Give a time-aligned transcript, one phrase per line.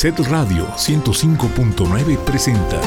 [0.00, 2.80] Set Radio 105.9 presenta.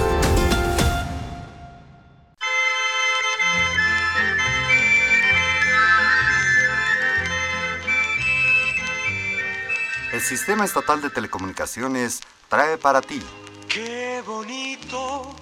[10.13, 13.21] El Sistema Estatal de Telecomunicaciones trae para ti.
[13.67, 15.35] Qué bonito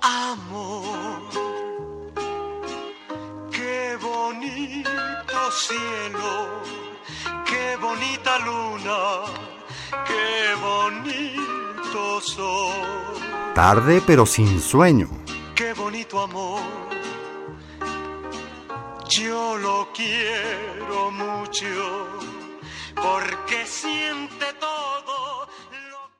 [0.00, 1.28] amor.
[3.50, 6.62] Qué bonito cielo.
[7.44, 9.52] Qué bonita luna.
[10.06, 12.72] Qué bonito sol.
[13.54, 15.08] Tarde pero sin sueño.
[15.54, 16.62] Qué bonito amor.
[19.08, 22.08] Yo lo quiero mucho
[22.94, 25.46] porque siente todo
[25.90, 26.10] lo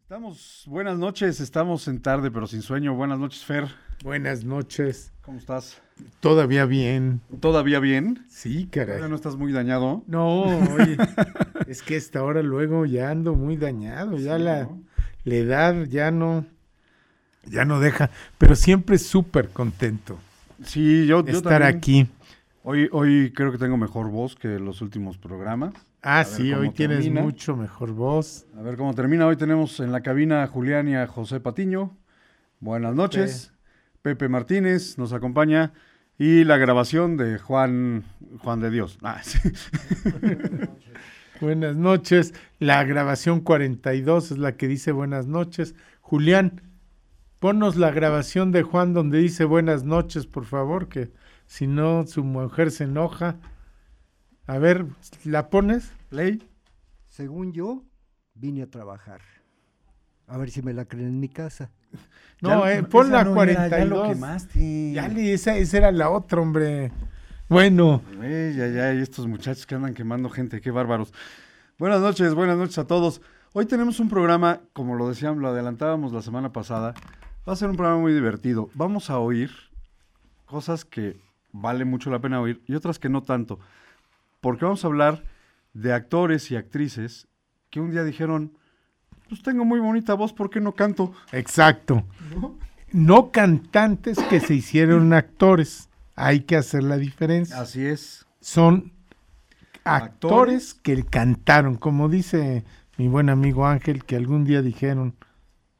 [0.00, 2.94] Estamos, buenas noches, estamos en tarde pero sin sueño.
[2.94, 3.68] Buenas noches, Fer.
[4.02, 5.12] Buenas noches.
[5.20, 5.82] ¿Cómo estás?
[6.20, 7.20] Todavía bien.
[7.40, 8.24] ¿Todavía bien?
[8.28, 9.10] Sí, ¿Todavía caray.
[9.10, 10.02] no estás muy dañado?
[10.06, 10.42] No,
[10.74, 10.96] oye,
[11.66, 14.82] es que esta hora luego ya ando muy dañado, ya Sí, la, ¿no?
[15.24, 16.44] la edad ya no,
[17.44, 20.18] ya no deja, pero siempre súper contento
[20.64, 21.76] Sí, yo, de yo estar también.
[21.76, 22.08] aquí.
[22.62, 25.72] Hoy, hoy creo que tengo mejor voz que los últimos programas.
[26.02, 27.20] Ah, sí, hoy tienes termina.
[27.22, 28.46] mucho mejor voz.
[28.58, 29.26] A ver cómo termina.
[29.26, 31.96] Hoy tenemos en la cabina a Julián y a José Patiño.
[32.58, 33.52] Buenas noches.
[34.02, 35.72] Pepe Martínez nos acompaña.
[36.18, 38.04] Y la grabación de Juan,
[38.38, 38.98] Juan de Dios.
[39.02, 39.38] Ah, sí.
[41.40, 42.32] Buenas noches.
[42.58, 45.74] La grabación 42 es la que dice buenas noches.
[46.00, 46.62] Julián,
[47.38, 51.12] ponnos la grabación de Juan donde dice buenas noches, por favor, que
[51.44, 53.36] si no su mujer se enoja.
[54.46, 54.86] A ver,
[55.24, 55.92] ¿la pones?
[56.08, 56.48] Play.
[57.10, 57.84] Según yo,
[58.32, 59.20] vine a trabajar.
[60.26, 61.70] A ver si me la creen en mi casa.
[62.42, 63.70] No, eh, pon la no era, 42.
[63.70, 64.92] ya lo quemaste.
[64.92, 66.92] Ya esa, esa era la otra, hombre.
[67.48, 71.14] Bueno, Güey, ya, ya, y estos muchachos que andan quemando gente, qué bárbaros.
[71.78, 73.22] Buenas noches, buenas noches a todos.
[73.54, 76.92] Hoy tenemos un programa, como lo decíamos, lo adelantábamos la semana pasada.
[77.48, 78.68] Va a ser un programa muy divertido.
[78.74, 79.50] Vamos a oír
[80.44, 81.16] cosas que
[81.52, 83.60] vale mucho la pena oír y otras que no tanto.
[84.40, 85.22] Porque vamos a hablar
[85.72, 87.28] de actores y actrices
[87.70, 88.52] que un día dijeron,
[89.28, 91.12] pues tengo muy bonita voz, ¿por qué no canto?
[91.32, 92.04] exacto.
[92.92, 95.88] No cantantes que se hicieron actores.
[96.14, 97.60] Hay que hacer la diferencia.
[97.60, 98.24] Así es.
[98.40, 98.92] Son
[99.84, 100.02] Actores.
[100.12, 102.64] actores que cantaron, como dice
[102.96, 105.14] mi buen amigo Ángel, que algún día dijeron,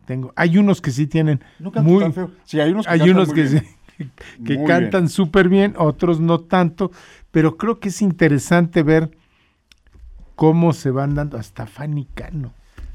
[0.05, 2.31] tengo, hay unos que sí tienen No muy, tan feo.
[2.45, 3.62] Sí, hay unos que hay cantan unos que,
[4.45, 6.91] que cantan súper bien, otros no tanto,
[7.31, 9.11] pero creo que es interesante ver
[10.35, 12.53] cómo se van dando, hasta Fanny Cano.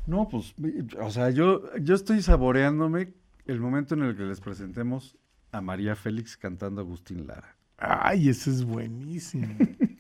[0.08, 0.54] No, pues,
[1.00, 3.14] o sea, yo, yo estoy saboreándome
[3.46, 5.18] el momento en el que les presentemos
[5.52, 7.56] a María Félix cantando Agustín Lara.
[7.78, 9.48] Ay, eso es buenísimo.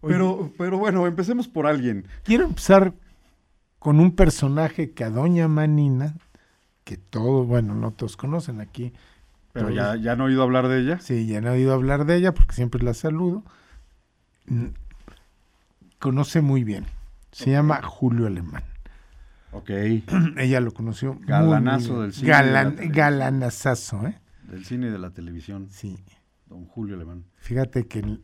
[0.00, 2.06] Pero, pero bueno, empecemos por alguien.
[2.22, 2.94] quiero empezar
[3.80, 6.14] con un personaje que a Doña Manina,
[6.84, 8.92] que todos, bueno, no todos conocen aquí,
[9.52, 9.76] Pero Todos.
[9.76, 11.00] ya, ya han oído hablar de ella.
[11.00, 13.42] Sí, ya no he oído hablar de ella porque siempre la saludo.
[15.98, 16.86] Conoce muy bien.
[17.32, 18.62] Se llama Julio Alemán.
[19.52, 19.70] Ok.
[20.36, 21.18] ella lo conoció.
[21.26, 22.92] Galanazo muy del cine de Galan- televisión.
[22.92, 24.20] galanazazo, ¿eh?
[24.50, 25.68] Del cine y de la televisión.
[25.70, 25.98] Sí.
[26.46, 27.24] Don Julio Alemán.
[27.36, 28.18] Fíjate que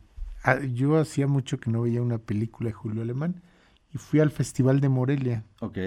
[0.73, 3.43] yo hacía mucho que no veía una película de Julio Alemán
[3.93, 5.79] y fui al Festival de Morelia Ok.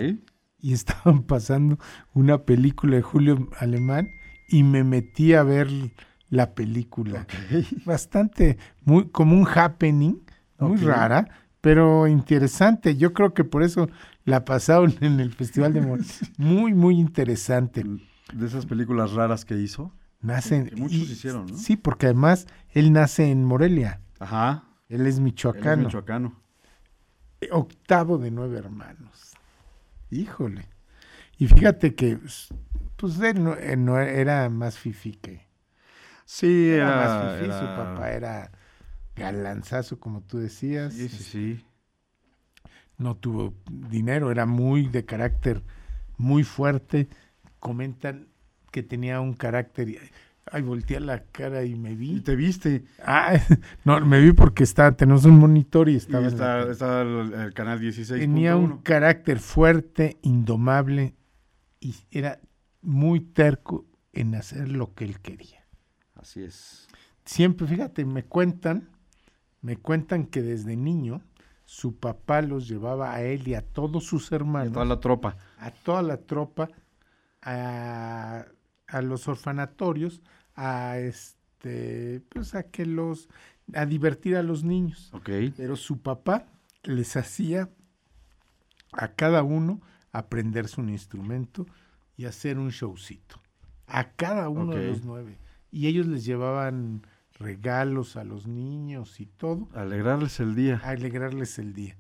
[0.60, 1.78] y estaban pasando
[2.14, 4.10] una película de Julio Alemán
[4.50, 5.68] y me metí a ver
[6.30, 7.22] la película.
[7.22, 7.84] Ok.
[7.86, 10.16] bastante, muy, como un happening,
[10.60, 11.28] muy rara,
[11.62, 12.98] pero interesante.
[12.98, 13.90] Yo creo que por eso
[14.28, 16.12] la pasaron en el Festival de Morelia.
[16.38, 17.84] Muy, muy interesante.
[18.34, 19.92] De esas películas raras que hizo.
[20.22, 21.58] Nace, Que muchos hicieron, ¿no?
[21.58, 24.02] Sí, porque además él nace en Morelia.
[24.20, 24.64] Ajá.
[24.90, 25.84] Él es Él es michoacano.
[25.86, 26.42] michoacano.
[27.42, 29.34] Eh, Octavo de nueve hermanos.
[30.12, 30.68] Híjole.
[31.38, 32.18] Y fíjate que,
[32.98, 35.48] pues, él no, él no era más fifi que,
[36.26, 36.96] Sí, Era era.
[36.98, 38.52] más fifí, su papá era
[39.16, 40.94] galanzazo, como tú decías.
[40.94, 41.66] Sí, sí, sí.
[42.98, 45.64] No tuvo dinero, era muy de carácter
[46.18, 47.08] muy fuerte.
[47.60, 48.28] Comentan
[48.72, 49.90] que tenía un carácter.
[49.90, 50.00] y-
[50.50, 52.22] Ay, volteé la cara y me Y vi.
[52.22, 52.86] te viste.
[53.06, 53.34] Ah,
[53.86, 56.20] no, me vi porque está, tenemos un monitor y Y estaba.
[56.28, 56.72] en la está, tele.
[56.72, 58.20] está el, el canal 16.
[58.22, 61.16] Tenía un carácter fuerte, indomable
[61.82, 62.40] y era
[62.82, 65.68] muy terco en hacer lo que él quería.
[66.16, 66.88] Así es.
[67.26, 68.90] siempre, fíjate, me cuentan,
[69.62, 71.22] me cuentan que desde niño
[71.68, 75.36] su papá los llevaba a él y a todos sus hermanos, toda la tropa.
[75.58, 76.70] a toda la tropa,
[77.42, 78.46] a,
[78.88, 80.22] a los orfanatorios,
[80.56, 83.28] a este, pues a que los,
[83.74, 85.10] a divertir a los niños.
[85.14, 85.30] Ok.
[85.58, 86.48] Pero su papá
[86.84, 87.70] les hacía
[88.94, 89.82] a cada uno
[90.14, 91.66] aprenderse un instrumento
[92.16, 93.42] y hacer un showcito.
[93.88, 95.38] A cada uno de los nueve.
[95.70, 97.06] Y ellos les llevaban
[97.40, 100.82] regalos a los niños y todo, Alegrarles el día.
[100.84, 101.98] alegrarles el día.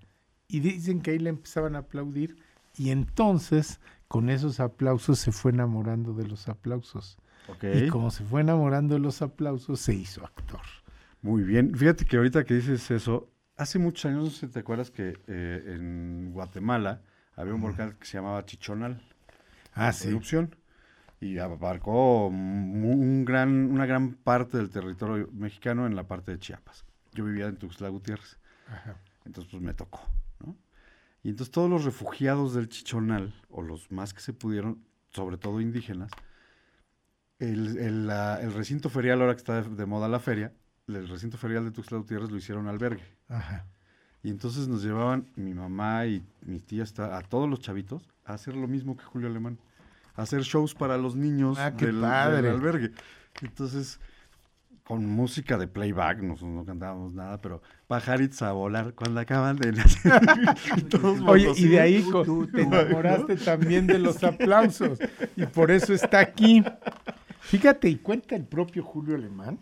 [0.48, 2.38] Y dicen que ahí le empezaban a aplaudir
[2.76, 7.18] y entonces con esos aplausos se fue enamorando de los aplausos.
[7.62, 10.62] Y como se fue enamorando de los aplausos, se hizo actor.
[11.22, 11.76] Muy bien.
[11.76, 15.18] Fíjate que ahorita que dices eso, hace muchos años, no sé si te acuerdas que
[15.28, 17.02] eh, en Guatemala
[17.36, 19.02] había un volcán que se llamaba Chichonal.
[19.74, 20.56] Ah, en erupción.
[21.20, 26.86] Y abarcó un gran, una gran parte del territorio mexicano en la parte de Chiapas.
[27.14, 28.38] Yo vivía en Tuxtla Gutiérrez.
[28.68, 28.98] Ajá.
[29.26, 30.02] Entonces, pues me tocó,
[30.46, 30.56] ¿no?
[31.24, 35.60] Y entonces todos los refugiados del Chichonal, o los más que se pudieron, sobre todo
[35.60, 36.12] indígenas,
[37.40, 40.54] el, el, la- el recinto ferial, ahora que está de, de moda la feria,
[40.88, 43.04] el recinto ferial de Tuxtla Gutiérrez lo hicieron albergue.
[43.28, 43.66] Ajá.
[44.24, 48.34] Y entonces nos llevaban mi mamá y mis tías, ta- a todos los chavitos, a
[48.34, 49.58] hacer lo mismo que Julio Alemán.
[50.18, 52.92] Hacer shows para los niños Ah, del, albergue.
[53.42, 54.00] Entonces,
[54.84, 59.72] con música de playback, nosotros no cantábamos nada, pero pajaritos a volar cuando acaban de
[59.74, 60.12] nacer.
[61.28, 65.00] Oye, y de ahí Tú, tú, te enamoraste también de los aplausos
[65.36, 66.64] y por eso está aquí.
[67.40, 69.60] Fíjate, y cuenta el propio Julio Alemán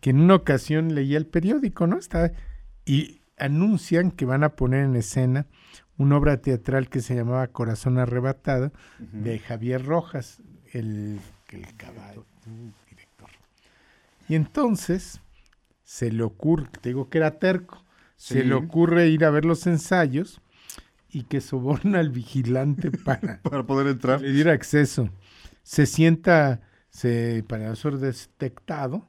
[0.00, 1.98] que en una ocasión leía el periódico, ¿no?
[1.98, 2.32] Está,
[2.84, 5.46] y anuncian que van a poner en escena
[6.00, 10.40] una obra teatral que se llamaba Corazón Arrebatado de Javier Rojas,
[10.72, 11.20] el,
[11.50, 12.24] el caballo,
[12.88, 13.28] director.
[14.26, 15.20] Y entonces
[15.84, 17.84] se le ocurre, te digo que era terco,
[18.16, 20.40] se le ocurre ir a ver los ensayos
[21.10, 24.22] y que soborna al vigilante para para poder entrar.
[24.22, 25.10] le diera acceso.
[25.62, 29.06] Se sienta, se, para ser detectado,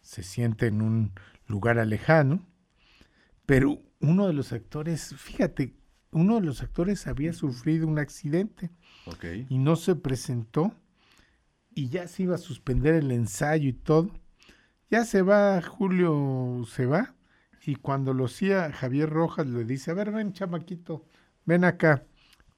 [0.00, 1.12] se sienta en un
[1.46, 2.46] lugar alejano,
[3.44, 5.74] pero uno de los actores, fíjate,
[6.12, 8.70] uno de los actores había sufrido un accidente
[9.48, 10.74] y no se presentó
[11.74, 14.10] y ya se iba a suspender el ensayo y todo.
[14.90, 17.14] Ya se va, Julio se va
[17.64, 21.04] y cuando lo hacía Javier Rojas le dice, a ver, ven chamaquito,
[21.44, 22.04] ven acá,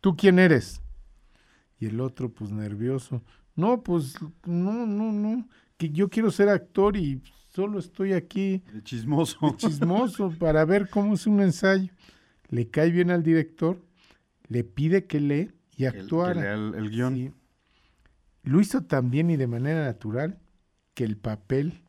[0.00, 0.80] ¿tú quién eres?
[1.78, 3.22] Y el otro pues nervioso,
[3.54, 4.14] no, pues
[4.46, 7.20] no, no, no, que yo quiero ser actor y
[7.50, 9.38] solo estoy aquí De chismoso.
[9.42, 11.92] de chismoso para ver cómo es un ensayo.
[12.52, 13.80] Le cae bien al director,
[14.48, 16.42] le pide que lee y actuara.
[16.42, 17.14] lea el, el guion.
[17.14, 17.32] Sí.
[18.42, 20.38] Lo hizo tan bien y de manera natural
[20.92, 21.82] que el papel,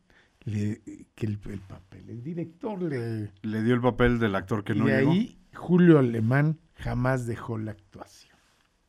[0.44, 0.80] le,
[1.14, 3.30] que el, el papel, el director le...
[3.42, 5.12] Le dio el papel del actor que y no llegó.
[5.12, 8.34] ahí Julio Alemán jamás dejó la actuación.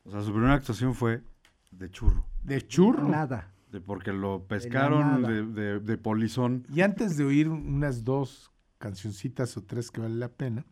[0.04, 1.20] O sea, su primera actuación fue
[1.72, 2.24] de churro.
[2.42, 3.06] De churro.
[3.06, 3.52] Nada.
[3.70, 6.66] De porque lo pescaron de, de, de polizón.
[6.72, 10.64] Y antes de oír unas dos cancioncitas o tres que vale la pena,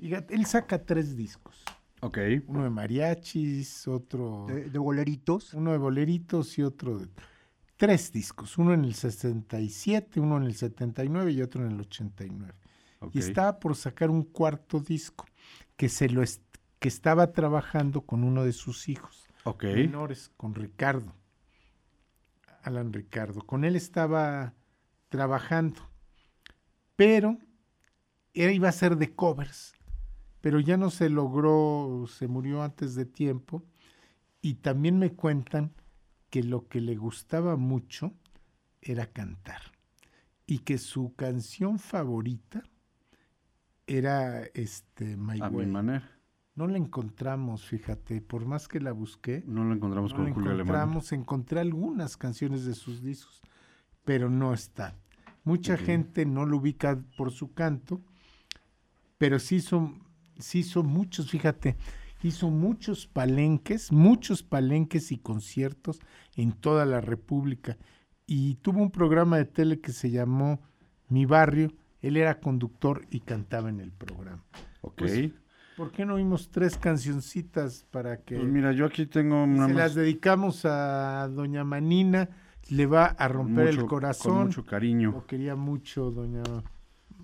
[0.00, 1.62] fíjate, él saca tres discos.
[2.02, 2.18] Ok.
[2.46, 4.44] Uno de mariachis, otro...
[4.48, 5.54] De, de boleritos.
[5.54, 7.08] uno de boleritos y otro de
[7.76, 12.52] tres discos, uno en el 67, uno en el 79 y otro en el 89.
[13.00, 13.14] ok.
[13.14, 15.24] Y estaba por sacar un cuarto disco
[15.76, 16.42] que se lo est-
[16.78, 19.64] que estaba trabajando con uno de sus hijos Ok.
[19.64, 21.14] menores, con Ricardo.
[22.62, 23.40] Alan Ricardo.
[23.42, 24.54] Con él estaba
[25.08, 25.80] trabajando.
[26.96, 27.38] Pero
[28.36, 29.74] era, iba a ser de covers.
[30.40, 33.64] Pero ya no se logró, se murió antes de tiempo.
[34.40, 35.72] Y también me cuentan
[36.30, 38.12] que lo que le gustaba mucho
[38.80, 39.60] era cantar.
[40.46, 42.62] Y que su canción favorita
[43.86, 46.10] era este My A mi manera.
[46.54, 50.32] No la encontramos, fíjate, por más que la busqué, No lo encontramos no con la
[50.32, 50.66] Julio Alemán.
[50.66, 53.42] encontramos, encontré algunas canciones de sus discos,
[54.04, 54.96] pero no está.
[55.44, 58.00] Mucha gente no lo ubica por su canto,
[59.18, 59.92] pero sí hizo,
[60.38, 61.76] sí hizo muchos, fíjate,
[62.22, 66.00] hizo muchos palenques, muchos palenques y conciertos
[66.36, 67.76] en toda la República.
[68.26, 70.60] Y tuvo un programa de tele que se llamó
[71.08, 71.72] Mi Barrio.
[72.00, 74.44] Él era conductor y cantaba en el programa.
[74.80, 74.98] Ok.
[74.98, 75.30] Pues,
[75.76, 79.74] ¿Por qué no oímos tres cancioncitas para que Pues mira, yo aquí tengo una se
[79.74, 82.30] más las dedicamos a doña Manina?
[82.70, 84.32] Le va a romper el corazón.
[84.32, 85.12] Con mucho cariño.
[85.12, 86.42] Lo quería mucho, doña.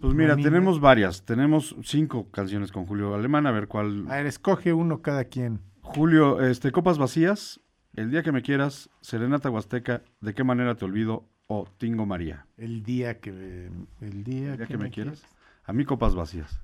[0.02, 1.22] Pues mira, tenemos varias.
[1.22, 3.46] Tenemos cinco canciones con Julio Alemán.
[3.46, 4.04] A ver cuál.
[4.10, 5.60] A ver, escoge uno cada quien.
[5.80, 7.60] Julio, este, Copas Vacías,
[7.94, 11.28] El Día que Me Quieras, Serenata Huasteca, ¿De qué manera te olvido?
[11.46, 12.46] O Tingo María.
[12.56, 13.30] El día que
[14.00, 15.22] el día, El Día que, Me Quieras.
[15.64, 16.58] A mí Copas Vacías.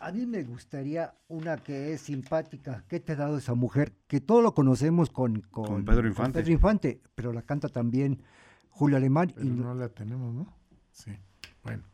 [0.00, 2.84] A mí me gustaría una que es simpática.
[2.88, 3.92] ¿Qué te ha dado esa mujer?
[4.08, 6.40] Que todo lo conocemos con, con, Con Pedro Infante.
[6.40, 8.20] Pedro Infante, pero la canta también
[8.68, 9.32] Julio Alemán.
[9.32, 10.52] Pero y no la tenemos, ¿no?
[10.90, 11.12] Sí.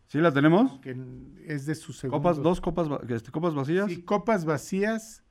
[0.09, 0.81] ¿Sí la tenemos?
[0.81, 0.97] que
[1.47, 2.19] es de su segundo.
[2.19, 3.87] Copas, dos copas, este, copas vacías.
[3.87, 5.23] Sí, copas vacías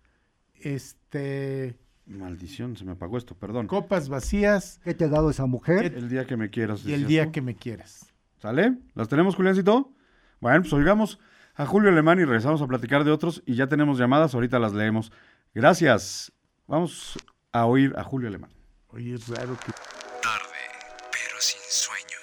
[0.60, 3.67] este, Maldición, se me apagó esto, perdón.
[3.67, 5.93] copas vacías ¿Qué te ha dado esa mujer?
[5.96, 6.86] El día que me quieras.
[6.86, 7.31] y el día tú.
[7.34, 8.13] que me quieras.
[8.38, 8.77] ¿Sale?
[8.93, 9.91] ¿Las tenemos, Juliancito?
[10.39, 11.19] Bueno, pues oigamos
[11.55, 14.74] a Julio Alemán y regresamos a platicar de otros y ya tenemos llamadas, ahorita las
[14.74, 15.12] leemos.
[15.53, 16.31] Gracias.
[16.67, 17.17] Vamos
[17.51, 18.51] a oír a Julio Alemán.
[18.89, 19.72] Oye, es raro que...
[20.22, 20.62] Tarde,
[21.12, 22.17] pero sin sueño.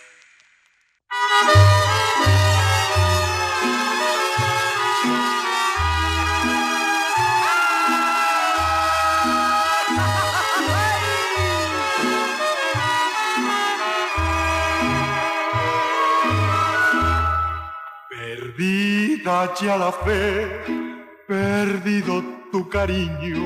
[19.34, 20.46] Ya la fe,
[21.26, 22.22] perdido
[22.52, 23.42] tu cariño.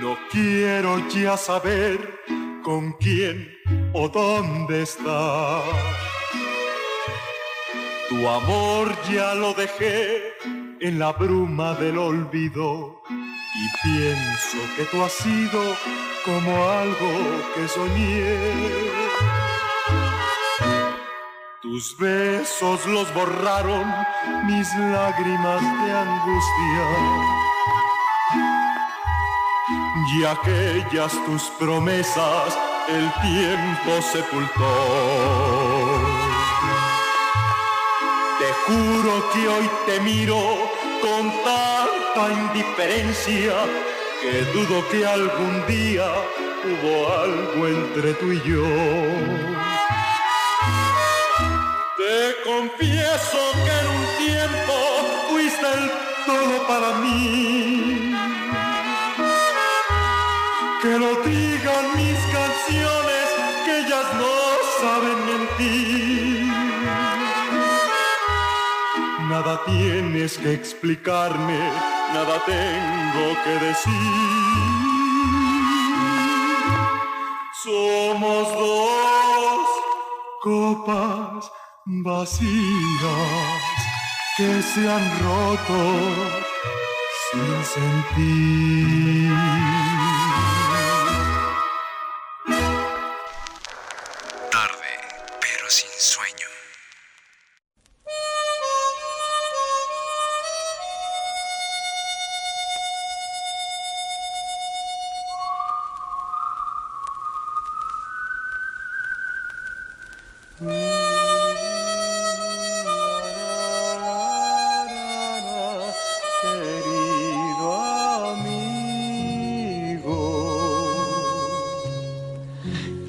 [0.00, 1.96] No quiero ya saber
[2.64, 3.56] con quién
[3.92, 5.62] o dónde estás.
[8.08, 10.34] Tu amor ya lo dejé
[10.80, 15.60] en la bruma del olvido y pienso que tú has sido
[16.24, 17.12] como algo
[17.54, 19.22] que soñé.
[21.72, 23.86] Tus besos los borraron
[24.44, 26.86] mis lágrimas de angustia.
[30.14, 32.58] Y aquellas tus promesas
[32.90, 34.74] el tiempo sepultó.
[38.38, 40.42] Te juro que hoy te miro
[41.00, 43.54] con tanta indiferencia
[44.20, 46.12] que dudo que algún día
[46.66, 49.81] hubo algo entre tú y yo.
[52.62, 54.74] Confieso que en un tiempo
[55.28, 55.90] fuiste el
[56.24, 58.14] todo para mí.
[60.80, 63.26] Que lo digan mis canciones,
[63.64, 64.34] que ellas no
[64.80, 66.52] saben mentir.
[69.28, 71.58] Nada tienes que explicarme,
[72.14, 73.92] nada tengo que decir.
[77.64, 79.66] Somos dos
[80.42, 81.50] copas
[81.84, 82.48] vacías
[84.36, 85.80] que se han roto
[87.30, 89.32] sin sentir.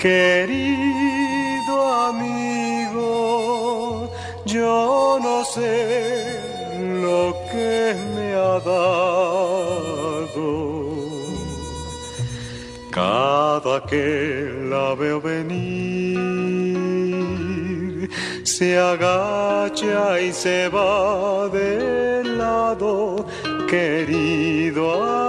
[0.03, 1.75] Querido
[2.09, 3.07] amigo,
[4.45, 6.41] yo no sé
[7.05, 10.47] lo que me ha dado.
[12.91, 14.05] Cada que
[14.71, 16.09] la veo venir,
[18.43, 23.25] se agacha y se va de lado,
[23.69, 25.22] querido amigo.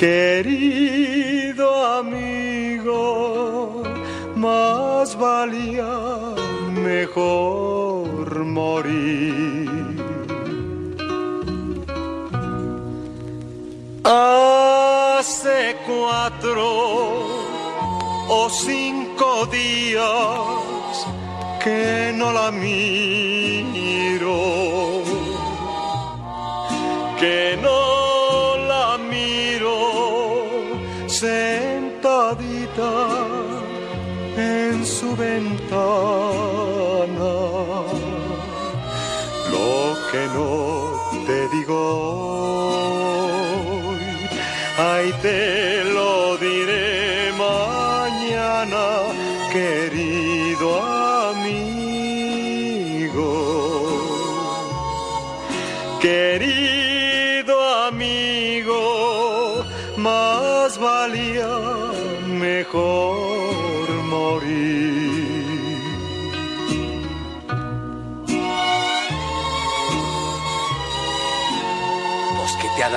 [0.00, 3.82] Querido amigo,
[4.34, 5.92] más valía
[6.72, 9.68] mejor morir.
[14.02, 16.64] Hace cuatro
[18.30, 21.06] o cinco días
[21.62, 23.42] que no la miro,
[27.20, 27.79] que no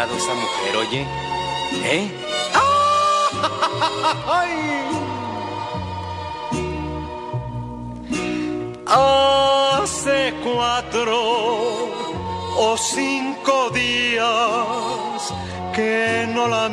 [0.09, 1.05] Pues, ¿qué te ha dado esa mujer, oye?
[1.85, 2.11] ¿Eh?
[9.83, 11.17] Hace cuatro
[12.57, 15.33] o cinco días
[15.73, 16.69] que no la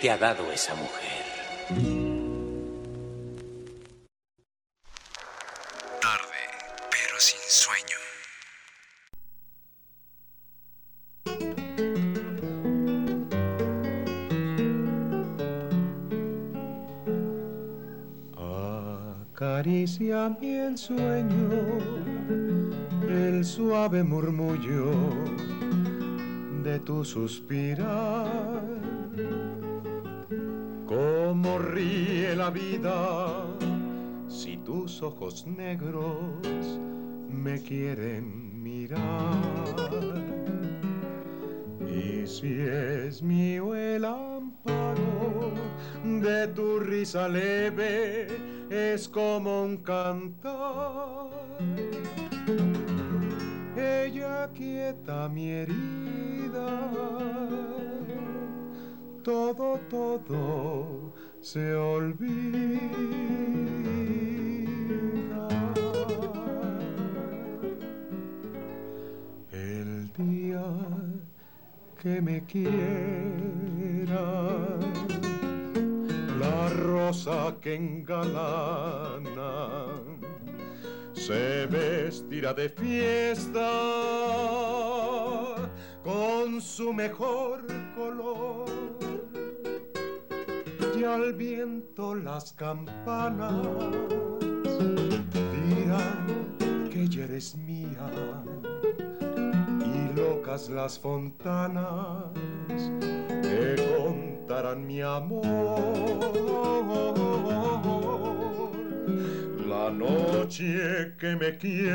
[0.00, 1.24] te ha dado esa mujer?
[6.00, 6.42] Tarde,
[6.90, 7.98] pero sin sueño.
[19.32, 21.50] Acaricia mi ensueño,
[23.08, 24.92] el suave murmullo
[26.62, 28.58] de tu suspirar.
[30.98, 33.46] Cómo ríe la vida
[34.26, 36.80] si tus ojos negros
[37.28, 38.98] me quieren mirar.
[41.86, 45.52] Y si es mío el amparo
[46.02, 48.26] de tu risa leve,
[48.68, 51.28] es como un cantar.
[53.76, 56.90] Ella quieta mi herida,
[59.28, 62.28] todo, todo se olvida.
[69.52, 70.64] El día
[72.00, 72.78] que me quiera,
[76.40, 79.52] la rosa que engalana
[81.12, 83.70] se vestirá de fiesta
[86.02, 89.07] con su mejor color
[90.98, 93.52] y al viento las campanas
[95.68, 98.10] dirán que ya eres mía
[99.84, 102.24] y locas las fontanas
[103.42, 105.44] que contarán mi amor.
[109.68, 111.94] La noche que me quieras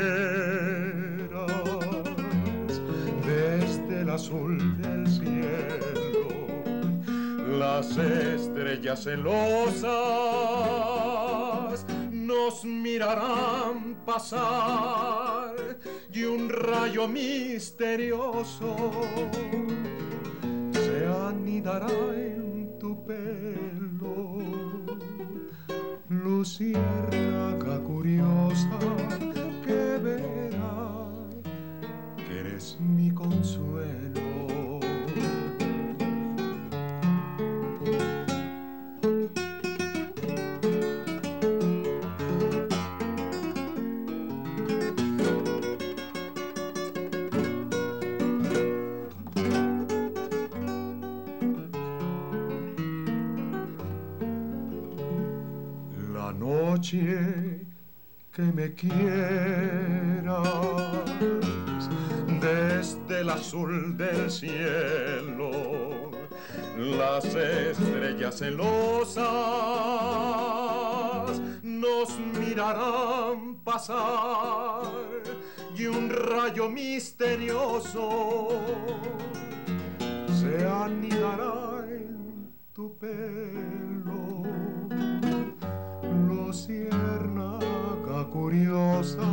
[3.26, 6.43] desde el azul del cielo
[7.58, 9.86] las estrellas celosas
[12.10, 15.54] nos mirarán pasar
[16.12, 18.90] y un rayo misterioso
[20.72, 24.38] se anidará en tu pelo
[26.08, 28.78] luciérnaga curiosa
[29.64, 31.04] que verá
[32.16, 33.93] que eres mi consuelo.
[58.32, 58.94] Que me quieras
[62.40, 65.50] desde el azul del cielo,
[66.76, 69.24] las estrellas celosas
[71.62, 74.84] nos mirarán pasar
[75.76, 78.50] y un rayo misterioso
[80.40, 84.43] se anidará en tu pelo
[86.54, 89.26] luciérnaga curiosa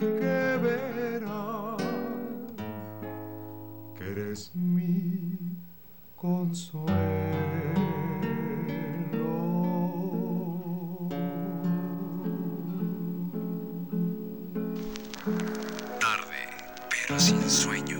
[0.00, 1.76] que verá
[3.94, 5.36] que eres mi
[6.16, 6.88] consuelo.
[16.00, 16.40] Tarde,
[16.88, 17.98] pero sin sueño.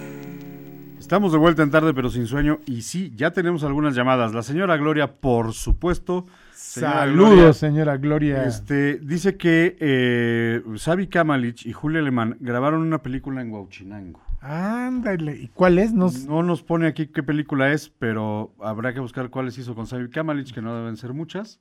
[0.98, 2.60] Estamos de vuelta en tarde, pero sin sueño.
[2.64, 4.32] Y sí, ya tenemos algunas llamadas.
[4.32, 6.24] La señora Gloria, por supuesto.
[6.70, 8.44] Señora Saludos, Gloria, señora Gloria.
[8.44, 14.20] Este, dice que eh, Xavi Kamalich y Julia Alemán grabaron una película en Huauchinango.
[14.40, 15.34] Ándale.
[15.34, 15.92] ¿Y cuál es?
[15.92, 16.26] Nos...
[16.26, 20.10] No nos pone aquí qué película es, pero habrá que buscar cuáles hizo con Xavi
[20.10, 21.58] Kamalich, que no deben ser muchas.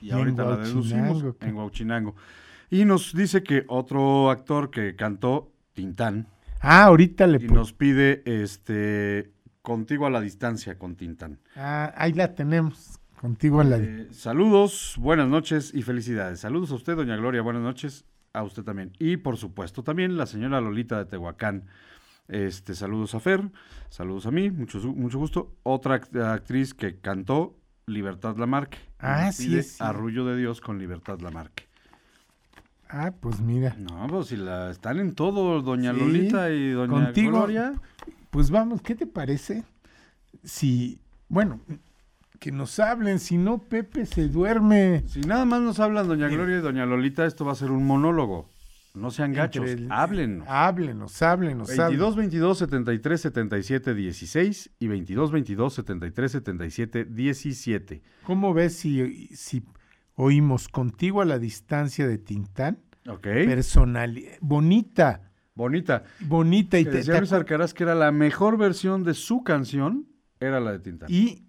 [0.00, 2.14] Y ahorita la deducimos en Huauchinango.
[2.70, 6.28] Y nos dice que otro actor que cantó Tintán
[6.60, 11.40] Ah, ahorita le y nos pide este Contigo a la distancia con Tintán.
[11.56, 12.97] Ah, ahí la tenemos.
[13.20, 13.78] Contigo la.
[13.78, 16.40] Eh, saludos, buenas noches y felicidades.
[16.40, 18.92] Saludos a usted, doña Gloria, buenas noches A usted también.
[18.98, 21.64] Y por supuesto, también la señora Lolita de Tehuacán.
[22.28, 23.50] Este, saludos a Fer,
[23.88, 25.56] saludos a mí, mucho, mucho gusto.
[25.62, 28.78] Otra act- actriz que cantó, Libertad Lamarque.
[28.98, 29.82] Ah, sí, cierto.
[29.84, 31.64] Arrullo de Dios con Libertad Lamarque.
[32.90, 33.74] Ah, pues mira.
[33.78, 37.30] No, pues si la están en todo, doña Sí, Lolita y doña contigo.
[37.32, 37.72] Gloria.
[38.30, 39.64] Pues vamos, ¿qué te parece?
[40.44, 41.00] Si,
[41.30, 41.60] bueno,
[42.38, 45.02] que nos hablen, si no, Pepe se duerme.
[45.06, 47.84] Si nada más nos hablan doña Gloria y doña Lolita, esto va a ser un
[47.86, 48.48] monólogo.
[48.94, 50.46] No sean gachos, el- háblenos.
[50.48, 51.68] Háblenos, háblenos.
[51.68, 58.02] 22 22 73 77 16 y 22 22 73 77 17.
[58.24, 59.62] ¿Cómo ves si, si
[60.14, 62.78] oímos contigo a la distancia de Tintán?
[63.06, 63.22] Ok.
[63.22, 66.04] Personal, bonita, Bonita.
[66.20, 66.78] bonita.
[66.78, 70.06] Y, te- decía te Luis Alcaraz que era la mejor versión de su canción,
[70.40, 71.08] era la de Tintán.
[71.10, 71.47] y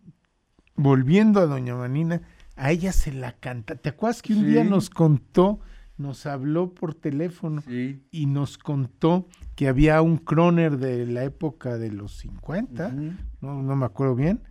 [0.81, 2.21] volviendo a Doña Manina,
[2.55, 3.75] a ella se la canta.
[3.75, 5.59] ¿Te acuerdas que un día nos contó,
[5.97, 8.01] nos habló por teléfono Sí.
[8.11, 13.11] y nos contó que había un croner de la época de los 50, Ujú.
[13.41, 14.41] no, no me acuerdo bien,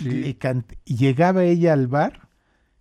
[0.00, 0.38] y, Sí.
[0.84, 2.28] y llegaba ella al bar,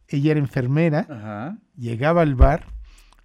[0.08, 1.58] ella era enfermera, Ajá.
[1.76, 2.66] llegaba al bar,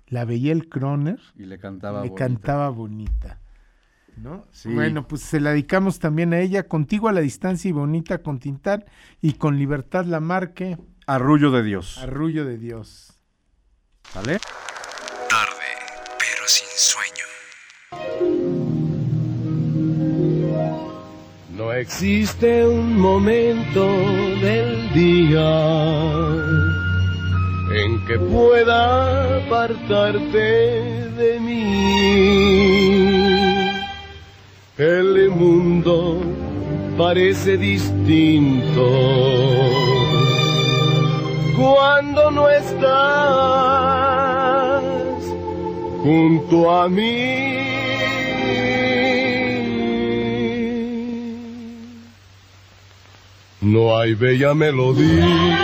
[0.08, 2.24] la veía el croner, Y le cantaba le bonita.
[2.26, 3.40] cantaba bonita.
[4.16, 4.46] ¿No?
[4.52, 4.68] Sí.
[4.72, 8.38] Bueno, pues se la dedicamos también a ella, contigo a la distancia y bonita con
[8.38, 8.84] Tintán
[9.20, 11.98] y con Libertad Lamarque, Arrullo de Dios.
[11.98, 13.12] Arrullo de Dios.
[14.14, 14.38] ¿Vale?
[15.28, 15.68] Tarde,
[16.18, 17.26] pero sin sueño.
[21.56, 23.84] No existe un momento
[24.40, 25.50] del día
[27.74, 33.11] en que pueda apartarte de mí.
[34.82, 36.18] El mundo
[36.98, 38.84] parece distinto
[41.56, 42.82] cuando no estás
[46.02, 47.62] junto a mí.
[53.60, 55.62] No hay bella melodía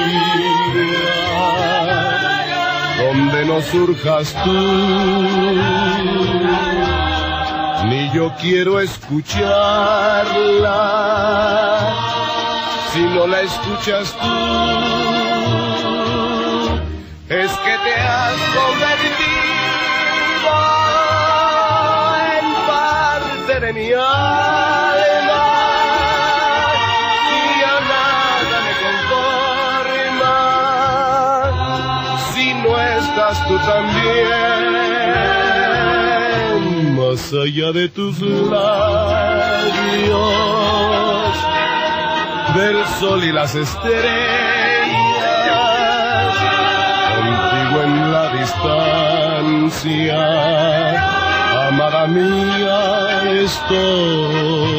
[2.99, 4.53] donde no surjas tú,
[7.89, 9.49] ni yo quiero escucharla.
[12.93, 14.29] Si no la escuchas tú.
[17.29, 19.29] Es que te has convertido
[22.39, 25.45] en parte de mi alma.
[27.35, 30.37] Y a nada me conforma.
[32.33, 34.48] Si no estás tú también
[37.19, 38.53] más allá de tus labios
[42.55, 43.99] del sol y las estrellas
[47.17, 50.19] contigo en la distancia
[51.69, 54.79] amada mía estoy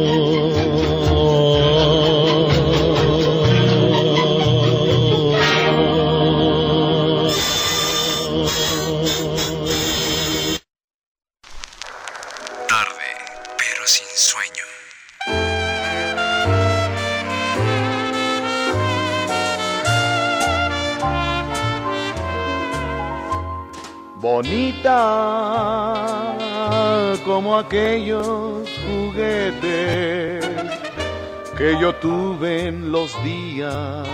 [32.01, 34.07] Tuve en los días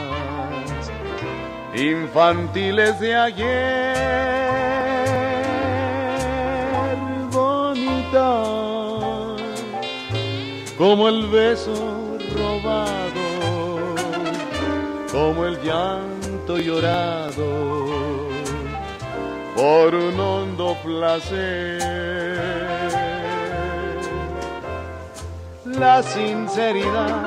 [1.73, 3.97] infantiles de ayer.
[7.31, 8.43] Bonita
[10.77, 13.95] como el beso robado,
[15.11, 18.27] como el llanto llorado
[19.55, 21.81] por un hondo placer.
[25.65, 27.26] La sinceridad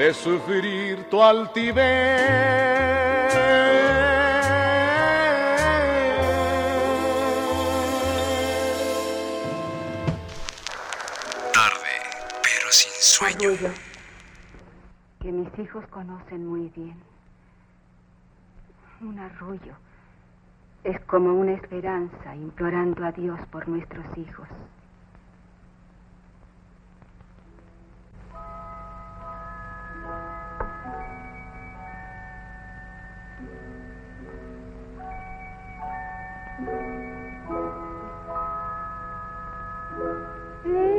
[0.00, 1.76] de sufrir tu altivez.
[11.52, 11.94] Tarde,
[12.42, 13.50] pero sin sueño.
[13.50, 13.74] Arrullo,
[15.20, 16.96] que mis hijos conocen muy bien.
[19.02, 19.74] Un arrullo
[20.82, 24.48] es como una esperanza implorando a Dios por nuestros hijos.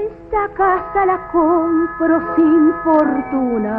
[0.01, 3.77] Esta casa la compro sin fortuna.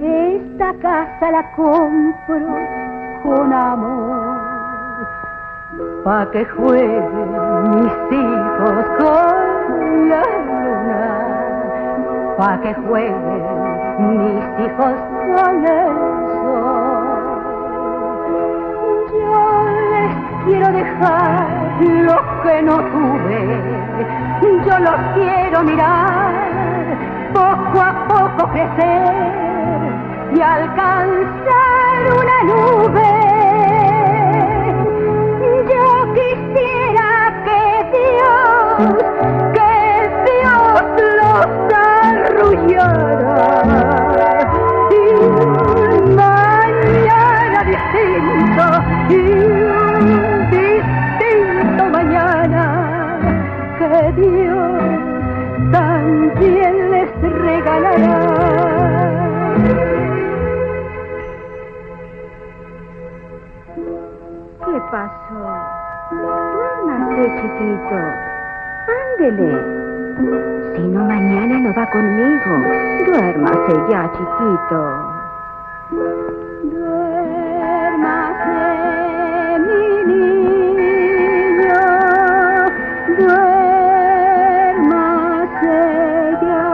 [0.00, 2.48] Esta casa la compro
[3.22, 4.40] con amor.
[6.04, 7.30] Pa' que jueguen
[7.70, 11.02] mis hijos con la luna.
[12.36, 13.42] Pa' que jueguen
[14.18, 14.96] mis hijos
[15.32, 16.27] con el
[20.48, 21.46] quiero dejar
[21.80, 23.40] lo que no tuve.
[24.66, 26.32] Yo los quiero mirar,
[27.34, 29.28] poco a poco crecer
[30.34, 33.10] y alcanzar una nube.
[35.72, 37.08] Yo quisiera
[37.44, 37.62] que
[37.96, 38.66] Dios,
[39.54, 39.74] que
[40.30, 40.82] Dios
[41.20, 41.48] los
[42.18, 43.40] arrullara
[44.90, 45.02] y
[46.16, 48.66] mañana distinto
[49.10, 49.47] y
[67.26, 67.98] Chiquito.
[69.18, 69.50] Ándele.
[70.74, 72.52] Si no, mañana no va conmigo.
[73.06, 74.78] Duérmase ya, chiquito.
[77.88, 78.62] Duérmase,
[79.66, 81.82] mi niño,
[84.78, 85.78] duérmase
[86.42, 86.66] ya.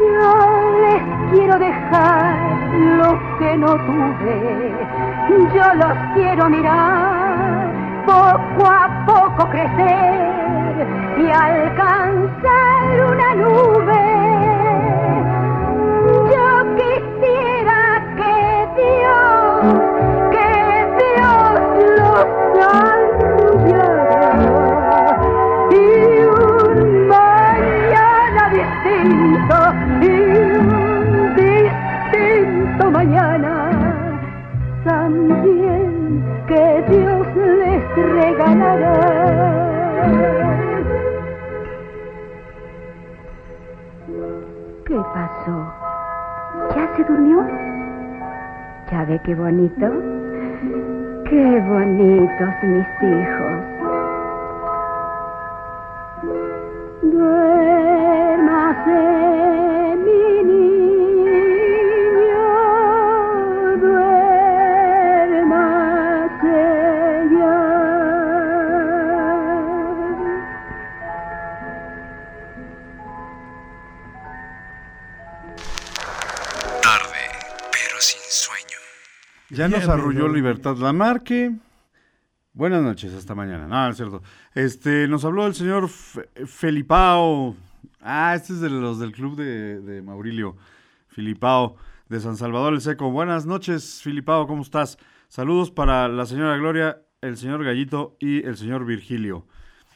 [0.00, 0.30] Yo
[0.82, 2.34] les quiero dejar
[2.98, 4.36] lo que no tuve,
[5.54, 7.11] yo los quiero mirar,
[8.12, 10.86] poco a poco crecer
[11.18, 13.71] y alcanzar una nube.
[44.86, 45.74] ¿Qué pasó?
[46.74, 47.46] ¿Ya se durmió?
[48.90, 49.86] ¿Ya ve qué bonito?
[51.28, 53.51] Qué bonitos mis hijos.
[79.72, 80.28] Nos arrulló.
[80.28, 81.52] Libertad Lamarque.
[82.54, 83.66] Buenas noches, hasta mañana.
[83.66, 84.22] No, es cierto.
[84.54, 87.56] Este, nos habló el señor Fe- Felipao.
[88.00, 90.56] Ah, este es de los del club de, de Maurilio.
[91.08, 91.76] Filipao,
[92.08, 93.10] de San Salvador el Seco.
[93.10, 94.98] Buenas noches, Filipao, ¿cómo estás?
[95.28, 99.46] Saludos para la señora Gloria, el señor Gallito y el señor Virgilio.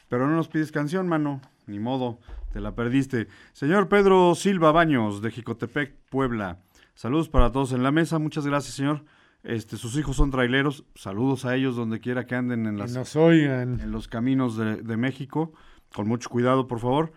[0.09, 1.41] Pero no nos pides canción, mano.
[1.65, 2.19] Ni modo,
[2.53, 3.27] te la perdiste.
[3.51, 6.59] Señor Pedro Silva Baños, de Jicotepec, Puebla.
[6.95, 8.17] Saludos para todos en la mesa.
[8.19, 9.03] Muchas gracias, señor.
[9.47, 10.83] Este, sus hijos son traileros.
[10.95, 13.79] Saludos a ellos donde quiera que anden en, Que las, nos oigan.
[13.79, 15.53] en los caminos de, de México.
[15.95, 17.13] Con mucho cuidado, por favor.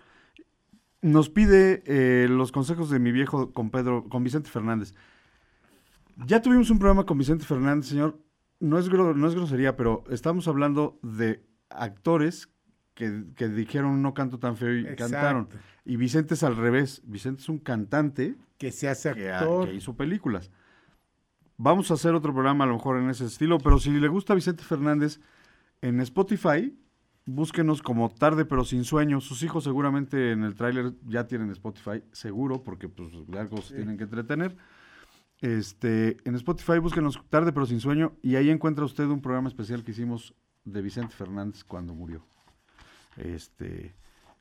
[1.02, 4.94] Nos pide eh, los consejos de mi viejo con Pedro, con Vicente Fernández.
[6.26, 8.18] Ya tuvimos un programa con Vicente Fernández, señor.
[8.60, 12.48] No es, gro- no es grosería, pero estamos hablando de actores
[12.94, 15.02] que, que dijeron no canto tan feo y Exacto.
[15.04, 15.48] cantaron.
[15.84, 17.02] Y Vicente es al revés.
[17.06, 19.66] Vicente es un cantante Que se hace que, actor.
[19.68, 20.50] que hizo películas.
[21.62, 24.32] Vamos a hacer otro programa a lo mejor en ese estilo, pero si le gusta
[24.32, 25.20] Vicente Fernández,
[25.82, 26.74] en Spotify,
[27.26, 29.20] búsquenos como Tarde pero sin sueño.
[29.20, 33.98] Sus hijos seguramente en el tráiler ya tienen Spotify, seguro, porque pues algo se tienen
[33.98, 34.56] que entretener.
[35.42, 39.84] Este, en Spotify búsquenos Tarde pero sin sueño y ahí encuentra usted un programa especial
[39.84, 42.24] que hicimos de Vicente Fernández cuando murió.
[43.18, 43.94] Este,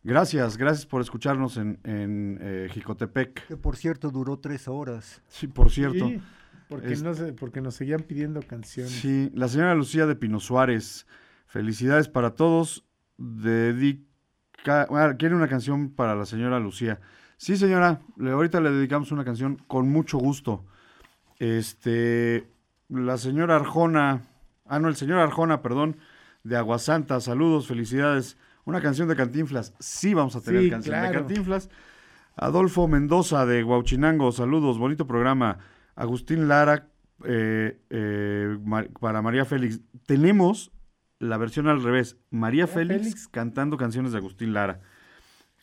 [0.03, 3.45] gracias, gracias por escucharnos en, en eh, Jicotepec.
[3.45, 5.21] Que por cierto duró tres horas.
[5.27, 6.07] Sí, por cierto.
[6.07, 6.21] Sí,
[6.69, 8.93] porque, Es- no se- porque nos seguían pidiendo canciones.
[8.93, 11.05] Sí, la señora Lucía de Pino Suárez.
[11.47, 12.85] Felicidades para todos.
[13.17, 16.99] Dedica, ah, quiere una canción para la señora Lucía.
[17.37, 20.65] Sí, señora, le, ahorita le dedicamos una canción con mucho gusto.
[21.39, 22.49] Este,
[22.89, 24.23] la señora Arjona,
[24.65, 25.97] ah, no, el señor Arjona, perdón,
[26.43, 28.37] de Aguasanta, saludos, felicidades.
[28.65, 29.73] Una canción de Cantinflas.
[29.79, 31.11] Sí, vamos a tener Sí, canción de.
[31.11, 31.69] Cantinflas.
[32.35, 35.57] Adolfo Mendoza de Huauchinango, saludos, bonito programa.
[35.99, 36.87] Agustín Lara
[37.25, 38.57] eh, eh,
[38.99, 39.81] para María Félix.
[40.05, 40.71] Tenemos
[41.19, 43.27] la versión al revés, María Félix, Félix.
[43.27, 44.79] cantando canciones de Agustín Lara.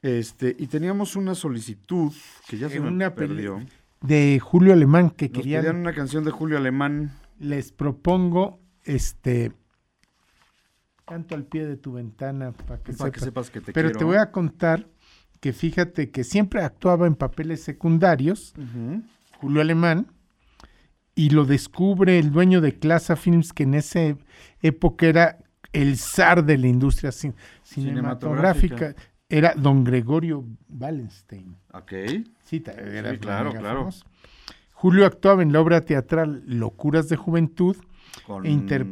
[0.02, 2.12] Este, y teníamos una solicitud
[2.46, 3.60] que ya se me una perdió.
[4.02, 5.62] De Julio Alemán, que Nos querían.
[5.62, 7.12] pedían una canción de Julio Alemán.
[7.38, 9.52] Les propongo este.
[11.06, 13.50] Canto al pie de tu ventana para que, sepas.
[13.50, 13.98] que te Pero quiero.
[13.98, 14.86] te voy a contar
[15.40, 18.54] que fíjate que siempre actuaba en papeles secundarios.
[19.40, 20.08] Julio Alemán,
[21.16, 24.16] y lo descubre el dueño de Clasa Films, que en esa
[24.62, 25.38] época era
[25.72, 28.94] el zar de la industria cin- cinematográfica, Cinematográfica.
[29.28, 31.56] era don Gregorio Wallenstein.
[31.72, 31.92] Ok.
[32.44, 33.78] Sí, era Sí, claro, claro.
[33.80, 34.04] famoso.
[34.72, 37.76] Julio actuaba en la obra teatral Locuras de Juventud.
[38.26, 38.86] Con, E inter-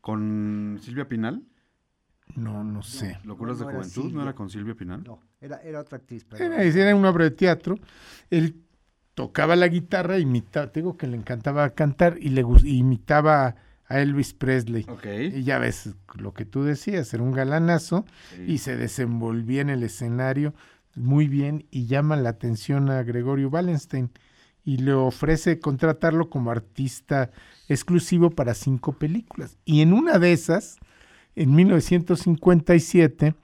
[0.00, 1.42] con Silvia Pinal.
[2.36, 3.18] No, no sé.
[3.24, 5.02] Locuras no de Juventud, ¿no era con Silvia Pinal?
[5.04, 6.24] No, era, era otra actriz.
[6.24, 7.78] pero- Era, era una obra de teatro.
[8.30, 8.62] Él
[9.18, 13.56] tocaba la guitarra, imitaba, te digo que le encantaba cantar y le imitaba
[13.88, 14.86] a Elvis Presley.
[14.88, 15.06] Ok.
[15.34, 18.04] Y ya ves lo que tú decías, era un galanazo
[18.36, 18.44] Sí.
[18.46, 20.54] y se desenvolvía en el escenario
[20.94, 24.10] muy bien y llama la atención a Gregorio Wallenstein
[24.64, 27.32] y le ofrece contratarlo como artista
[27.68, 29.56] exclusivo para cinco películas.
[29.64, 30.76] Y en una de esas,
[31.34, 33.34] en 1957,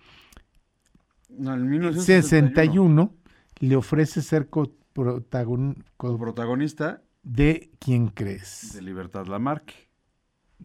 [1.37, 2.05] No, en 1961.
[2.05, 3.13] 61,
[3.59, 4.47] le ofrece ser
[4.95, 8.73] Como co- protagonista de ¿Quién crees?
[8.75, 9.75] de Libertad Lamarque.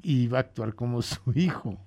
[0.01, 1.77] Y va a actuar como su hijo.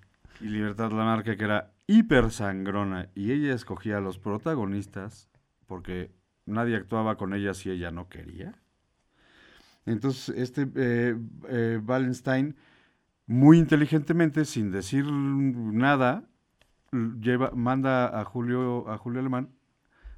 [0.40, 3.08] Y Libertad Lamarque, que era hiper sangrona.
[3.14, 5.28] Y ella escogía a los protagonistas
[5.66, 6.10] porque
[6.46, 8.54] nadie actuaba con ella si ella no quería.
[9.86, 11.16] Entonces, este eh,
[11.48, 12.56] eh, Wallenstein,
[13.26, 16.24] muy inteligentemente, sin decir nada,
[16.92, 19.48] lleva, manda a Julio, a Julio Alemán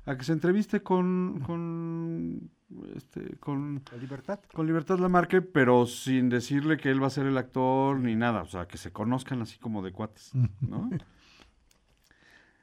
[0.07, 2.50] a que se entreviste con, con,
[2.94, 4.40] este, con, ¿La libertad?
[4.52, 8.42] con Libertad Lamarque, pero sin decirle que él va a ser el actor ni nada,
[8.42, 10.90] o sea, que se conozcan así como de cuates, ¿no?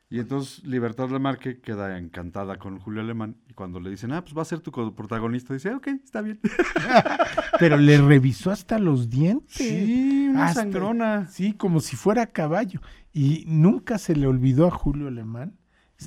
[0.09, 4.37] Y entonces Libertad Lamarque queda encantada con Julio Alemán y cuando le dicen, ah, pues
[4.37, 6.37] va a ser tu protagonista, dice, ok, está bien.
[7.59, 9.55] Pero le revisó hasta los dientes.
[9.55, 11.27] Sí, una Hasta- sangrona.
[11.27, 12.81] Sí, como si fuera caballo.
[13.13, 15.57] Y nunca se le olvidó a Julio Alemán.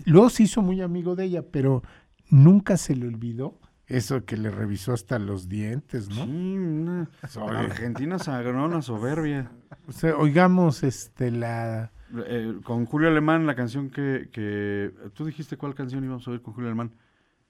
[0.07, 1.83] Luego se hizo muy amigo de ella, pero
[2.31, 6.25] nunca se le olvidó eso que le revisó hasta los dientes, ¿no?
[6.25, 7.11] Sí, una.
[7.59, 9.51] Argentina sangrona, soberbia.
[9.87, 11.93] O sea, oigamos este la
[12.27, 14.93] Eh, con Julio Alemán, la canción que, que...
[15.15, 16.93] ¿Tú dijiste cuál canción íbamos a oír con Julio Alemán?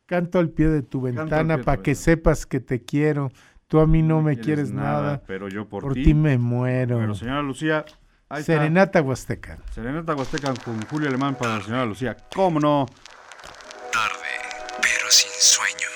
[0.07, 3.31] canto al pie de tu ventana para que sepas que te quiero.
[3.69, 5.23] Tú a mí no, me quieres, nada.
[5.27, 6.05] Pero yo por, Por ti.
[6.05, 6.99] ti me muero.
[6.99, 7.85] Pero señora Lucía,
[8.43, 9.01] Serenata.
[9.03, 9.59] Huasteca.
[9.73, 12.17] Serenata Huasteca con Julio Alemán para la señora Lucía.
[12.35, 12.87] ¿Cómo no?
[13.93, 14.17] Tarde,
[14.81, 15.89] pero sin sueño.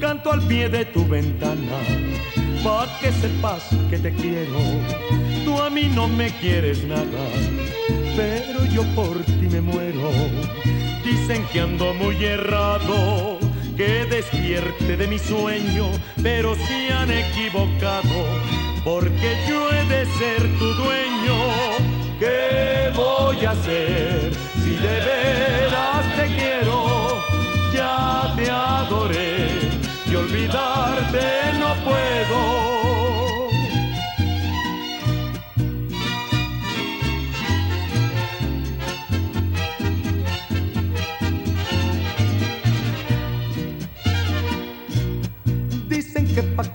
[0.00, 4.60] Canto al pie de tu ventana pa' que sepas que te quiero.
[5.44, 7.24] Tú a mí no me quieres nada,
[8.16, 10.10] pero yo por ti me muero.
[11.04, 13.38] Dicen que ando muy errado,
[13.76, 15.86] que despierte de mi sueño,
[16.22, 18.18] pero se han equivocado,
[18.84, 21.36] porque yo he de ser tu dueño.
[22.18, 26.65] ¿Qué voy a hacer si de veras te quiero?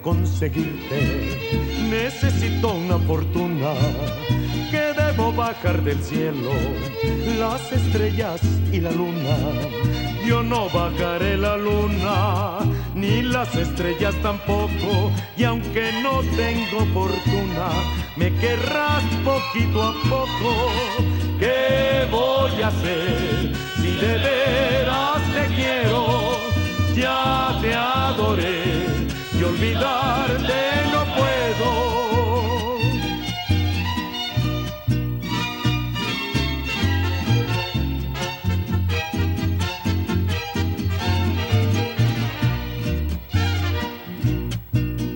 [0.02, 3.74] Conseguirte necesito una fortuna,
[4.72, 6.52] que debo bajar del cielo
[7.38, 8.42] las estrellas
[8.72, 9.36] y la luna.
[10.26, 12.60] Yo no bajaré la luna,
[12.96, 17.70] ni las estrellas tampoco, y aunque no tengo fortuna,
[18.16, 20.52] me querrás poquito a poco.
[21.40, 26.38] ¿Qué voy a hacer si de veras te quiero?
[26.96, 28.91] Ya te adoré
[29.42, 30.54] y olvidarte
[30.92, 31.72] no puedo.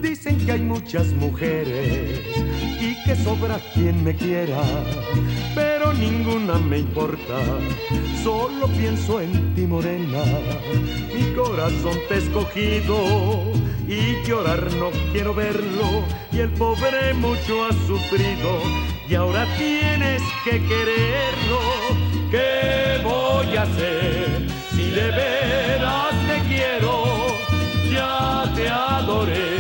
[0.02, 2.25] Dicen que hay muchas mujeres
[3.06, 4.62] que sobra quien me quiera,
[5.54, 7.38] pero ninguna me importa.
[8.24, 10.24] Solo pienso en ti, morena.
[11.14, 12.98] Mi corazón te ha escogido
[13.88, 16.04] y llorar no quiero verlo.
[16.32, 18.60] Y el pobre mucho ha sufrido
[19.08, 21.60] y ahora tienes que quererlo.
[22.32, 27.04] ¿Qué voy a hacer si de veras te quiero?
[27.92, 29.58] Ya te adoré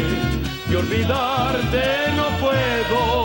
[0.69, 1.83] y olvidarte
[2.15, 3.24] no puedo.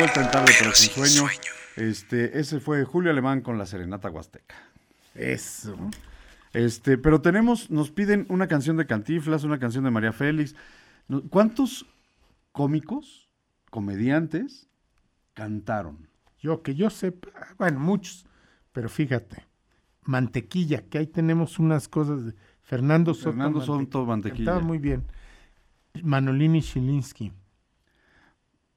[0.00, 1.30] Vuelta en tarde, pero sin sueño.
[1.76, 4.54] Este, ese fue Julio Alemán con la Serenata Huasteca.
[5.14, 5.76] Eso.
[6.52, 10.56] Este, pero tenemos, nos piden una canción de Cantiflas, una canción de María Félix.
[11.28, 11.86] ¿Cuántos
[12.52, 13.28] cómicos,
[13.70, 14.68] comediantes,
[15.34, 16.08] cantaron?
[16.38, 17.28] Yo que yo sepa,
[17.58, 18.24] bueno, muchos,
[18.72, 19.44] pero fíjate,
[20.04, 23.32] Mantequilla, que ahí tenemos unas cosas de Fernando Soto.
[23.32, 24.52] Fernando Soto Mantequilla.
[24.52, 25.04] Cantaba muy bien.
[26.02, 27.32] Manolini Shilinsky,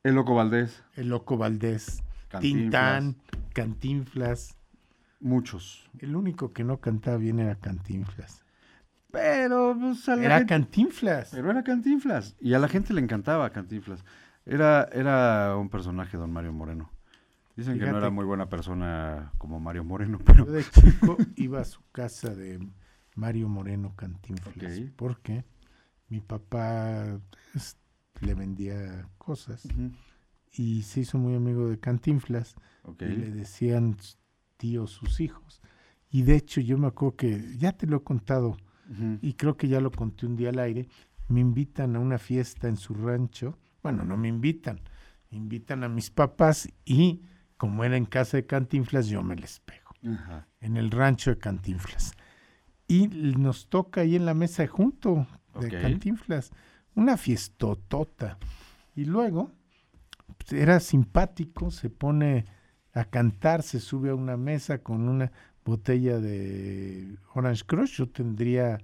[0.04, 2.62] El Loco Valdés, El Loco Valdés, Cantinflas.
[2.62, 3.16] Tintán,
[3.54, 4.58] Cantinflas.
[5.20, 5.90] muchos.
[6.00, 8.44] El único que no cantaba bien era Cantinflas.
[9.12, 11.30] Pero, pues, a la Era gente- Cantinflas.
[11.32, 12.36] Pero era Cantinflas.
[12.42, 14.04] Y a la gente le encantaba Cantinflas.
[14.46, 16.92] Era, era un personaje, don Mario Moreno.
[17.56, 20.46] Dicen que no era muy buena persona como Mario Moreno, pero...
[20.48, 22.60] Yo de chico iba a su casa de
[23.16, 24.82] Mario Moreno Cantinflas.
[24.98, 25.46] Porque
[26.10, 27.20] mi papá
[27.54, 27.78] pues,
[28.22, 29.68] le vendía cosas
[30.52, 32.56] y se hizo muy amigo de Cantinflas.
[33.00, 33.98] Y le decían
[34.58, 35.62] tíos sus hijos.
[36.10, 38.58] Y de hecho yo me acuerdo que, ya te lo he contado,
[39.22, 40.88] y creo que ya lo conté un día al aire,
[41.28, 43.58] me invitan a una fiesta en su rancho.
[43.82, 44.82] Bueno, no me invitan,
[45.32, 47.22] me invitan a mis papás y
[47.58, 49.92] como era en casa de Cantinflas, yo me les pego,
[50.60, 52.14] en el rancho de Cantinflas.
[52.88, 55.26] Y nos toca ahí en la mesa junto
[55.60, 55.70] de.
[55.70, 56.52] Cantinflas,
[56.96, 58.38] una fiestotota.
[58.96, 59.52] Y luego
[60.38, 62.46] pues, era simpático, se pone
[62.94, 65.32] a cantar, se sube a una mesa con una
[65.66, 67.98] botella de Orange Crush.
[67.98, 68.80] Yo tendría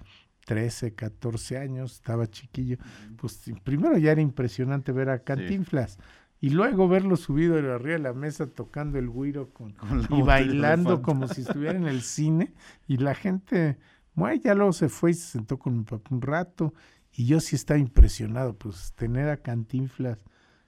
[0.46, 2.78] 13, 14 años, estaba chiquillo.
[3.18, 6.00] Pues primero ya era impresionante ver a Cantinflas.
[6.42, 11.02] Y luego verlo subido arriba de la mesa tocando el güiro con, Con y bailando
[11.02, 12.54] como si estuviera en el cine.
[12.88, 13.78] Y la gente,
[14.16, 16.74] bueno, ya luego se fue y se sentó con mi papá un rato.
[17.20, 20.24] Y yo sí estaba impresionado, pues tener a Cantinflas.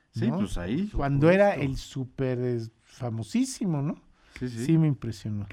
[0.09, 0.39] Sí, ¿no?
[0.39, 0.89] pues ahí.
[0.93, 3.95] Cuando era el súper famosísimo, ¿no?
[4.37, 4.65] Sí, sí.
[4.65, 5.47] Sí, me impresionó.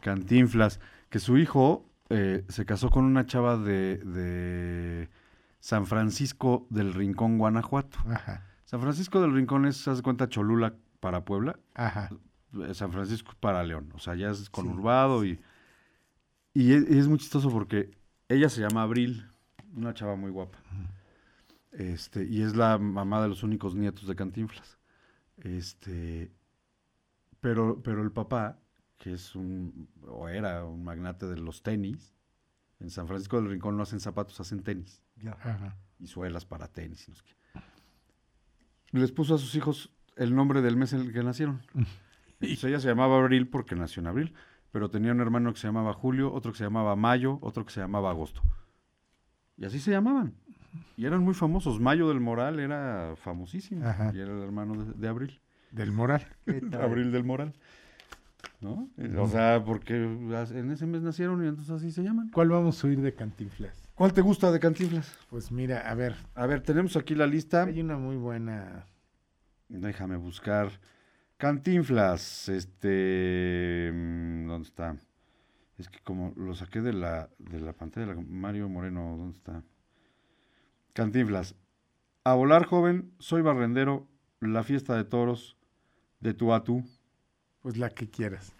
[0.00, 0.80] Cantinflas,
[1.10, 5.10] que su hijo eh, se casó con una chava de, de
[5.60, 7.98] San Francisco del Rincón, Guanajuato.
[8.08, 11.58] Ajá, San Francisco del Rincón es, ¿se das cuenta, Cholula para Puebla?
[11.74, 12.08] ajá.
[12.66, 13.90] eh, San Francisco para León.
[13.94, 15.38] O sea, ya es conurbado Sí.
[16.54, 17.90] y, y es, y es muy chistoso porque
[18.28, 19.26] ella se llama Abril,
[19.74, 20.58] una chava muy guapa.
[21.72, 24.78] Este, y es la mamá de los únicos nietos de Cantinflas.
[25.36, 26.32] Este,
[27.40, 28.58] pero, pero el papá,
[28.96, 32.14] que es un, o era un magnate de los tenis,
[32.80, 35.76] en San Francisco del Rincón no hacen zapatos, hacen tenis Ajá.
[35.98, 37.06] y suelas para tenis.
[37.08, 37.60] y no sé qué.
[38.98, 41.62] Les puso a sus hijos el nombre del mes en el que nacieron.
[42.40, 44.34] Entonces ella se llamaba Abril porque nació en abril,
[44.70, 47.72] pero tenía un hermano que se llamaba Julio, otro que se llamaba Mayo, otro que
[47.72, 48.42] se llamaba Agosto.
[49.58, 50.32] Y así se llamaban.
[50.96, 51.80] Y eran muy famosos.
[51.80, 53.84] Mayo del Moral era famosísimo.
[53.86, 54.12] Ajá.
[54.14, 55.40] Y era el hermano de, de Abril.
[55.72, 56.26] Del moral.
[56.46, 56.80] ¿Qué tal?
[56.82, 57.52] Abril del Moral.
[58.60, 58.88] ¿No?
[58.96, 62.30] Eh, O sea, porque en ese mes nacieron y entonces así se llaman.
[62.30, 63.76] ¿Cuál vamos a oír de Cantinflas?
[63.94, 65.14] ¿Cuál te gusta de Cantinflas?
[65.28, 67.64] Pues mira, a ver, A ver, tenemos aquí la lista.
[67.64, 68.86] hay una muy buena.
[69.68, 70.70] Déjame buscar.
[71.36, 73.90] Cantinflas, este...
[73.92, 74.96] mm, ¿Dónde está?
[75.78, 79.62] Es que como lo saqué de la, de la pantalla, la- Mario Moreno, ¿dónde está?
[80.92, 81.54] Cantinflas.
[82.24, 84.06] A volar joven, soy barrendero,
[84.40, 85.56] la fiesta de toros,
[86.20, 86.84] de tú a tú.
[87.60, 88.52] Pues la que quieras.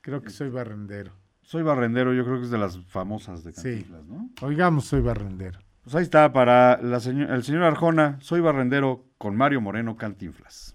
[0.00, 1.12] Creo que soy barrendero.
[1.42, 3.62] Soy barrendero, yo creo que es de las famosas de Sí.
[3.62, 4.30] Cantinflas, ¿no?
[4.42, 5.60] Oigamos, soy barrendero.
[5.82, 10.74] Pues ahí está, para la seño- el señor Arjona, soy barrendero con Mario Moreno Cantinflas.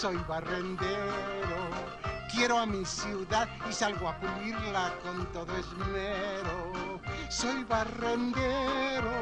[0.00, 1.68] Soy barrendero.
[2.32, 6.98] Quiero a mi ciudad y salgo a pulirla con todo esmero.
[7.28, 9.12] Soy barrendero.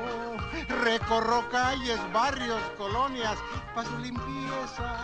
[0.85, 3.37] Recorro calles, barrios, colonias
[3.75, 4.99] para su limpieza.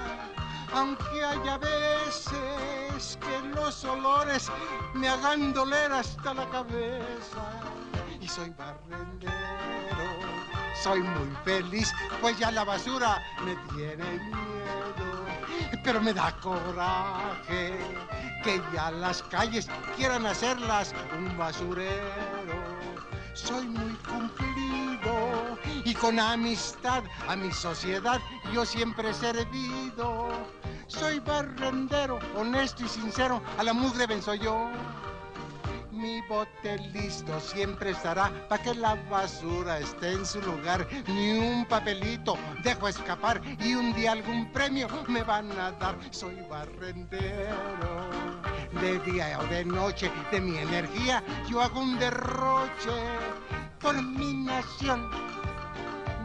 [0.73, 4.53] Aunque haya veces que los olores
[4.95, 7.43] me hagan doler hasta la cabeza.
[8.21, 9.35] Y soy barrendero,
[10.81, 15.24] soy muy feliz, pues ya la basura me tiene miedo.
[15.83, 17.79] Pero me da coraje
[18.43, 22.63] que ya las calles quieran hacerlas un basurero.
[23.35, 28.21] Soy muy cumplido y con amistad a mi sociedad
[28.53, 30.29] yo siempre he servido.
[30.87, 34.71] Soy barrendero, honesto y sincero, a la mugre venzo yo.
[35.95, 40.87] Mi bote listo siempre estará para que la basura esté en su lugar.
[41.07, 45.97] Ni un papelito dejo escapar y un día algún premio me van a dar.
[46.11, 48.11] Soy barrendero.
[48.81, 52.91] De día o de noche, de mi energía, yo hago un derroche
[53.81, 55.09] por mi nación.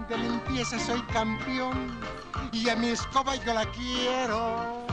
[0.08, 2.00] De limpieza soy campeón
[2.52, 4.89] y a mi escoba yo la quiero.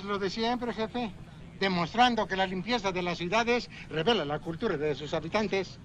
[0.00, 1.10] Pues lo de siempre, jefe.
[1.58, 5.78] Demostrando que la limpieza de las ciudades revela la cultura de sus habitantes.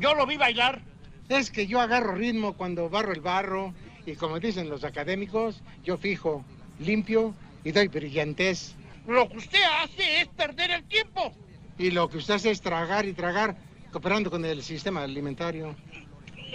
[0.00, 0.82] Yo lo vi bailar.
[1.28, 3.72] Es que yo agarro ritmo cuando barro el barro
[4.04, 6.44] y como dicen los académicos, yo fijo,
[6.80, 8.74] limpio y doy brillantez.
[9.06, 11.32] Lo que usted hace es perder el tiempo.
[11.78, 13.56] Y lo que usted hace es tragar y tragar,
[13.92, 15.76] cooperando con el sistema alimentario.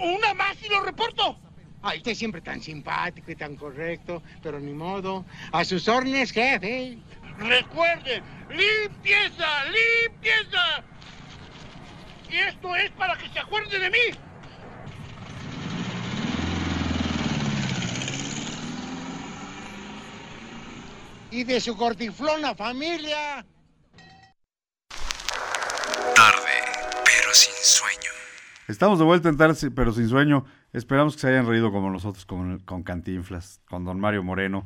[0.04, 1.38] Una más y lo reporto.
[1.82, 5.26] Ay, usted siempre tan simpático y tan correcto, pero ni modo.
[5.52, 6.98] A sus órdenes, jefe.
[7.38, 10.84] Recuerden, limpieza, limpieza.
[12.30, 13.98] Y esto es para que se acuerde de mí.
[21.30, 23.46] Y de su cortiflona familia.
[26.16, 26.58] Tarde,
[27.06, 28.12] pero sin sueño.
[28.68, 30.46] Estamos de vuelta en tarde, pero sin sueño.
[30.74, 34.66] Esperamos que se hayan reído como nosotros con, con Cantinflas, con don Mario Moreno.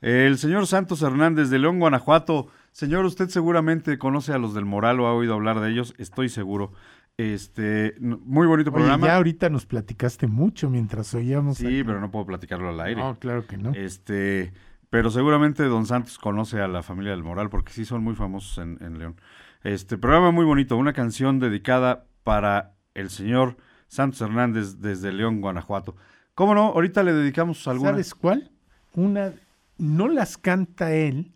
[0.00, 2.48] El señor Santos Hernández de León, Guanajuato.
[2.72, 6.28] Señor, usted seguramente conoce a los del Moral o ha oído hablar de ellos, estoy
[6.28, 6.72] seguro.
[7.18, 9.06] Este, muy bonito Oye, programa.
[9.08, 11.58] ya ahorita nos platicaste mucho mientras oíamos.
[11.58, 13.02] Sí, pero no puedo platicarlo al aire.
[13.02, 13.72] No, claro que no.
[13.74, 14.54] Este,
[14.88, 18.56] pero seguramente don Santos conoce a la familia del Moral porque sí son muy famosos
[18.56, 19.16] en, en León.
[19.62, 23.58] Este programa muy bonito, una canción dedicada para el señor
[23.90, 25.96] Santos Hernández desde León, Guanajuato.
[26.34, 26.66] ¿Cómo no?
[26.68, 27.90] Ahorita le dedicamos alguna.
[27.90, 28.50] ¿Sabes cuál?
[28.94, 29.32] Una,
[29.78, 31.32] no las canta él,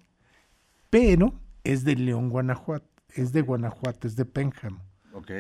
[0.89, 1.35] pero
[1.65, 2.87] es de León, Guanajuato.
[3.13, 4.81] Es de Guanajuato, es de Pénjamo.
[5.13, 5.31] Ok.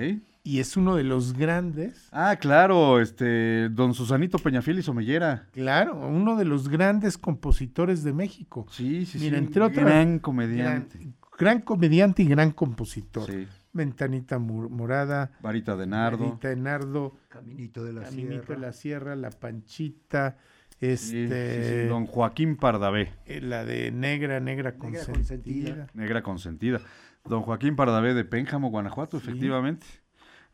[0.44, 2.08] y es uno de los grandes.
[2.12, 5.46] Ah, claro, este, don Susanito Peñafiel y Somellera.
[5.52, 8.66] Claro, uno de los grandes compositores de México.
[8.70, 9.44] Sí, sí, Mira, sí.
[9.44, 10.98] entre otras- Gran comediante.
[10.98, 13.24] Gran, gran comediante y gran compositor.
[13.30, 13.48] Sí.
[13.74, 16.26] Ventanita Morada, Varita de Nardo.
[16.28, 18.54] Varita de Nardo, Caminito de la Caminito Sierra.
[18.54, 20.36] de la Sierra, La Panchita,
[20.80, 25.14] este, sí, sí, Don Joaquín Pardavé, eh, la de Negra, Negra consentida.
[25.14, 25.86] Consentida.
[25.94, 26.80] negra consentida.
[27.24, 29.86] Don Joaquín Pardavé de Pénjamo, Guanajuato, efectivamente.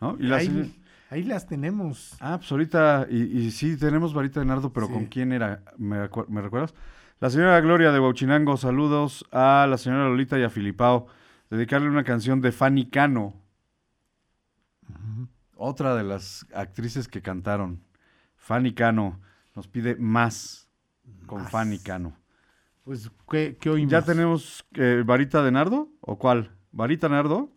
[0.01, 0.17] ¿No?
[0.19, 0.69] Y la ahí, señora-
[1.11, 2.17] ahí las tenemos.
[2.21, 4.93] Ah, pues ahorita, y, y sí, tenemos Varita de Nardo, pero Sí.
[4.93, 5.63] ¿con quién era?
[5.77, 5.99] ¿Me,
[6.29, 6.75] me recuerdas?
[7.19, 11.07] La señora Gloria de Bauchinango, saludos a la señora Lolita y a Filipao.
[11.51, 13.35] Dedicarle una canción de Fanny Cano.
[15.57, 17.83] Otra de las actrices que cantaron.
[18.37, 19.21] Fanny Cano
[19.55, 20.69] nos pide más
[21.27, 21.51] con Más.
[21.51, 22.17] Fanny Cano.
[22.85, 23.91] Pues, ¿qué, qué oímos?
[23.93, 25.89] ¿Ya tenemos eh, Varita de Nardo?
[26.01, 26.53] ¿O cuál?
[26.73, 27.51] ¿Varita Nardo?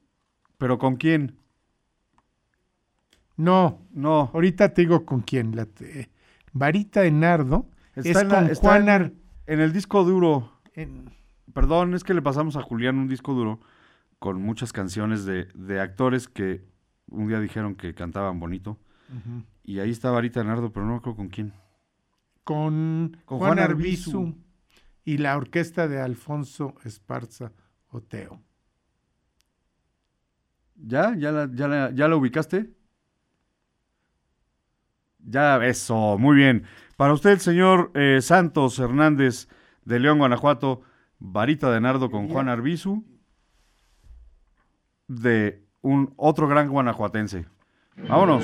[0.58, 1.38] ¿Pero con quién?
[3.38, 4.30] No, No.
[4.34, 5.56] ahorita te digo con quién.
[5.56, 6.10] La te-
[6.52, 9.12] Varita de Nardo Está es en la- con está Juan en- Ar-
[9.46, 10.52] En el disco duro.
[10.74, 11.12] en-
[11.54, 13.60] Perdón, es que le pasamos a Julián un disco duro
[14.24, 16.64] con muchas canciones de, de actores que
[17.10, 18.80] un día dijeron que cantaban bonito.
[19.66, 21.52] Y ahí está Varita Nardo, pero no me acuerdo con quién.
[22.46, 24.38] con, Con Juan Juan Arbizu Arbizu.
[25.04, 27.52] y la orquesta de Alfonso Esparza
[27.90, 28.42] Oteo.
[30.78, 31.14] ¿Ya?
[31.18, 32.72] ¿Ya la, ya la, ya la ubicaste?
[35.20, 36.64] Ya, eso, muy bien.
[36.96, 39.50] Para usted, señor eh, Santos Hernández
[39.84, 40.80] de León, Guanajuato,
[41.20, 43.04] Varita de Nardo con Juan Arbizu,
[45.22, 47.46] de un otro gran guanajuatense.
[48.08, 48.44] Vámonos.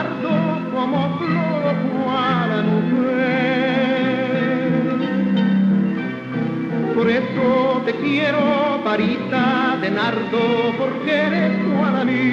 [0.00, 0.30] De nardo
[0.72, 1.74] como flor
[2.04, 3.20] cual mujer.
[6.94, 12.29] Por eso te quiero, varita de nardo, porque eres cual a mi querer.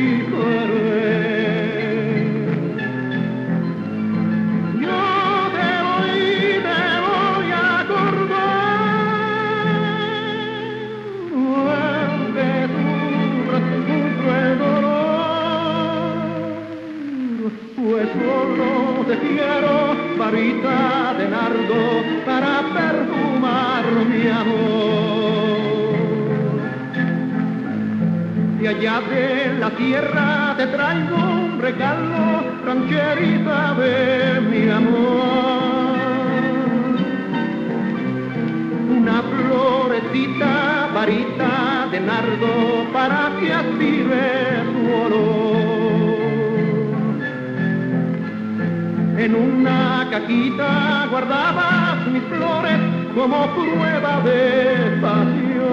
[50.07, 52.79] Una cajita guardabas mis flores
[53.15, 55.67] como prueba de pasión.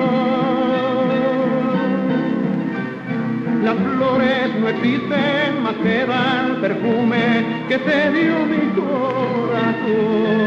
[3.64, 10.43] Las flores no existen, más queda el perfume que te dio mi corazón.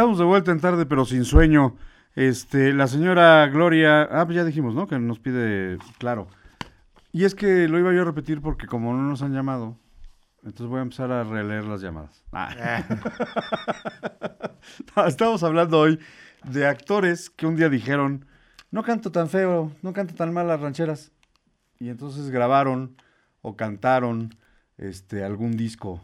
[0.00, 1.76] Estamos de vuelta en tarde, pero sin sueño.
[2.14, 4.86] Este, la señora Gloria, ah, pues ya dijimos, ¿no?
[4.86, 6.26] Que nos pide, claro.
[7.12, 9.76] Y es que lo iba yo a repetir porque como no nos han llamado,
[10.36, 12.24] entonces voy a empezar a releer las llamadas.
[12.32, 12.82] Ah.
[14.96, 16.00] No, estamos hablando hoy
[16.44, 18.24] de actores que un día dijeron,
[18.70, 21.12] no canto tan feo, no canto tan mal las rancheras.
[21.78, 22.96] Y entonces grabaron
[23.42, 24.34] o cantaron
[24.78, 26.02] este, algún disco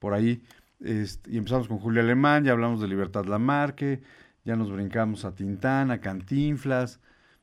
[0.00, 0.42] por ahí.
[0.80, 4.02] Este, y empezamos con Julio Alemán, ya hablamos de Libertad Lamarque,
[4.44, 7.00] ya nos brincamos a Tintán, a Cantinflas.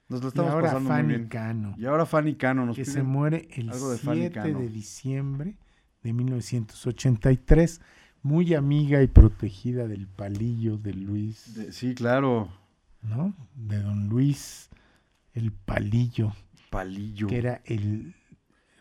[0.10, 1.28] Nos lo estamos y ahora pasando Fanny muy bien.
[1.30, 4.60] Cano, Y ahora Fanny Cano nos que se muere el de Fanny 7 Cano.
[4.60, 5.58] de diciembre
[6.04, 7.82] de 1983,
[8.22, 12.50] muy amiga y protegida del palillo de Luis, De- sí, claro.
[13.02, 13.34] ¿no?
[13.56, 14.70] De don Luis,
[15.34, 16.34] el palillo,
[16.70, 17.28] Palillo.
[17.28, 18.14] que era el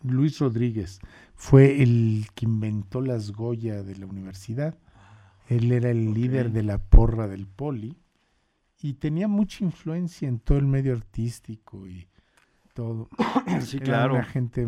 [0.03, 0.99] Luis Rodríguez,
[1.35, 4.77] fue el que inventó las Goya de la universidad.
[5.49, 7.97] Él era el líder de la porra del poli
[8.81, 12.07] y tenía mucha influencia en todo el medio artístico y
[12.73, 13.09] todo.
[13.61, 14.13] Sí, Era claro.
[14.15, 14.67] una gente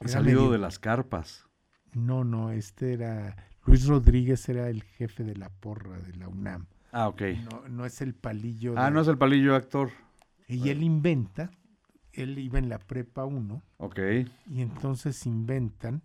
[0.00, 1.46] era Salido medio- de las carpas.
[1.92, 6.66] No, no, este era Luis Rodríguez era el jefe de la porra de la UNAM.
[6.90, 7.22] Ah, ok.
[7.50, 8.74] No, no es el palillo.
[8.76, 9.90] Ah, de- no es el palillo actor.
[10.48, 11.50] Y él inventa,
[12.16, 13.98] él iba en la prepa 1 Ok.
[14.50, 16.02] y entonces inventan,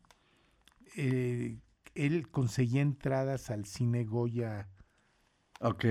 [0.96, 1.58] eh,
[1.96, 4.68] él conseguía entradas al cine Goya,
[5.62, 5.86] Ok.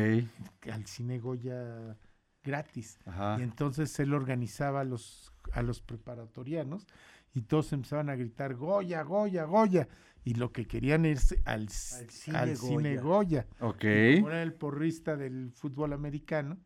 [0.73, 1.97] al cine Goya
[2.43, 2.99] gratis.
[3.05, 3.37] Ajá.
[3.39, 6.87] Y entonces él organizaba a los, a los preparatorianos
[7.35, 9.89] y todos empezaban a gritar Goya, Goya, Goya.
[10.25, 13.03] Y lo que querían es al, c- cine al cine Goya.
[13.03, 13.47] Goya.
[13.61, 13.85] Ok.
[13.85, 16.59] Y como era el porrista del fútbol americano,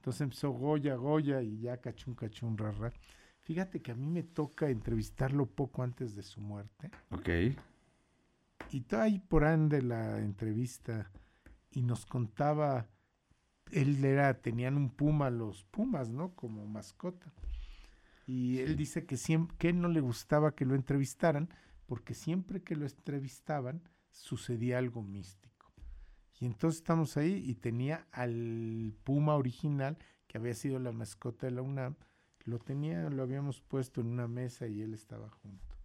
[0.00, 2.90] entonces empezó Goya, Goya y ya cachún, cachún, rara.
[3.40, 6.90] Fíjate que a mí me toca entrevistarlo poco antes de su muerte.
[7.10, 7.28] Ok.
[8.70, 11.10] Y todo ahí por ahí de la entrevista
[11.70, 12.88] y nos contaba,
[13.72, 16.34] él era, tenían un puma, los pumas, ¿no?
[16.34, 17.30] Como mascota.
[18.26, 21.50] Y él dice que, siempre, que no le gustaba que lo entrevistaran,
[21.84, 23.82] porque siempre que lo entrevistaban
[24.12, 25.49] sucedía algo místico.
[26.40, 31.52] Y entonces estamos ahí y tenía al puma original, que había sido la mascota de
[31.52, 31.96] la UNAM,
[32.44, 35.76] lo tenía, lo habíamos puesto en una mesa y él estaba junto.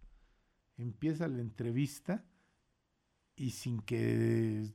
[0.78, 2.24] Empieza la entrevista
[3.36, 4.72] y sin que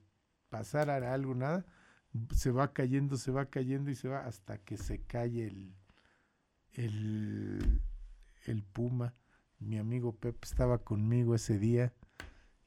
[0.49, 1.65] pasara algo, nada,
[2.35, 5.73] se va cayendo, se va cayendo y se va hasta que se cae el,
[6.73, 7.81] el,
[8.45, 9.15] el puma.
[9.57, 11.91] Mi amigo Pep estaba conmigo ese día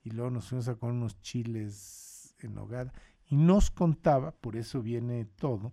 [0.02, 2.13] y luego nos fuimos a comer unos chiles
[2.46, 2.92] en hogada
[3.28, 5.72] y nos contaba, por eso viene todo,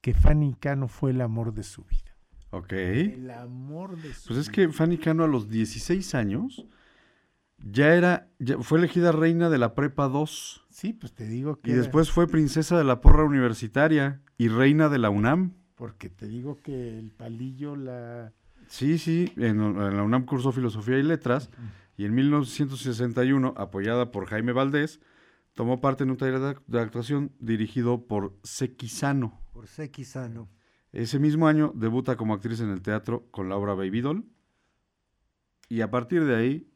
[0.00, 2.16] que Fanny Cano fue el amor de su vida.
[2.50, 2.72] Ok.
[2.72, 4.54] El amor de su Pues es vida.
[4.54, 6.66] que Fanny Cano a los 16 años
[7.58, 11.70] ya era, ya fue elegida reina de la prepa 2 Sí, pues te digo que...
[11.70, 15.54] y era- después fue princesa de la porra universitaria y reina de la UNAM.
[15.74, 18.32] Porque te digo que el palillo la...
[18.68, 21.50] Sí, sí, en, en la UNAM cursó filosofía y letras
[21.96, 25.00] y en 1961, apoyada por Jaime Valdés,
[25.58, 29.40] tomó parte en un taller de, actuación dirigido por Sequizano.
[29.52, 30.48] Por Sequizano.
[30.92, 34.24] Ese mismo año debuta como actriz en el teatro con la obra Baby Doll.
[35.68, 36.72] Y a partir de ahí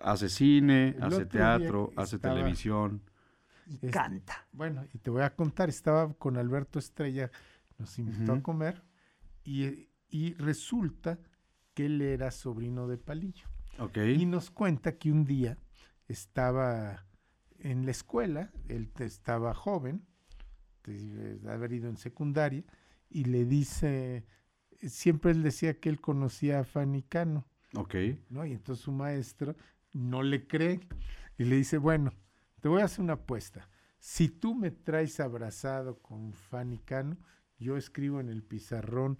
[0.00, 3.02] hace cine, El hace teatro, hace estaba- televisión.
[3.66, 4.48] Y Es- canta.
[4.52, 7.30] Bueno, y te voy a contar, estaba con Alberto Estrella,
[7.76, 8.82] nos invitó a comer
[9.44, 11.18] y, y resulta
[11.74, 13.48] que él era sobrino de Palillo.
[13.78, 13.98] Ok.
[13.98, 15.58] Y nos cuenta que un día
[16.08, 17.05] estaba
[17.60, 20.04] en la escuela, él estaba joven,
[20.84, 22.64] de haber ido en secundaria,
[23.10, 24.24] y le dice,
[24.86, 27.94] siempre él decía que él conocía a Fanny Cano, Ok.
[28.30, 28.44] ¿no?
[28.46, 29.56] Y entonces su maestro
[29.92, 30.80] no le cree
[31.38, 32.12] y le dice, bueno,
[32.60, 33.68] te voy a hacer una apuesta.
[33.98, 37.16] Si tú me traes abrazado con Fanny Cano,
[37.58, 39.18] yo escribo en el pizarrón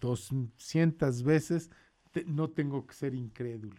[0.00, 1.70] 200 veces,
[2.12, 3.76] te- no tengo que ser incrédulo.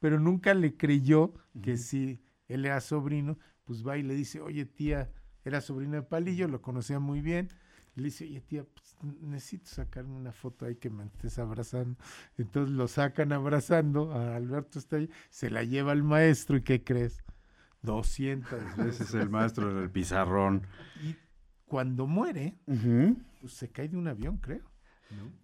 [0.00, 2.20] Pero nunca le creyó que si
[2.54, 5.10] él era sobrino, pues va y le dice, oye tía,
[5.44, 7.48] era sobrino de Palillo, lo conocía muy bien.
[7.94, 11.96] Y le dice, oye tía, pues, necesito sacarme una foto ahí que me estés abrazando.
[12.38, 17.22] Entonces lo sacan abrazando a Alberto Estella, se la lleva al maestro y ¿qué crees?
[17.82, 19.08] 200 Ese veces.
[19.08, 20.66] es el maestro en el pizarrón.
[21.02, 21.16] Y
[21.66, 22.56] cuando muere,
[23.40, 24.70] pues se cae de un avión, creo.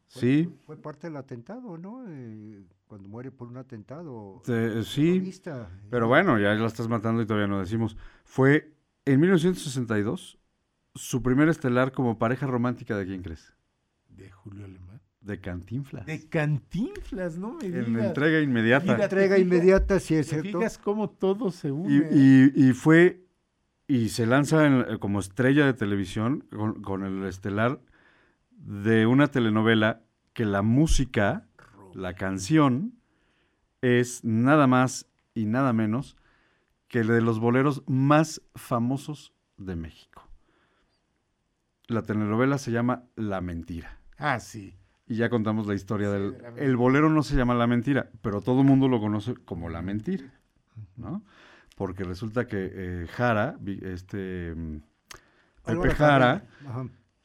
[0.06, 2.04] Sí, Fue parte del atentado, ¿no?
[2.08, 4.42] Eh, cuando muere por un atentado.
[4.44, 5.12] te- sí.
[5.12, 5.70] terrorista.
[5.90, 7.96] Pero bueno, ya la estás matando y todavía no decimos.
[8.24, 8.72] Fue
[9.04, 10.38] en 1962
[10.94, 13.54] su primer estelar como pareja romántica de quién crees?
[14.08, 15.00] De Julio Alemán.
[15.20, 16.06] De Cantinflas.
[16.06, 18.06] De Cantinflas, no me en digas.
[18.06, 18.92] entrega inmediata.
[18.92, 20.58] Mira, Entrega fijas- inmediata, sí es ¿Te cierto.
[20.58, 21.92] fijas cómo todo se une?
[21.92, 22.08] Y, eh?
[22.56, 23.24] y- y fue
[23.86, 27.80] y se lanza en- eh, como estrella de televisión con, con el estelar
[28.50, 31.47] de una telenovela que la música,
[31.94, 32.94] la canción,
[33.82, 36.16] es nada más y nada menos
[36.88, 40.28] que el de los boleros más famosos de México.
[41.86, 43.98] La telenovela se llama La Mentira.
[44.16, 44.76] Ah, sí.
[45.06, 46.32] Y ya contamos la historia del...
[46.32, 49.70] La El bolero no se llama La Mentira, pero todo el mundo lo conoce como
[49.70, 50.34] La Mentira,
[50.96, 51.22] ¿no?
[51.76, 54.54] Porque resulta que eh, Jara, este...
[54.54, 54.82] mm,
[55.64, 56.44] Pepe Jara,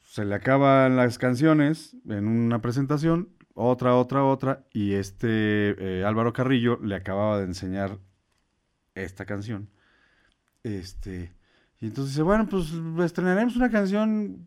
[0.02, 6.32] se le acaban las canciones en una presentación, otra, otra, otra, y este eh, Álvaro
[6.32, 7.98] Carrillo le acababa de enseñar
[8.94, 9.70] esta canción.
[10.62, 11.32] Este,
[11.80, 12.72] y entonces dice, bueno, pues
[13.04, 14.44] estrenaremos una canción.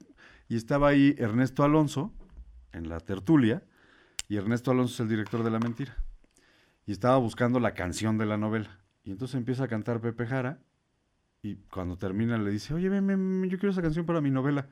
[0.50, 2.14] Y estaba ahí Ernesto Alonso
[2.72, 3.64] en la tertulia,
[4.30, 5.96] y Ernesto Alonso es el director de La Mentira.
[6.86, 8.80] Y estaba buscando la canción de la novela.
[9.04, 10.60] Y entonces empieza a cantar Pepe Jara,
[11.42, 14.68] y cuando termina le dice, oye, ven, ven, yo quiero esa canción para mi novela.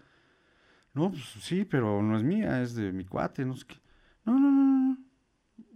[0.94, 3.85] No, pues sí, pero no es mía, es de mi cuate, no sé qué.
[4.26, 4.98] No, no, no, no, no.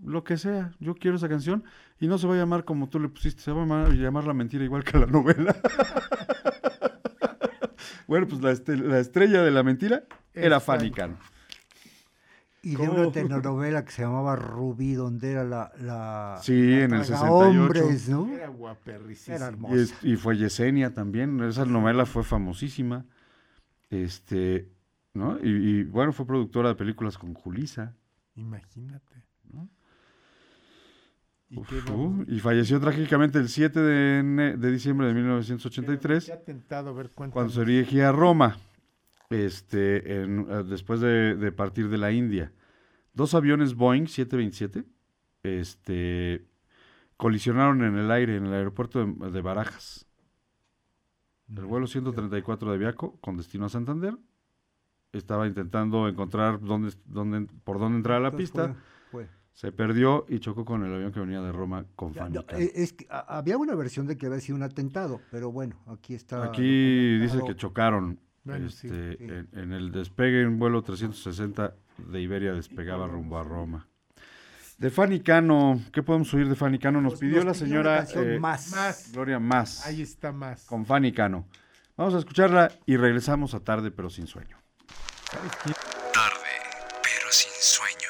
[0.03, 1.63] Lo que sea, yo quiero esa canción
[1.99, 4.25] y no se va a llamar como tú le pusiste, se va a llamar, llamar
[4.25, 5.55] La Mentira igual que la novela.
[8.07, 10.91] bueno, pues la, este- la estrella de La Mentira era Fanny.
[10.91, 11.17] Cano.
[12.61, 15.71] Y de una telenovela que se llamaba Rubí, donde era la.
[15.79, 17.61] la Sí, la en el traga 68.
[17.61, 18.27] hombres, ¿no?
[18.29, 19.35] Era guaperricísima.
[19.37, 19.75] Era Y, hermosa.
[19.75, 23.05] es- y fue Yesenia también, esa novela fue famosísima.
[23.89, 24.69] Este,
[25.13, 25.37] ¿no?
[25.41, 27.95] Y, y, bueno, fue productora de películas con Julisa.
[28.39, 29.23] Imagínate.
[29.51, 29.69] ¿no?
[31.49, 36.27] ¿Y Uf, qué uh, y falleció trágicamente el 7 de, de diciembre de 1983.
[36.27, 38.57] Ya tentado, a ver, cuando se dirigía a Roma,
[39.29, 42.51] este, en, eh, después de, de partir de la India.
[43.13, 44.85] Dos aviones Boeing 727
[45.43, 46.45] este,
[47.17, 50.05] colisionaron en el aire en el aeropuerto de, de Barajas.
[51.55, 54.15] El vuelo 134 de Viaco, con destino a Santander,
[55.13, 58.67] estaba intentando encontrar dónde, dónde, por dónde entrar a la Entonces pista.
[59.11, 59.39] fue- fue.
[59.53, 62.45] Se perdió y chocó con el avión que venía de Roma con Ya, Fanny no,
[62.45, 62.59] Cano.
[62.59, 65.75] eh, es que a- había una versión de que había sido un atentado, pero bueno,
[65.87, 66.43] aquí está.
[66.45, 69.23] Aquí dice que chocaron Bueno, este, sí.
[69.23, 73.87] En, en el despegue en vuelo 360 de Iberia despegaba rumbo a Roma.
[74.77, 77.01] De Fanny Cano, ¿qué podemos oír de Fanny Cano?
[77.01, 78.71] Nos Nos- pidió nos la señora eh, Más.
[78.71, 79.11] Más.
[79.11, 80.65] Gloria Más Ahí está más.
[80.65, 81.45] con Fanny Cano.
[81.97, 84.55] Vamos a escucharla y regresamos a tarde pero sin sueño.
[85.31, 86.55] Tarde,
[87.03, 88.09] pero sin sueño.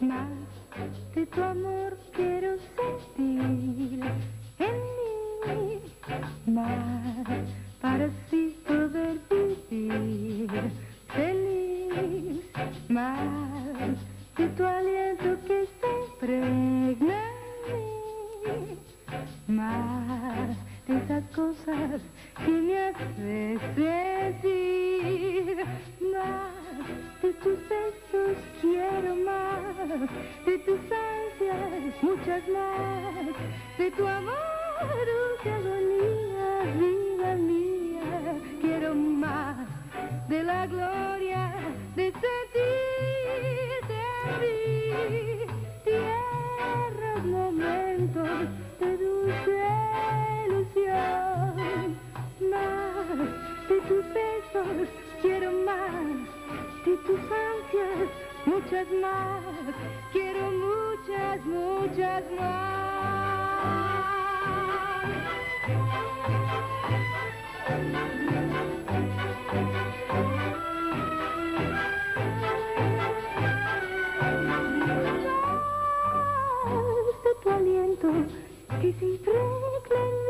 [0.00, 4.02] Más de tu amor quiero sentir
[4.58, 4.76] en
[5.46, 5.80] mí,
[6.46, 7.28] más
[7.80, 10.72] para así poder vivir
[11.14, 12.44] feliz,
[12.88, 13.96] más
[14.36, 17.22] de tu aliento que se impregna
[17.68, 17.76] en
[18.42, 18.78] mí,
[19.46, 20.56] más
[20.88, 22.00] esas cosas
[22.44, 25.64] que me haces sentir,
[26.12, 26.52] más
[27.22, 30.00] de tus besos quiero más,
[30.44, 33.34] de tus ansias muchas más,
[33.78, 34.34] de tu amor
[35.08, 39.66] dulce agonía, vida mía, quiero más
[40.28, 41.54] de la gloria
[41.96, 43.94] de sentirte
[44.26, 44.52] a mí,
[45.84, 48.48] tierras momentos
[48.80, 49.62] de dulce
[52.50, 53.18] más
[53.68, 54.88] de tus besos
[55.22, 59.42] quiero más, de tus ansias muchas más,
[60.12, 62.84] quiero muchas, muchas más.
[77.24, 78.12] de tu aliento
[78.80, 80.23] que se impregna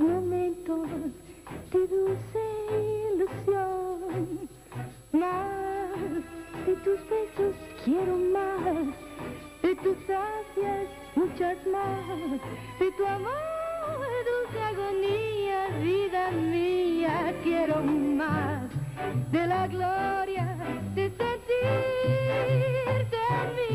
[0.00, 0.88] momentos
[1.72, 2.42] de dulce
[3.14, 4.48] ilusión.
[5.12, 5.96] Más
[6.66, 8.86] de tus besos quiero más,
[9.62, 12.40] de tus ansias muchas más,
[12.78, 13.50] de tu amor
[14.30, 18.70] dulce agonía, vida mía, quiero más
[19.32, 20.56] de la gloria
[20.94, 21.56] de sentirte
[23.30, 23.69] en mí,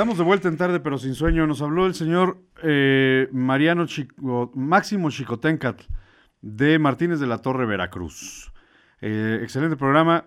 [0.00, 1.46] Estamos de vuelta en tarde, pero sin sueño.
[1.46, 3.84] Nos habló el señor eh, Mariano
[4.54, 5.84] Máximo Chicotencatl
[6.40, 8.50] de Martínez de la Torre, Veracruz.
[9.02, 10.24] Eh, excelente programa.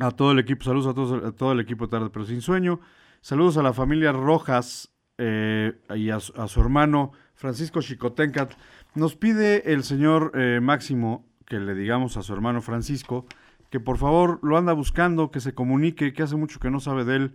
[0.00, 2.42] A todo el equipo, saludos a, todos, a todo el equipo de tarde, pero sin
[2.42, 2.80] sueño.
[3.22, 8.54] Saludos a la familia Rojas eh, y a, su- a su hermano Francisco Chicotencatl.
[8.96, 13.24] Nos pide el señor eh, Máximo que le digamos a su hermano Francisco
[13.70, 17.04] que por favor lo anda buscando, que se comunique, que hace mucho que no sabe
[17.06, 17.34] de él.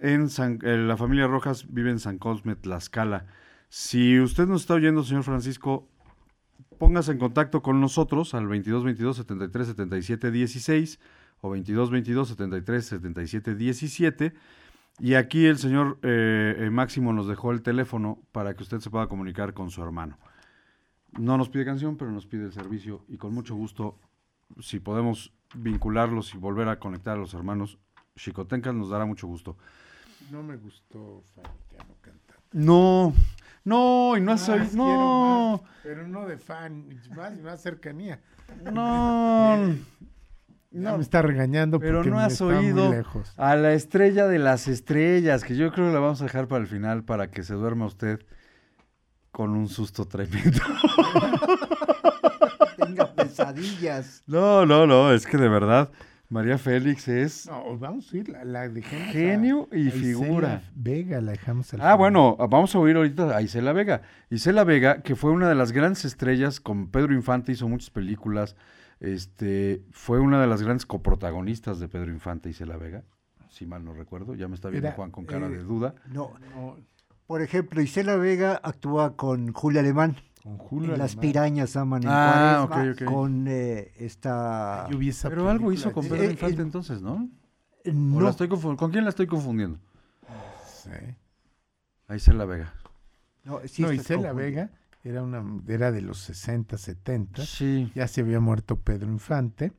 [0.00, 3.26] En eh, la familia Rojas vive en San Cosme, Tlaxcala.
[3.68, 5.88] Si usted nos está oyendo, señor Francisco,
[6.78, 11.00] póngase en contacto con nosotros al 22 22 73 77 16
[11.40, 14.34] o 22 22 73 77 17
[15.00, 18.90] y aquí el señor eh, eh, Máximo nos dejó el teléfono para que usted se
[18.90, 20.18] pueda comunicar con su hermano.
[21.18, 23.98] No nos pide canción, pero nos pide el servicio y con mucho gusto,
[24.60, 27.78] si podemos vincularlos y volver a conectar a los hermanos
[28.16, 29.56] Chicotencas, nos dará mucho gusto.
[30.30, 32.36] No me gustó Fabiano cantar.
[32.52, 33.12] No,
[33.64, 38.20] no, y no has oído- no, más, pero no de fan, más, más cercanía.
[38.72, 39.74] no,
[40.70, 43.32] Ya me está regañando pero porque no has oído lejos.
[43.36, 46.62] a la estrella de las estrellas, que yo creo que la vamos a dejar para
[46.62, 48.20] el final para que se duerma usted
[49.30, 50.60] con un susto tremendo.
[52.76, 54.22] Tenga pesadillas.
[54.26, 55.90] No, no, no, es que de verdad,
[56.30, 58.70] María Félix es No, vamos a ir, la, a-
[59.12, 60.62] genio y a Isela figura.
[60.74, 61.98] Vega, la dejamos al Ah, final.
[61.98, 64.02] bueno, vamos a oír ahorita a Isela Vega.
[64.28, 68.56] Isela Vega, que fue una de las grandes estrellas con Pedro Infante, hizo muchas películas.
[69.00, 73.04] Este, fue una de las grandes coprotagonistas de Pedro Infante, Isela Vega,
[73.48, 74.34] si mal no recuerdo.
[74.34, 75.94] Ya me está viendo Era, Juan con cara eh, de duda.
[76.12, 76.32] No,
[77.26, 80.16] Por ejemplo, Isela Vega actúa con Julia Alemán.
[80.48, 81.20] Con Julio en Las Alemán.
[81.20, 84.86] pirañas aman en Ah, Cuaresma, con eh, esta...
[85.28, 86.04] Pero algo hizo con.
[86.08, 87.28] Pedro Eh, Infante eh, entonces, ¿no?
[87.84, 88.20] ¿O no.
[88.22, 89.78] la estoy confu- ¿Con quién la estoy confundiendo?
[90.82, 90.90] Sí.
[92.06, 92.72] A Isela Vega.
[93.44, 94.32] No, sí no, Isela.
[94.32, 94.70] Vega
[95.04, 97.44] era, una, era de los 60, 70.
[97.44, 97.92] Sí.
[97.94, 99.72] Ya se había muerto Pedro Infante.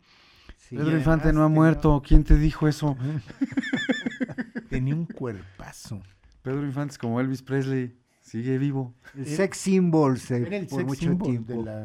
[0.57, 0.75] Sí.
[0.77, 2.01] Pedro Infante no ha muerto.
[2.05, 2.95] ¿Quién te dijo eso?
[4.69, 6.01] Tenía un cuerpazo.
[6.41, 7.98] Pedro Infante es como Elvis Presley.
[8.29, 8.93] Sigue vivo.
[9.15, 11.53] El sex symbols eh, Era el por sex mucho symbol tiempo.
[11.53, 11.79] de la...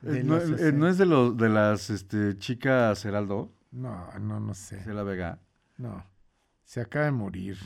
[0.00, 0.72] de Eh, no, eh, 60.
[0.72, 3.52] ¿no es de, los de las este, chicas Heraldo?
[3.72, 4.78] No, no, no sé.
[4.80, 5.38] Isela Vega.
[5.76, 6.02] No.
[6.64, 7.58] Se acaba de morir.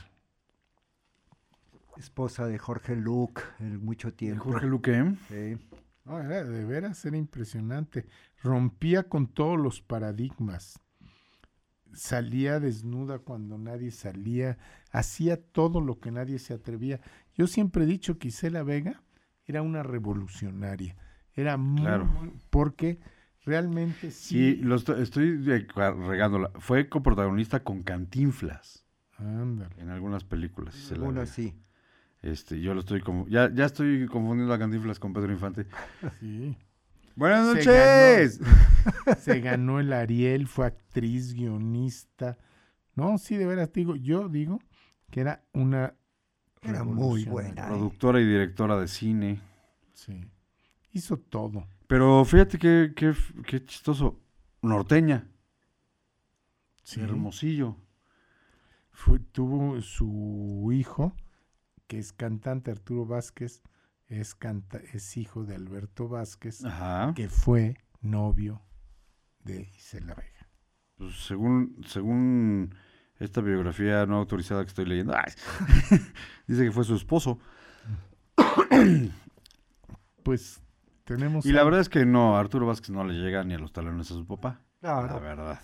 [1.97, 4.45] Esposa de Jorge Luke en mucho tiempo.
[4.45, 5.15] Jorge Luque.
[5.29, 5.57] Sí.
[6.05, 8.07] No, era de veras, era impresionante.
[8.43, 10.81] Rompía con todos los paradigmas.
[11.93, 14.59] Salía desnuda cuando nadie salía.
[14.91, 17.01] Hacía todo lo que nadie se atrevía.
[17.41, 19.03] Yo siempre he dicho que Isela Vega
[19.47, 20.95] era una revolucionaria.
[21.33, 22.05] Era muy, Claro.
[22.05, 22.99] muy- porque
[23.47, 24.57] realmente sí.
[24.57, 26.51] Sí, lo estoy, estoy regándola.
[26.59, 28.85] Fue coprotagonista con Cantinflas
[29.17, 29.75] Ándale.
[29.79, 30.77] en algunas películas.
[30.77, 31.27] Isela Uno Vega.
[31.33, 31.55] sí.
[32.21, 35.65] Este, yo lo estoy como, ya, ya estoy confundiendo a Cantinflas con Pedro Infante.
[36.21, 36.59] Sí.
[37.17, 38.41] Buenas Se noches.
[39.19, 42.37] Se ganó el Ariel, fue actriz, guionista.
[42.95, 44.59] No, sí, de veras digo, yo digo
[45.11, 45.95] que era una
[46.63, 47.67] Era muy buena.
[47.69, 49.41] Productora y directora de cine.
[49.95, 50.25] Sí.
[50.93, 51.67] Hizo todo.
[51.87, 53.15] Pero fíjate qué, qué,
[53.47, 54.19] qué chistoso.
[54.63, 55.27] Norteña.
[56.83, 57.01] Sí.
[57.01, 57.77] Hermosillo.
[58.93, 61.15] Fue- tuvo su hijo,
[61.87, 63.63] que es cantante, Arturo Vázquez,
[64.09, 67.15] es, canta, es hijo de Alberto Vázquez, Ajá.
[67.15, 68.61] que fue novio
[69.45, 70.49] de Isela Vega.
[70.97, 72.75] Pues según, según
[73.21, 75.33] esta biografía no autorizada que estoy leyendo, ay,
[76.49, 77.39] dice que fue su esposo.
[80.23, 80.63] Pues
[81.05, 81.47] tenemos...
[81.47, 84.11] Y la verdad es que no, Arturo Vázquez no le llega ni a los talones
[84.11, 84.61] a su papá.
[84.83, 85.61] No, La verdad.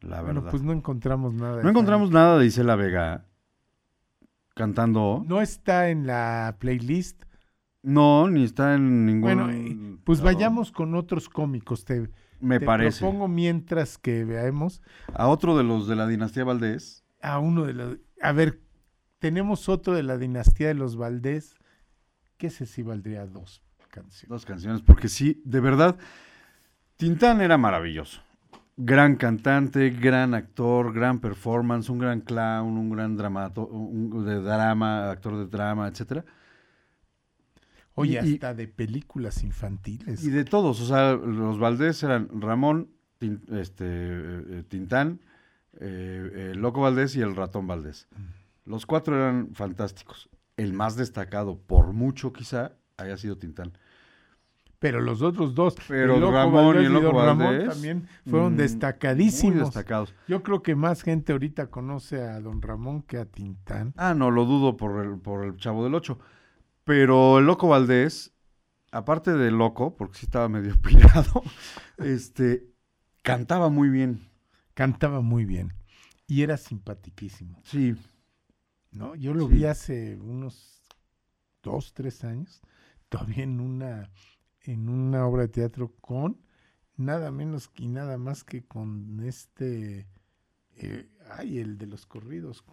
[0.00, 0.50] La Bueno, verdad.
[0.52, 1.62] pues no encontramos nada.
[1.62, 3.26] no encontramos nada de Isela Vega
[4.54, 5.24] cantando.
[5.26, 7.24] No está en la playlist.
[7.82, 9.20] No, ni está en ningún.
[9.22, 10.32] Bueno, eh, pues lado.
[10.34, 11.84] vayamos con otros cómicos.
[11.84, 13.00] Te, Me te parece.
[13.00, 14.82] propongo mientras que veamos
[15.12, 17.04] A otro de los de la dinastía Valdés.
[17.20, 17.98] a uno de los...
[18.22, 18.60] A ver,
[19.18, 21.54] tenemos otro de la dinastía de los Valdés,
[22.38, 24.28] que ese sí valdría dos canciones.
[24.28, 25.98] Dos canciones, porque sí, de verdad,
[26.96, 28.22] Tintán era maravilloso.
[28.76, 35.10] Gran cantante, gran actor, gran performance, un gran clown, un gran dramato, un, de drama,
[35.10, 36.24] actor de drama, etcétera.
[38.00, 40.24] Oye, y- hasta de películas infantiles.
[40.24, 42.88] Y de todos, o sea, los Valdés eran Ramón,
[43.18, 45.20] Tin- este, eh, eh, Tintán,
[45.78, 48.08] eh, eh, Loco Valdés y el Ratón Valdés.
[48.64, 50.28] Los cuatro eran fantásticos.
[50.56, 53.72] El más destacado, por mucho quizá, haya sido Tintán.
[54.78, 58.08] Pero los otros dos, Pero el Loco Ramón y el Loco Don Ramón Valdés, también
[58.26, 59.54] fueron mm, destacadísimos.
[59.56, 60.14] muy destacados.
[60.26, 63.92] Yo creo que más gente ahorita conoce a Don Ramón que a Tintán.
[63.98, 66.18] Ah, no, lo dudo por el, por el Chavo del Ocho.
[66.90, 68.32] Pero el Loco Valdés,
[68.90, 71.44] aparte de loco, porque sí estaba medio pirado,
[71.98, 72.66] este,
[73.22, 74.28] cantaba muy bien.
[74.74, 75.72] Cantaba muy bien
[76.26, 77.60] y era simpaticísimo.
[77.62, 77.94] Sí.
[78.90, 79.14] ¿no?
[79.14, 79.54] Yo lo Sí.
[79.54, 80.82] vi hace unos
[81.62, 82.60] dos, tres años,
[83.08, 84.10] todavía en una,
[84.62, 86.40] en una obra de teatro con
[86.96, 90.08] nada menos y nada más que con este,
[90.74, 92.64] eh, ay, el de los corridos,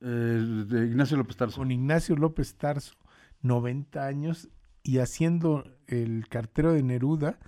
[0.00, 1.56] de Ignacio López Tarso.
[1.56, 2.94] con Ignacio López Tarso,
[3.42, 4.48] 90 años
[4.82, 7.38] y haciendo el cartero de Neruda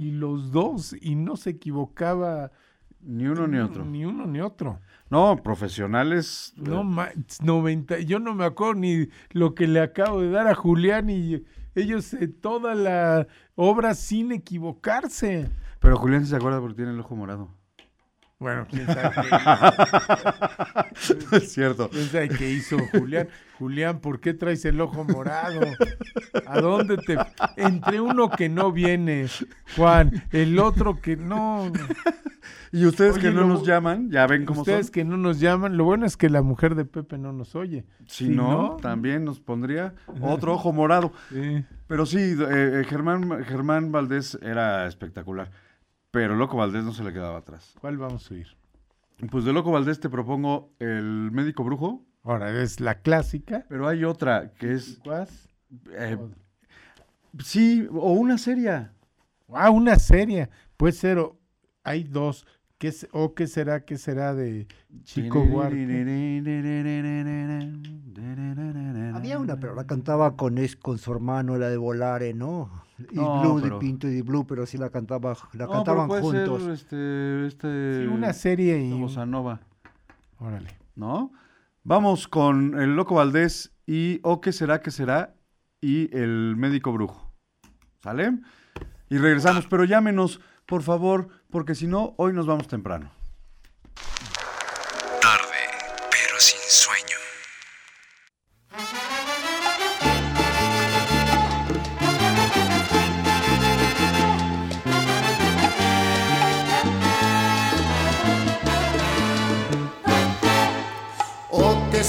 [0.00, 2.50] y los dos y no se equivocaba
[3.00, 3.84] Ni uno ni otro.
[3.84, 4.80] ni uno ni otro.
[5.10, 6.52] No, profesionales.
[6.56, 7.08] No, eh, ma-
[7.42, 11.42] 90, yo no me acuerdo ni lo que le acabo de dar a Julián y
[11.74, 15.48] ellos eh, toda la obra sin equivocarse.
[15.80, 17.54] pero Julián se acuerda porque tiene el ojo morado.
[18.40, 19.10] Bueno, quién sabe
[21.30, 21.88] qué es cierto.
[21.90, 23.28] quién sabe qué hizo Julián.
[23.58, 25.60] Julián, ¿por qué traes el ojo morado?
[26.46, 27.16] ¿A dónde te...?
[27.56, 29.26] Entre uno que no viene,
[29.76, 31.72] Juan, el otro que no...
[32.70, 34.92] Y ustedes Oye, que no lo- nos llaman, ya ven cómo Ustedes son.
[34.92, 37.86] que no nos llaman, lo bueno es que la mujer de Pepe no nos oye.
[38.06, 41.12] Si no, también nos pondría otro ojo morado.
[41.32, 41.64] Sí.
[41.86, 42.36] Pero sí, eh,
[42.82, 45.50] eh, Germán, Germán Valdés era espectacular.
[46.10, 47.74] Pero Loco Valdés no se le quedaba atrás.
[47.80, 48.46] ¿Cuál vamos a oír?
[49.30, 52.04] Pues de Loco Valdés te propongo El médico brujo.
[52.24, 53.64] Ahora, es la clásica.
[53.68, 55.00] Pero hay otra que es.
[55.02, 55.28] ¿Cuál?
[55.92, 56.16] eh,
[57.44, 58.88] sí, o una serie.
[59.52, 60.48] Ah, una serie.
[60.76, 61.38] Puede ser, o-
[61.84, 62.46] hay dos.
[62.78, 63.84] ¿Qué, ¿O qué será?
[63.84, 64.68] ¿Qué será de
[65.02, 65.84] Chico Buarque?
[69.14, 72.70] Había una, pero la cantaba con, es, con su hermano, la de Volare, ¿no?
[73.10, 75.72] Y No, Blue, pero- de Pinto y de Blue, pero sí la cantaba, la No,
[75.72, 76.62] cantaban pero puede juntos.
[76.62, 78.90] ser este, este, Sí, una serie y...
[79.26, 79.60] Nova,
[80.38, 80.76] Órale.
[80.96, 81.32] ¿no?
[81.84, 85.34] Vamos con el Loco Valdés y O qué será, qué será
[85.80, 87.32] y el médico brujo.
[88.02, 88.38] ¿Sale?
[89.08, 93.10] Y regresamos, pero llámenos, por favor, porque si no, hoy nos vamos temprano.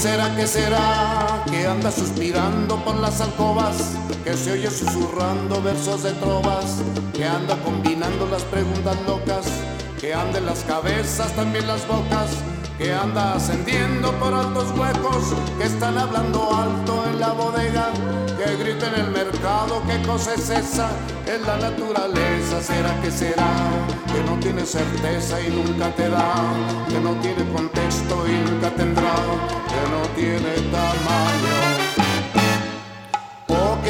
[0.00, 3.98] Será, qué será que anda suspirando por las alcobas?
[4.24, 6.82] Que se oye susurrando versos de trovas,
[7.12, 9.46] que anda combinando las preguntas locas,
[10.00, 12.30] que anda en las cabezas, también las bocas,
[12.80, 17.90] que anda ascendiendo por altos huecos, que están hablando alto en la bodega,
[18.38, 20.88] que grita en el mercado, qué cosa es esa,
[21.26, 23.52] es la naturaleza, será que será,
[24.06, 26.34] que no tiene certeza y nunca te da,
[26.88, 29.14] que no tiene contexto y nunca tendrá,
[29.68, 31.79] que no tiene tamaño.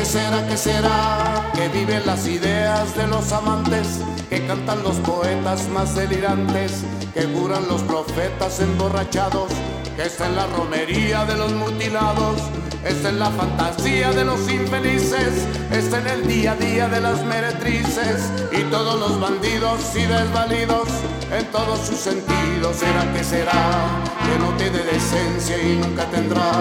[0.01, 1.53] ¿O qué será, qué será?
[1.55, 4.01] Que viven las ideas de los amantes,
[4.31, 9.51] que cantan los poetas más delirantes, que curan los profetas emborrachados,
[9.97, 12.41] que está en la romería de los mutilados,
[12.83, 17.23] está en la fantasía de los infelices, está en el día a día de las
[17.27, 20.89] meretrices y todos los bandidos y desvalidos
[21.31, 22.75] en todos sus sentidos.
[22.75, 24.20] ¿Será que será?
[24.31, 26.53] Que no tiene decencia y nunca tendrá,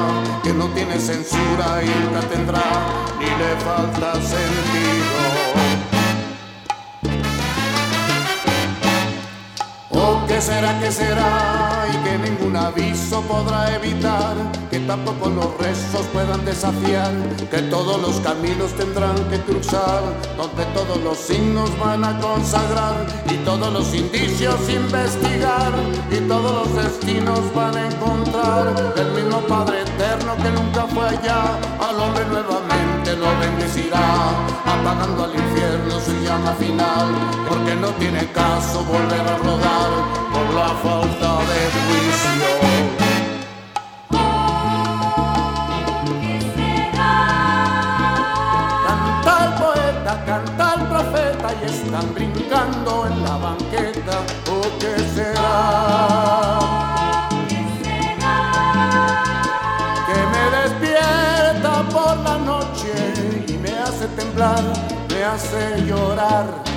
[0.43, 2.63] que no tiene censura y nunca tendrá,
[3.19, 5.19] ni le falta sentido.
[9.91, 11.78] ¿O qué será, qué será?
[11.91, 14.35] Y que ningún aviso podrá evitar,
[14.69, 17.11] que tampoco los rezos puedan desafiar,
[17.49, 20.01] que todos los caminos tendrán que cruzar,
[20.37, 25.71] donde todos los signos van a consagrar, y todos los indicios investigar,
[26.11, 31.57] y todos los destinos van a encontrar, el mismo Padre eterno que nunca fue allá,
[31.79, 34.29] al hombre nuevamente lo bendecirá,
[34.65, 37.07] apagando al infierno su llama final,
[37.47, 42.89] porque no tiene caso volver a rodar la falta de juicio.
[50.25, 54.19] Canta el profeta y están brincando en la banqueta.
[54.51, 56.59] ¿O qué será?
[60.05, 62.93] Que me despierta por la noche
[63.47, 64.63] y me hace temblar,
[65.09, 66.68] me hace llorar.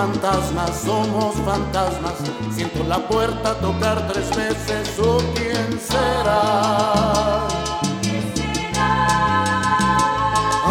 [0.00, 2.14] Fantasmas, somos fantasmas.
[2.54, 7.46] Siento la puerta tocar tres veces, ¿o quién será?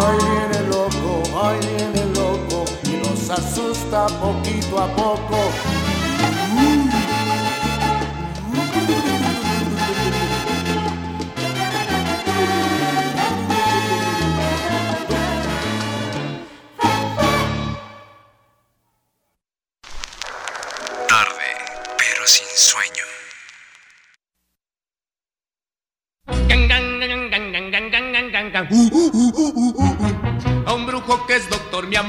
[0.02, 1.12] Ay, viene loco,
[1.44, 5.39] ay, viene loco, y nos asusta poquito a poco.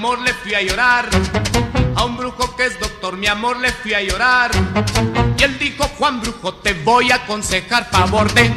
[0.01, 1.07] Amor, le fui a llorar.
[1.95, 4.49] A un brujo que es doctor, mi amor, le fui a llorar.
[5.37, 8.51] Y él dijo, Juan Brujo, te voy a aconsejar favor de...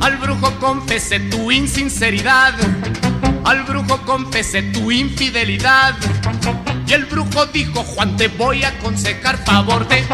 [0.00, 2.54] Al brujo confesé tu insinceridad.
[3.44, 5.94] Al brujo confesé tu infidelidad.
[6.90, 10.04] Y el brujo dijo, Juan, te voy a aconsejar favor de...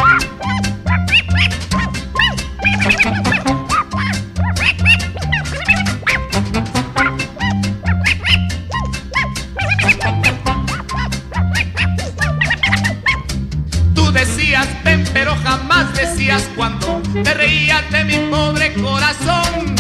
[13.95, 19.77] Tú decías ven, pero jamás decías cuando te reías de mi pobre corazón.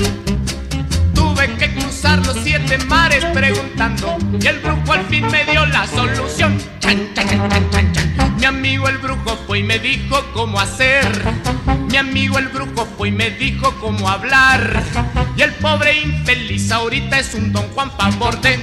[1.14, 5.86] Tuve que cruzar los siete mares preguntando y el brujo al fin me dio la
[5.88, 6.75] solución.
[8.38, 11.06] Mi amigo el brujo fue y me dijo cómo hacer.
[11.90, 14.82] Mi amigo el brujo fue y me dijo cómo hablar.
[15.36, 18.60] Y el pobre infeliz ahorita es un don Juan favor de...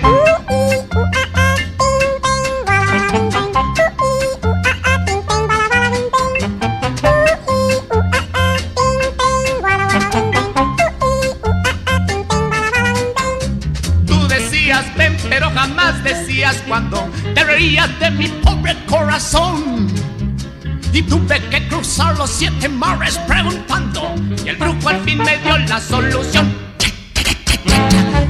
[21.84, 24.16] cruzar los siete mares preguntando.
[24.46, 26.50] Y el brujo al fin me dio la solución.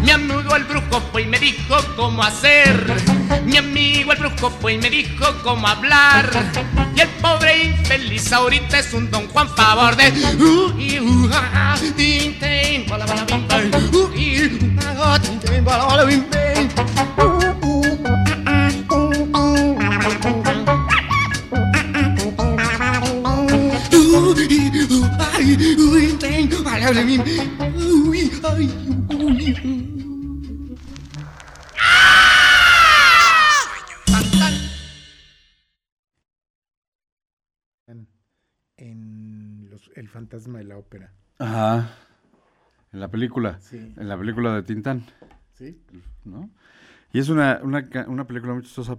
[0.01, 2.95] Mi amigo el brujo fue y me dijo cómo hacer.
[3.45, 6.31] Mi amigo el brujo fue y me dijo cómo hablar.
[6.95, 10.11] Y el pobre infeliz ahorita es un don Juan favor de.
[27.17, 28.09] Bim.
[28.09, 28.69] Uy, ay,
[29.09, 29.93] uy.
[38.77, 41.11] En los- El fantasma de la ópera.
[41.39, 41.95] Ajá.
[42.91, 43.59] En la película.
[43.59, 43.93] Sí.
[43.97, 45.05] En la película de Tintán.
[45.53, 45.79] Sí.
[46.25, 46.49] ¿No?
[47.11, 48.97] Y es una, una, una película muy chistosa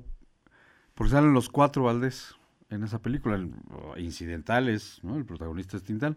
[0.95, 2.35] porque salen los cuatro Valdés
[2.71, 5.17] en esa película, el- o incidentales, ¿no?
[5.17, 6.17] El protagonista es Tintán,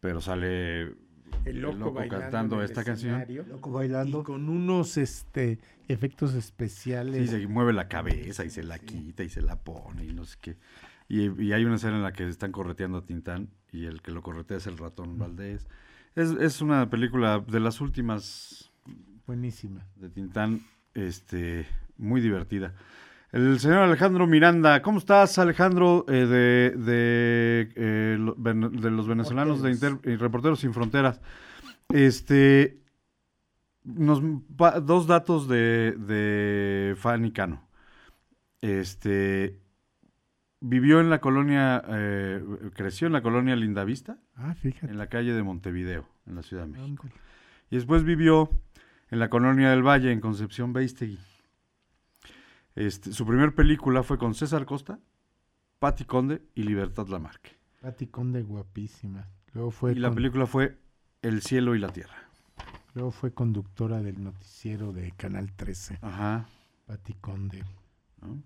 [0.00, 0.94] pero sale
[1.44, 3.24] El loco, bailando cantando esta canción.
[3.48, 4.20] Loco bailando.
[4.20, 5.58] Y con unos este
[5.88, 7.30] efectos Sí, especiales.
[7.30, 10.36] se mueve la cabeza y se la quita y se la pone y no sé
[10.40, 10.56] qué.
[11.08, 14.10] Y, y hay una escena en la que están correteando a Tintán y el que
[14.10, 15.68] lo corretea es el ratón Valdés.
[16.16, 18.72] Es, es una película de las últimas
[19.26, 19.86] Buenísima.
[19.96, 20.62] de Tintán,
[20.94, 21.66] este,
[21.96, 22.74] muy divertida.
[23.32, 29.72] El señor Alejandro Miranda, ¿cómo estás, Alejandro, eh, de, de, eh, de los venezolanos de
[29.72, 31.20] Inter- Reporteros Sin Fronteras?
[31.90, 32.78] Este,
[33.84, 34.22] nos,
[34.84, 37.68] dos datos de, de Fanny Cano.
[38.62, 39.60] Este,
[40.60, 42.42] vivió en la colonia, eh,
[42.74, 44.86] creció en la colonia Lindavista, Ah, fíjate.
[44.92, 47.06] en la calle de Montevideo, en la Ciudad de México.
[47.70, 48.50] Y después vivió
[49.10, 51.18] en la colonia del Valle, en Concepción Beistegui.
[52.76, 55.00] Este, su primer película fue con César Costa,
[55.80, 57.56] Patti Conde y Libertad Lamarque.
[57.80, 59.26] Pati Conde guapísima.
[59.54, 60.78] Luego fue, Y la película fue
[61.22, 62.14] El cielo y la tierra.
[62.94, 65.98] luego fue conductora del noticiero de Canal 13.
[66.02, 66.46] Ajá.
[66.86, 67.64] Pati Conde.
[68.20, 68.42] ¿no?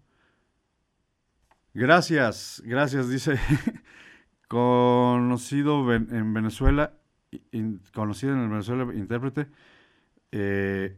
[1.75, 3.39] Gracias, gracias, dice.
[4.49, 6.93] conocido en Venezuela,
[7.53, 9.47] in- conocido en Venezuela, intérprete.
[10.33, 10.97] Eh,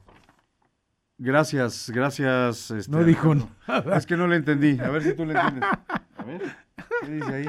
[1.23, 2.71] gracias, gracias.
[2.71, 3.97] este, No dijo nada.
[3.97, 4.79] Es que no le entendí.
[4.81, 5.65] A ver si tú le entiendes.
[6.17, 6.43] A ver,
[7.05, 7.47] ¿qué dice ahí?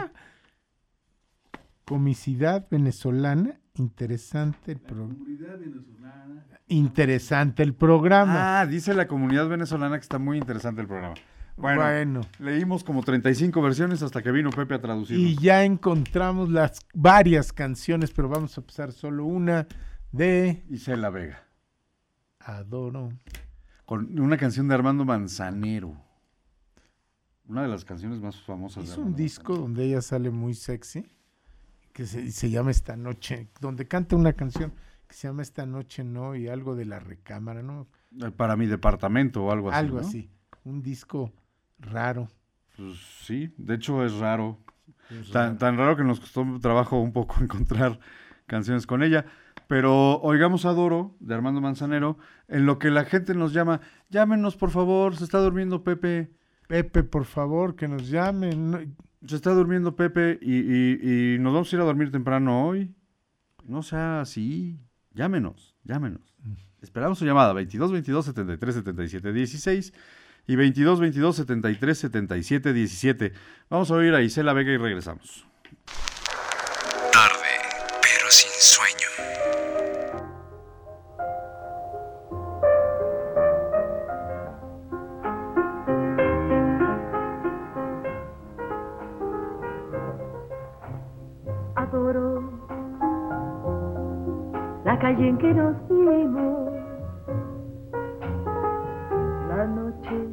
[1.85, 3.59] Comicidad venezolana.
[3.75, 5.15] Interesante el programa.
[6.67, 8.61] Interesante el programa.
[8.61, 11.15] Ah, dice la comunidad venezolana que está muy interesante el programa.
[11.55, 12.21] Bueno, Bueno.
[12.39, 15.17] leímos como 35 versiones hasta que vino Pepe a traducir.
[15.19, 19.67] Y ya encontramos las varias canciones, pero vamos a pasar solo una
[20.11, 21.43] de Isela Vega.
[22.39, 23.09] Adoro.
[23.85, 25.95] Con una canción de Armando Manzanero.
[27.45, 31.05] Una de las canciones más famosas de Es un disco donde ella sale muy sexy,
[31.91, 34.73] que se, se llama Esta Noche, donde canta una canción
[35.07, 37.87] que se llama Esta Noche No y algo de la recámara, ¿no?
[38.21, 39.77] Eh, Para mi departamento o algo así.
[39.79, 40.07] algo ¿no?
[40.07, 40.29] así.
[40.63, 41.33] Un disco
[41.79, 42.29] raro.
[42.77, 44.59] Pues sí, de hecho es raro.
[45.09, 45.57] Es tan, raro.
[45.57, 47.99] tan raro que nos costó trabajo un poco encontrar
[48.47, 49.25] canciones con ella.
[49.73, 53.81] Pero oigamos Adoro de Armando Manzanero, en lo que la gente nos llama,
[54.11, 56.29] llámenos por favor, se está durmiendo Pepe.
[56.67, 58.95] Pepe, por favor, que nos llamen.
[59.25, 62.93] Se está durmiendo Pepe y, y- y nos vamos a ir a dormir temprano hoy.
[63.65, 64.79] No sea así.
[65.15, 66.35] Llámenos, llámenos.
[66.83, 69.91] Esperamos su llamada 22 22 73 77 16
[70.45, 73.33] y 22 22 73 77 17.
[73.71, 75.47] Vamos a oír a Isela Vega y regresamos.
[99.47, 100.27] La noche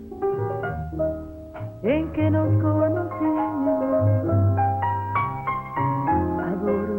[1.83, 3.85] en que nos conocimos.
[6.49, 6.97] Adoro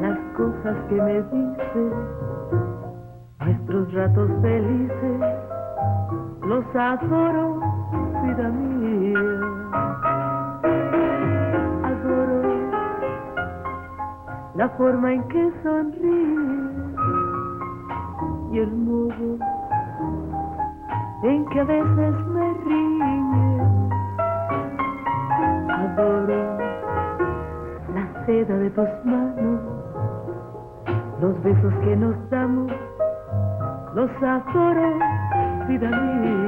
[0.00, 1.92] las cosas que me dices,
[3.40, 5.20] nuestros ratos felices,
[6.42, 7.60] los adoro,
[8.24, 9.48] vida mía.
[14.54, 16.37] La forma en que sonríes
[18.52, 19.38] y el modo
[21.22, 23.68] en que a veces me ríes.
[25.68, 26.58] Adoro
[27.94, 29.60] la seda de tus manos,
[31.20, 32.72] los besos que nos damos,
[33.94, 34.98] los adoro,
[35.68, 36.47] vida mía.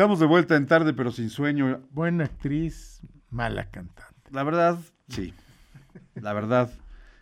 [0.00, 1.82] Estamos de vuelta en tarde, pero sin sueño.
[1.90, 4.30] Buena actriz, mala cantante.
[4.30, 4.78] La verdad,
[5.08, 5.34] sí.
[6.14, 6.70] La verdad,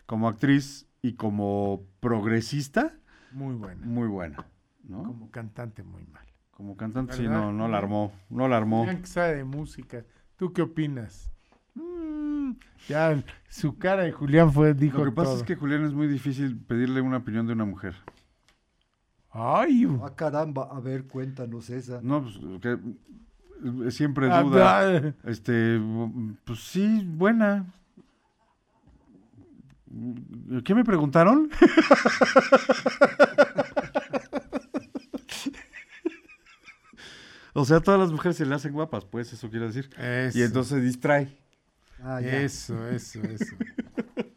[0.07, 2.95] como actriz y como progresista,
[3.33, 3.85] Muy buena.
[3.85, 4.47] muy buena.
[4.85, 5.03] ¿no?
[5.03, 6.25] Como cantante, muy mal.
[6.53, 8.13] Como cantante, sí, no, no la armó.
[8.31, 8.87] No la armó.
[8.87, 10.05] De música.
[10.37, 11.33] ¿Tú qué opinas?
[11.75, 12.53] Mm,
[12.87, 15.39] ya, su cara de Julián fue, dijo Lo que pasa todo.
[15.39, 17.97] es que Julián es muy difícil pedirle una opinión de una mujer.
[19.41, 22.01] Ay, Ah, caramba, a ver, cuéntanos esa.
[22.03, 24.81] No, pues que siempre Ah, duda.
[24.81, 25.13] ah.
[25.25, 25.81] Este,
[26.45, 27.67] pues sí, buena.
[30.65, 31.49] ¿Qué me preguntaron?
[37.55, 39.91] o sea, a todas las mujeres se le hacen guapas, pues eso quiere decir.
[39.99, 40.39] Eso.
[40.39, 41.37] Y entonces distrae.
[42.03, 42.41] Ah, ya.
[42.43, 43.55] Eso, eso, eso.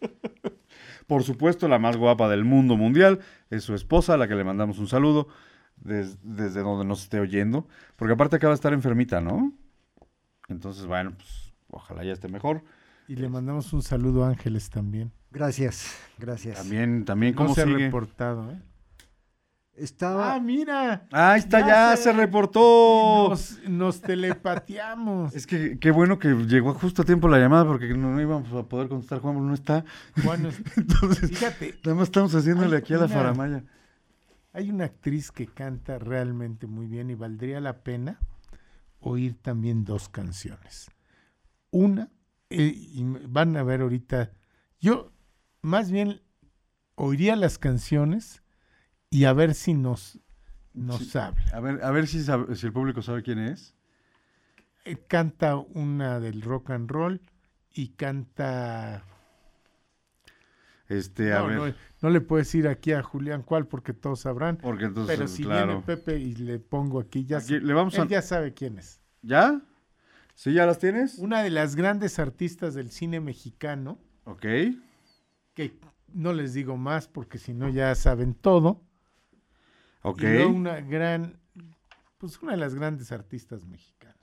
[1.11, 3.19] Por supuesto, la más guapa del mundo mundial
[3.49, 5.27] es su esposa, a la que le mandamos un saludo
[5.75, 7.67] des- desde donde nos esté oyendo.
[7.97, 9.51] Porque aparte acaba de estar enfermita, ¿no?
[10.47, 12.63] Entonces, bueno, pues ojalá ya esté mejor.
[13.09, 15.11] Y le mandamos un saludo a Ángeles también.
[15.31, 16.55] Gracias, gracias.
[16.57, 18.61] También, también, No ¿cómo se ha reportado, ¿eh?
[19.81, 20.35] Estaba.
[20.35, 21.07] Ah, mira.
[21.11, 23.29] Ah, ahí está, ya, se, reportó.
[23.29, 25.33] Nos, nos telepateamos.
[25.35, 28.53] Es que qué bueno que llegó justo a tiempo la llamada porque no, no íbamos
[28.53, 29.19] a poder contestar.
[29.19, 29.83] Juan no está.
[30.23, 31.79] Bueno, Entonces, fíjate.
[31.83, 33.63] nada más estamos haciéndole aquí a la una- faramaya.
[34.53, 38.19] Hay una actriz que canta realmente muy bien y valdría la pena
[38.99, 40.91] oír también dos canciones.
[41.71, 42.09] Una,
[42.49, 44.31] eh, y van a ver ahorita,
[44.79, 45.11] yo
[45.61, 46.21] más bien
[46.95, 48.43] oiría las canciones
[49.11, 50.17] y a ver si nos,
[50.73, 51.17] nos Sí.
[51.17, 51.43] habla.
[51.53, 53.75] A ver, a ver si, sabe- si el público sabe quién es.
[54.85, 57.21] Eh, canta una del rock and roll
[57.73, 59.03] y canta...
[60.87, 61.57] Este, a no, ver.
[61.57, 64.57] no, no le puedo decir aquí a Julián cuál porque todos sabrán.
[64.57, 65.67] Porque entonces, pero si claro.
[65.67, 68.77] viene Pepe y le pongo aquí, ya, Aquí le vamos él a- ya sabe quién
[68.79, 69.01] es.
[69.21, 69.61] ¿Ya?
[70.35, 71.17] ¿Sí ya las tienes?
[71.19, 74.41] Una de las grandes artistas del cine mexicano, Ok.
[75.53, 75.79] que
[76.13, 78.81] no les digo más porque si no ya saben todo.
[80.03, 80.21] Ok.
[80.23, 81.39] Y luego una gran,
[82.17, 84.17] pues una de las grandes artistas mexicanas.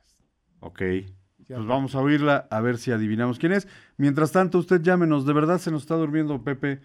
[0.60, 0.80] Ok.
[1.46, 1.74] Ya Pues va.
[1.74, 3.68] vamos a oírla a ver si adivinamos quién es.
[3.96, 5.24] Mientras tanto, usted llámenos.
[5.24, 6.80] De verdad se nos está durmiendo Pepe.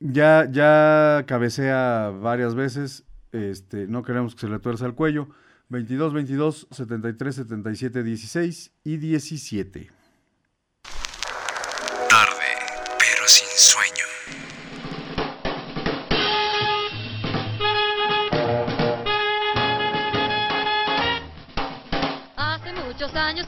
[0.00, 3.04] Ya, ya cabecea varias veces.
[3.32, 5.28] Este, no queremos que se le tuerza el cuello.
[5.70, 9.90] 22, 22, 73, 77, 16 y 17.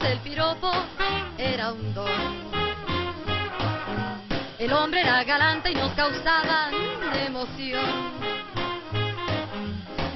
[0.05, 0.71] El piropo
[1.37, 2.51] era un don.
[4.59, 6.69] El hombre era galante y nos causaba
[7.25, 8.11] emoción.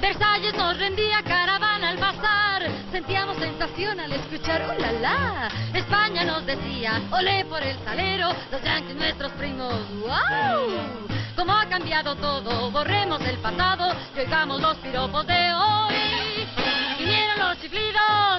[0.00, 2.62] Versalles nos rendía caravana al bazar.
[2.92, 5.48] Sentíamos sensación al escuchar ¡Oh, la, la!
[5.74, 11.06] España nos decía, olé por el salero, los yanquis nuestros primos, ¡wow!
[11.34, 16.48] Como ha cambiado todo, borremos el pasado y oigamos los piropos de hoy.
[16.98, 18.35] Vinieron los chiflidos,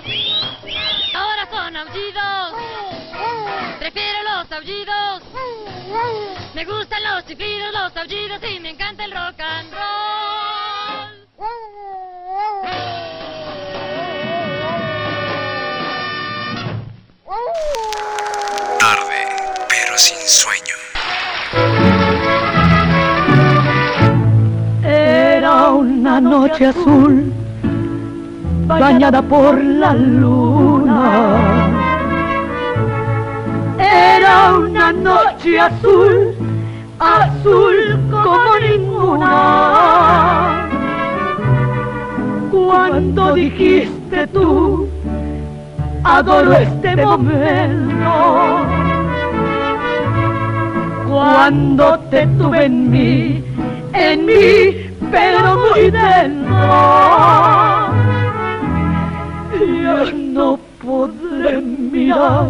[1.78, 2.54] aullidos.
[3.80, 5.24] Prefiero los aullidos.
[6.56, 9.88] Me gustan los chiflidos, los aullidos y me encanta el rock and roll.
[18.80, 19.28] Tarde,
[19.70, 20.76] pero sin sueño.
[24.84, 27.32] Era una noche azul,
[28.66, 29.94] bañada por la
[33.78, 36.34] Era una noche azul,
[36.98, 40.68] azul como ninguna.
[42.50, 44.88] Cuando dijiste tú,
[46.04, 48.66] adoro este momento.
[51.08, 53.44] Cuando te tuve en mí,
[53.94, 56.58] en mí, pero muy dentro.
[59.84, 60.58] Ya no
[60.88, 62.48] podré mirar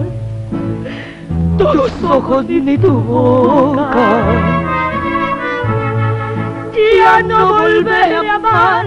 [1.57, 3.97] tus ojos ni tu boca.
[6.97, 8.85] Ya no volveré a amar,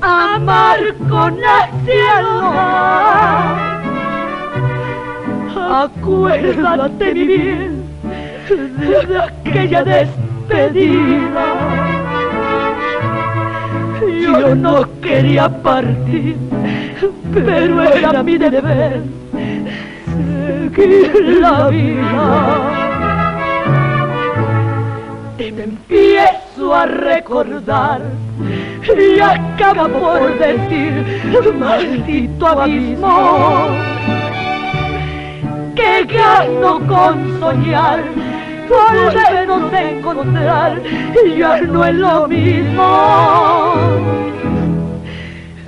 [0.00, 2.64] amar con ansiedad.
[5.84, 7.84] Acuérdate mi bien
[8.48, 11.46] de aquella despedida.
[14.24, 16.36] Yo no quería partir,
[17.34, 19.02] pero era mi deber
[20.74, 22.70] seguir la vida.
[25.36, 28.02] Te empiezo a recordar
[28.96, 33.68] y acaba por decir, maldito abismo,
[35.74, 38.04] que gano con soñar,
[38.68, 40.82] volvernos a encontrar,
[41.36, 43.84] ya no es lo mismo.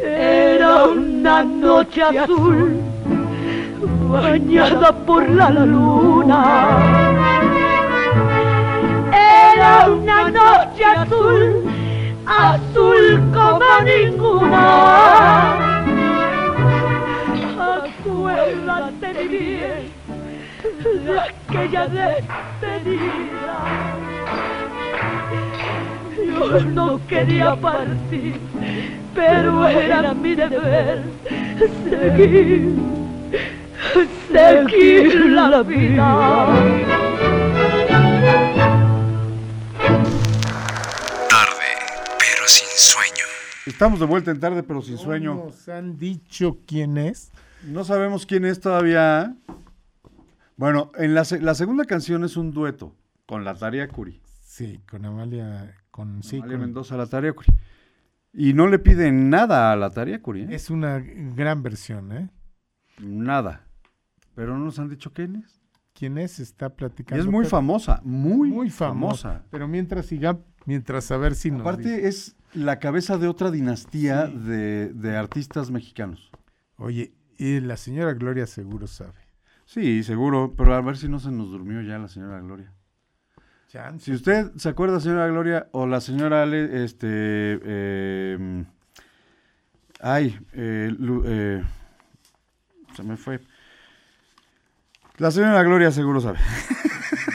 [0.02, 2.80] Era una noche azul,
[4.10, 6.42] bañada por la luna.
[9.12, 11.64] Era una noche azul,
[12.26, 14.64] azul como ninguna.
[17.58, 19.95] Acuérdate bien
[20.94, 23.56] de aquella despedida.
[26.26, 28.38] Yo no quería partir,
[29.14, 31.02] pero era mi deber
[31.88, 32.74] seguir,
[34.32, 36.46] seguir la vida.
[41.28, 41.70] Tarde,
[42.18, 43.24] pero sin sueño.
[43.66, 45.34] Estamos de vuelta en tarde, pero sin sueño.
[45.46, 47.30] ¿Nos han dicho quién es?
[47.64, 49.34] No sabemos quién es todavía.
[50.56, 52.94] Bueno, en la, se- la segunda canción es un dueto
[53.26, 53.54] con la
[53.88, 54.20] Curi.
[54.42, 57.48] Sí, con Amalia con, sí, Amalia con- Mendoza la Tariacuri.
[58.32, 60.48] Y no le pide nada a la Tariacuri, ¿eh?
[60.50, 62.30] Es una gran versión, ¿eh?
[63.00, 63.66] Nada.
[64.34, 65.60] Pero no nos han dicho quién es.
[65.94, 66.40] ¿Quién es?
[66.40, 67.22] Está Y platicando.
[67.22, 69.22] es muy pero- famosa, muy, Muy famosa.
[69.30, 69.46] famosa.
[69.50, 71.68] Pero mientras siga, mientras a ver si nos dice.
[71.68, 76.30] Aparte es la cabeza de otra dinastía de, de artistas mexicanos.
[76.76, 79.25] Oye, y la señora Gloria seguro sabe.
[79.66, 82.72] Sí, seguro, pero a ver si no se nos durmió ya la señora Gloria.
[83.68, 84.04] Chance.
[84.06, 88.64] Si usted se acuerda, señora Gloria, o la señora Ale, este, eh,
[90.00, 91.62] ay, eh, Lu- eh,
[92.94, 93.40] se me fue.
[95.18, 96.38] La señora Gloria seguro sabe.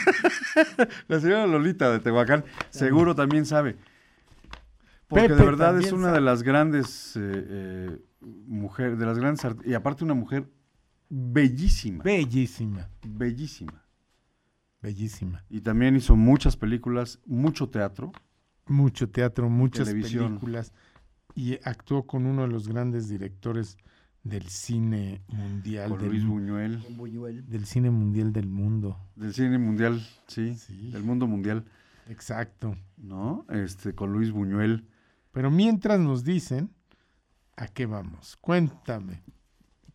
[1.10, 3.76] la señora Lolita de Tehuacán seguro también sabe.
[5.08, 6.16] Porque Pepe de verdad es una sabe.
[6.16, 10.46] de las grandes eh, mujeres, de las grandes, y aparte una mujer
[11.14, 13.84] bellísima, Bellísima, bellísima.
[14.82, 15.44] bellísima.
[15.50, 18.12] Y también hizo muchas películas, mucho teatro.
[18.68, 20.28] Mucho teatro, muchas Televisión.
[20.30, 20.74] películas.
[21.36, 23.78] Y actuó con uno de los grandes directores
[24.24, 25.90] del cine mundial.
[25.90, 27.46] Con del, Luis Buñuel, Buñuel.
[27.50, 28.98] del cine mundial del mundo.
[29.16, 30.92] del cine mundial, sí, Sí.
[30.92, 31.66] del mundo mundial,
[32.08, 32.78] Exacto.
[32.98, 33.46] ¿no?
[33.50, 34.88] Este, con Luis Buñuel.
[35.32, 36.72] Pero mientras nos dicen,
[37.58, 38.38] ¿a qué vamos?
[38.40, 39.24] Cuéntame.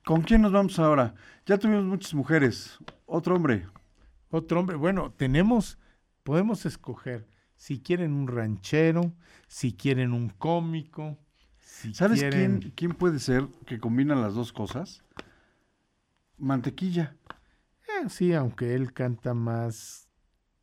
[0.07, 1.16] ¿Con quién nos vamos ahora?
[1.47, 2.78] Ya tuvimos muchas mujeres.
[3.07, 3.66] Otro hombre.
[4.31, 5.81] Otro hombre, bueno, tenemos,
[6.23, 7.27] podemos escoger
[7.57, 9.12] si quieren un ranchero,
[9.49, 11.19] si quieren un cómico,
[11.59, 12.61] si ¿Sabes quieren...
[12.61, 15.03] quién, quién puede ser que combina las dos cosas?
[16.39, 17.16] Mantequilla.
[17.89, 20.09] Eh, sí, aunque él canta más,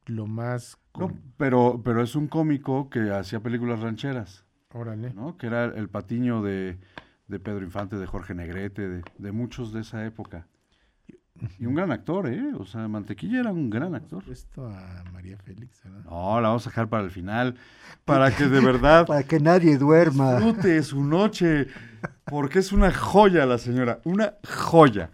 [0.06, 0.78] lo más...
[0.98, 5.14] No, pero, pero es un cómico que hacía películas rancheras, Órale.
[5.14, 5.36] ¿no?
[5.36, 6.80] Que era el patiño de,
[7.28, 10.48] de Pedro Infante, de Jorge Negrete, de, de muchos de esa época.
[11.60, 12.52] Y un gran actor, ¿eh?
[12.60, 14.24] O sea, Mantequilla era un gran actor.
[14.32, 16.04] Esto a María Félix, ¿verdad?
[16.06, 17.56] No, la vamos a dejar para el final,
[18.06, 20.36] para que de verdad Para que nadie duerma.
[20.36, 21.68] disfrute su noche,
[22.26, 25.10] porque es una joya la señora, una joya.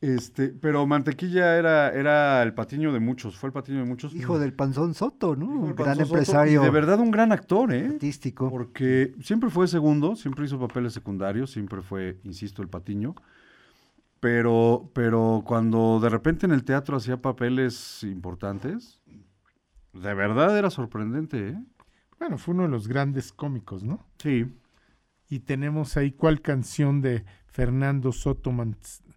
[0.00, 4.14] Este, pero Mantequilla era, era el patiño de muchos, fue el patiño de muchos.
[4.14, 5.46] Hijo del Panzón Soto, ¿no?
[5.46, 7.86] Un gran Soto, empresario y de verdad un gran actor, ¿eh?
[7.86, 8.50] artístico.
[8.50, 13.14] Porque siempre fue segundo, siempre hizo papeles secundarios, siempre fue, insisto, el patiño.
[14.20, 19.00] Pero, pero cuando de repente en el teatro hacía papeles importantes,
[19.92, 21.58] de verdad era sorprendente, ¿eh?
[22.18, 24.06] Bueno, fue uno de los grandes cómicos, ¿no?
[24.18, 24.46] Sí.
[25.28, 28.76] Y tenemos ahí cuál canción de Fernando Soto Man-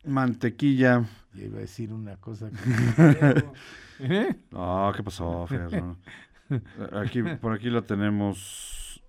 [0.09, 1.05] Mantequilla.
[1.33, 3.43] Ya iba a decir una cosa que...
[3.99, 4.35] ¿Eh?
[4.51, 5.69] No, ¿qué pasó, Fer?
[6.93, 9.01] Aquí, por aquí la tenemos.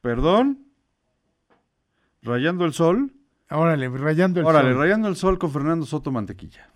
[0.00, 0.66] ¿Perdón?
[2.22, 3.12] ¿Rayando el sol?
[3.50, 4.78] Órale, rayando el Órale, sol.
[4.78, 6.68] Rayando el sol con Fernando Soto Mantequilla.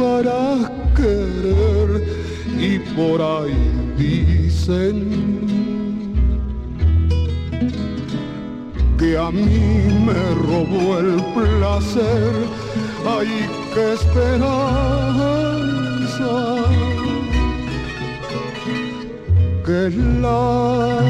[0.00, 0.40] Para
[0.96, 1.88] querer
[2.58, 3.60] y por ahí
[3.98, 4.96] dicen
[8.98, 9.68] que a mí
[10.06, 12.32] me robó el placer,
[13.06, 13.30] hay
[13.74, 15.40] que esperar
[16.10, 16.56] casa
[19.64, 19.90] que
[20.20, 21.02] la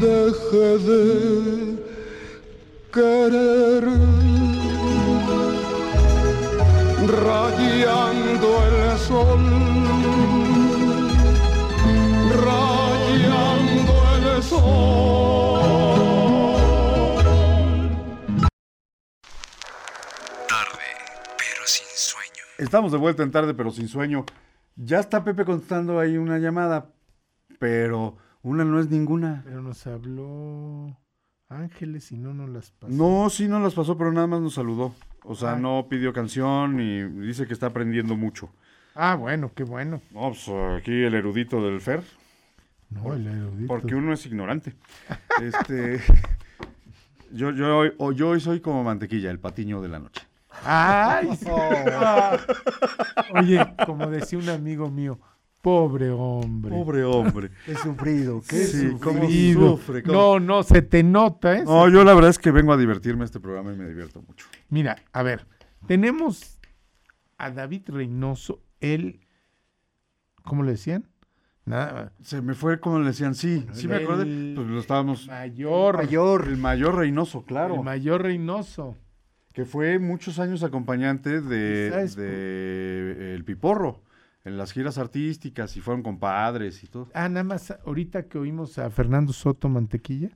[0.00, 1.02] deje de
[2.92, 4.17] querer
[7.84, 9.40] rayando el sol
[12.44, 13.94] rayando
[14.36, 15.60] el sol
[20.48, 20.88] Tarde,
[21.36, 22.44] pero sin sueño.
[22.58, 24.24] Estamos de vuelta en tarde, pero sin sueño.
[24.76, 26.92] Ya está Pepe contestando ahí una llamada,
[27.58, 29.42] pero una no es ninguna.
[29.44, 30.96] Pero nos habló
[31.48, 32.92] Ángeles y no nos las pasó.
[32.92, 34.94] No, sí nos las pasó, pero nada más nos saludó.
[35.24, 35.56] O sea, Ah.
[35.56, 38.50] no pidió canción y dice que está aprendiendo mucho.
[38.94, 40.00] Ah, bueno, qué bueno.
[40.12, 40.48] No, pues
[40.80, 42.02] aquí el erudito del Fer.
[42.90, 43.68] No, el erudito.
[43.68, 44.74] Porque uno es ignorante.
[45.42, 46.00] este,
[47.32, 50.22] yo, yo, hoy- o yo hoy soy como mantequilla, el patiño de la noche.
[50.64, 51.28] ¡Ay!
[53.34, 55.18] Oye, como decía un amigo mío,
[55.60, 56.70] pobre hombre.
[56.70, 57.50] Pobre hombre.
[57.66, 59.70] Qué sufrido, qué Sí, cómo Sufrido.
[59.76, 61.64] sufre, cómo- No, no, se te nota, ¿eh?
[61.64, 64.22] No, yo la verdad es que vengo a divertirme a este programa y me divierto
[64.22, 64.46] mucho.
[64.68, 65.46] Mira, a ver,
[65.86, 66.58] tenemos
[67.38, 69.20] a David Reynoso, él,
[70.44, 71.06] ¿cómo le decían?
[71.64, 74.22] Nada, Se me fue como le decían, sí, sí me acordé.
[74.22, 75.26] El Pues lo estábamos.
[75.26, 76.00] mayor,
[76.48, 77.74] El mayor Reynoso, claro.
[77.74, 78.96] el mayor Reynoso.
[79.52, 84.02] Que fue muchos años acompañante de, ¿Sabes de eh, El Piporro
[84.48, 87.08] en las giras artísticas y fueron compadres y todo.
[87.14, 90.30] Ah, nada más, ahorita que oímos a Fernando Soto Mantequilla,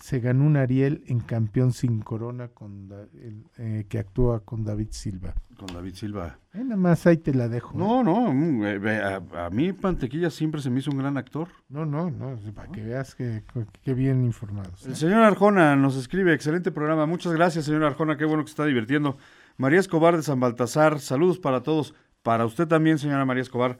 [0.00, 4.64] se ganó un Ariel en Campeón sin Corona con Da- el, eh, que actúa con
[4.64, 5.34] David Silva.
[5.56, 6.38] Con David Silva.
[6.54, 7.74] Eh, nada más ahí te la dejo.
[7.74, 7.78] ¿eh?
[7.78, 9.00] No, no, mm, eh,
[9.34, 11.48] a, a mí Mantequilla siempre se me hizo un gran actor.
[11.68, 13.42] No, no, no, para que veas que,
[13.82, 14.86] que bien informados.
[14.86, 14.90] ¿eh?
[14.90, 17.04] El señor Arjona nos escribe, excelente programa.
[17.06, 19.16] Muchas gracias, señor Arjona, qué bueno que se está divirtiendo.
[19.56, 21.92] María Escobar de San Baltasar, saludos para todos.
[22.28, 23.78] Para usted también, señora María Escobar.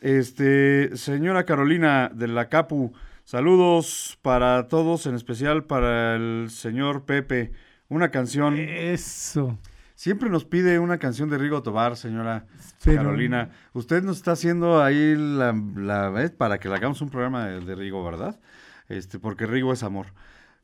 [0.00, 2.94] Este, señora Carolina de la Capu,
[3.24, 7.52] saludos para todos, en especial para el señor Pepe.
[7.90, 8.56] Una canción.
[8.56, 9.58] Eso.
[9.96, 12.46] Siempre nos pide una canción de Rigo Tobar, señora
[12.82, 13.50] Pero- Carolina.
[13.74, 17.60] Usted nos está haciendo ahí la, la- eh, para que le hagamos un programa de,
[17.60, 18.40] de Rigo, ¿verdad?
[18.88, 20.06] Este, porque Rigo es amor.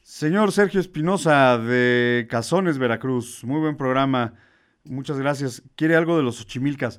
[0.00, 3.44] Señor Sergio Espinosa de Cazones, Veracruz.
[3.44, 4.32] Muy buen programa.
[4.84, 5.62] Muchas gracias.
[5.74, 6.98] ¿Quiere algo de los Ochimilcas?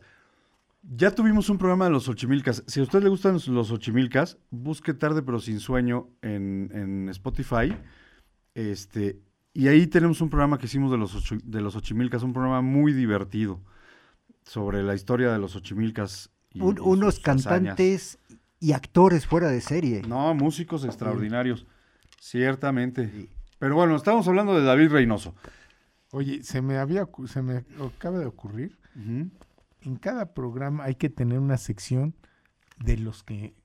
[0.89, 2.64] Ya tuvimos un programa de los Ochimilcas.
[2.65, 7.76] Si a usted le gustan los Ochimilcas, busque Tarde pero sin sueño en, en Spotify.
[8.55, 9.19] Este,
[9.53, 12.61] y ahí tenemos un programa que hicimos de los, ocho- de los Ochimilcas, un programa
[12.61, 13.59] muy divertido
[14.43, 16.30] sobre la historia de los Ochimilcas.
[16.53, 17.43] y- Un- y unos sus hazañas.
[17.45, 18.19] cantantes
[18.61, 20.01] y actores fuera de serie.
[20.07, 21.65] No, músicos extraordinarios,
[22.19, 23.27] ciertamente.
[23.59, 25.35] Pero bueno, estamos hablando de David Reynoso.
[26.11, 27.65] Oye, se me había se me
[27.97, 28.77] acaba de ocurrir.
[29.82, 32.16] En cada programa hay que tener una sección
[32.84, 33.56] de los que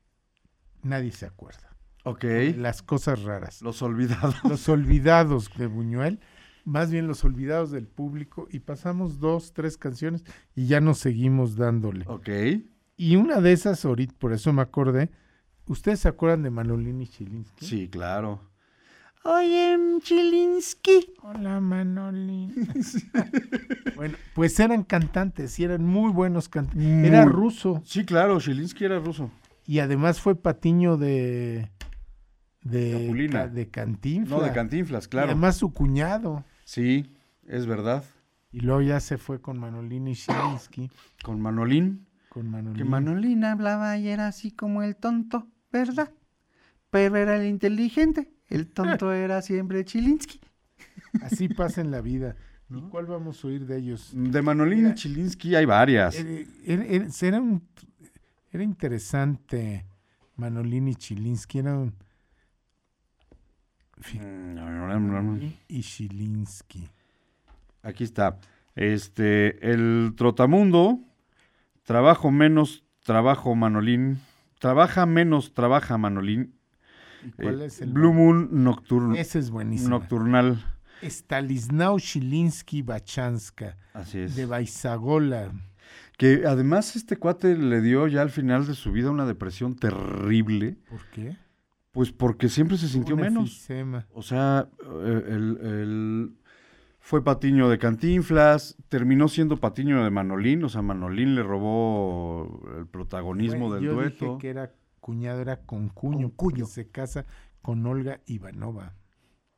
[0.82, 1.76] nadie se acuerda.
[2.04, 2.24] Ok.
[2.56, 3.62] Las cosas raras.
[3.62, 4.34] Los olvidados.
[4.44, 6.20] Los olvidados de Buñuel,
[6.64, 10.24] más bien los olvidados del público, y pasamos dos, tres canciones
[10.54, 12.04] y ya nos seguimos dándole.
[12.08, 12.28] Ok.
[12.96, 15.10] Y una de esas, ahorita, por eso me acordé,
[15.66, 17.66] ¿ustedes se acuerdan de Manolini Chilinsky?
[17.66, 18.51] Sí, claro.
[19.24, 21.14] Oye, Chilinsky.
[21.22, 22.52] Hola, Manolín.
[23.96, 26.84] bueno, pues eran cantantes y eran muy buenos cantantes.
[27.04, 27.80] Era ruso.
[27.84, 29.30] Sí, claro, Shilinsky era ruso.
[29.64, 31.70] Y además fue patiño de.
[32.62, 34.40] de, ca- de Cantinflas.
[34.40, 35.28] No, de Cantinflas, claro.
[35.28, 36.44] Y además su cuñado.
[36.64, 37.14] Sí,
[37.46, 38.02] es verdad.
[38.50, 40.90] Y luego ya se fue con Manolini Chilinsky.
[41.22, 42.06] Con Manolín.
[42.28, 42.76] Con Manolín.
[42.76, 46.10] Que Manolín hablaba y era así como el tonto, ¿verdad?
[46.90, 48.28] Pero era el inteligente.
[48.52, 50.40] El tonto era siempre Chilinsky.
[51.22, 52.36] Así pasa en la vida.
[52.68, 54.10] ¿Y cuál vamos a oír de ellos?
[54.14, 56.14] De Manolín y Chilinsky hay varias.
[56.14, 56.30] Era,
[56.64, 57.62] era- era- era un-
[58.50, 59.86] era interesante
[60.36, 61.58] Manolini Chilinsky.
[61.60, 61.94] Era un.
[64.54, 66.88] Manolín y Chilinsky.
[67.82, 68.38] Aquí está.
[68.74, 70.98] Este, el Trotamundo,
[71.84, 74.18] trabajo menos, trabajo Manolín,
[74.58, 76.54] trabaja menos, trabaja Manolín.
[77.26, 79.14] ¿Y cuál Eh, es el Blue Moon Nocturno.
[79.14, 79.90] Ese es buenísimo.
[79.90, 80.64] Nocturnal.
[81.02, 83.76] Stalisnau Chilinsky Bachanska.
[83.92, 84.36] Así es.
[84.36, 85.52] De Baizagola.
[86.16, 90.76] Que además este cuate le dio ya al final de su vida una depresión terrible.
[90.88, 91.36] ¿Por qué?
[91.90, 93.44] Pues porque siempre se sintió Un menos.
[93.50, 94.06] efisema.
[94.14, 94.68] O sea,
[95.04, 96.32] eh, el, el-
[97.04, 102.86] fue patiño de Cantinflas, terminó siendo patiño de Manolín, o sea, Manolín le robó el
[102.86, 104.24] protagonismo Bueno, del yo dueto.
[104.26, 104.72] dije que era
[105.02, 106.30] cuñado, era con cuño.
[106.34, 107.26] porque Se casa
[107.60, 108.94] con Olga Ivanova.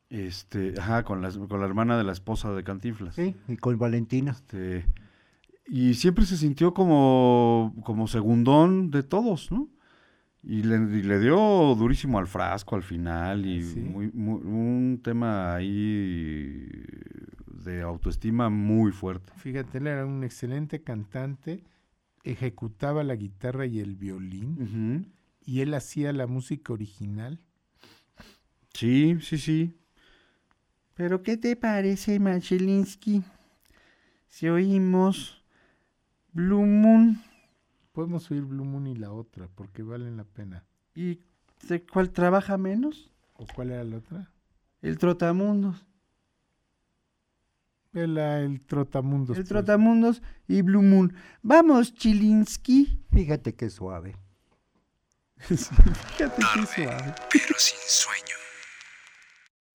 [0.09, 3.15] Este, ajá, con la, con la hermana de la esposa de Cantinflas.
[3.15, 4.31] Sí, y con Valentina.
[4.31, 4.85] Este,
[5.67, 9.69] y siempre se sintió como, como segundón de todos, ¿no?
[10.43, 15.55] Y le, y le dio durísimo al frasco al final y muy- muy- un tema
[15.55, 16.69] ahí
[17.63, 19.33] de autoestima muy fuerte.
[19.37, 21.63] Fíjate, él era un excelente cantante,
[22.23, 25.14] ejecutaba la guitarra y el violín,
[25.45, 27.39] y él hacía la música original.
[28.73, 29.77] Sí, sí, sí.
[30.95, 33.23] Pero ¿qué te parece, Machelinsky?
[34.27, 35.43] Si oímos
[36.33, 37.21] Blue Moon.
[37.93, 40.65] Podemos oír Blue Moon y la otra, porque valen la pena.
[40.95, 41.19] ¿Y
[41.67, 43.11] de cuál trabaja menos?
[43.35, 44.31] ¿O cuál era la otra?
[44.81, 45.85] El Trotamundos.
[47.93, 49.37] El, el Trotamundos.
[49.37, 49.49] El pues.
[49.49, 51.13] Trotamundos y Blue Moon.
[51.41, 53.05] Vamos, Chilinsky.
[53.11, 54.15] Fíjate qué suave.
[55.39, 57.15] Fíjate qué suave.
[57.31, 58.35] Pero sin sueño.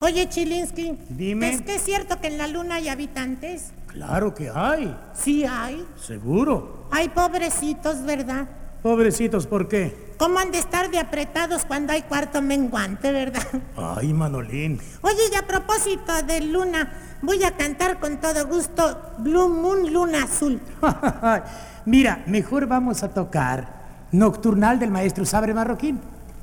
[0.02, 0.98] Oye, Chilinsky.
[1.10, 1.50] Dime.
[1.50, 3.72] ¿Es que es cierto que en la luna hay habitantes?
[3.86, 4.96] Claro que hay.
[5.12, 5.86] Sí hay.
[5.96, 6.88] Seguro.
[6.90, 8.48] Hay pobrecitos, ¿verdad?
[8.82, 10.14] Pobrecitos, ¿por qué?
[10.16, 13.46] ¿Cómo han de estar de apretados cuando hay cuarto menguante, verdad?
[13.76, 14.80] Ay, Manolín.
[15.02, 20.24] Oye, y a propósito de luna, voy a cantar con todo gusto Blue Moon Luna
[20.24, 20.60] Azul.
[21.84, 23.79] Mira, mejor vamos a tocar
[24.12, 26.00] Nocturnal del maestro Sabre Marroquín.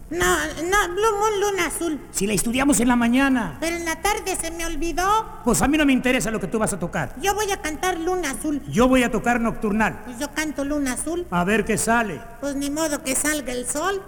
[0.10, 1.99] No, no, Blue Moon Luna Azul.
[2.11, 3.57] Si la estudiamos en la mañana.
[3.60, 5.41] Pero en la tarde se me olvidó.
[5.44, 7.14] Pues a mí no me interesa lo que tú vas a tocar.
[7.22, 8.61] Yo voy a cantar Luna Azul.
[8.69, 9.99] Yo voy a tocar Nocturnal.
[10.06, 11.27] Pues yo canto Luna Azul.
[11.30, 12.22] A ver qué sale.
[12.39, 14.02] Pues ni modo que salga el sol.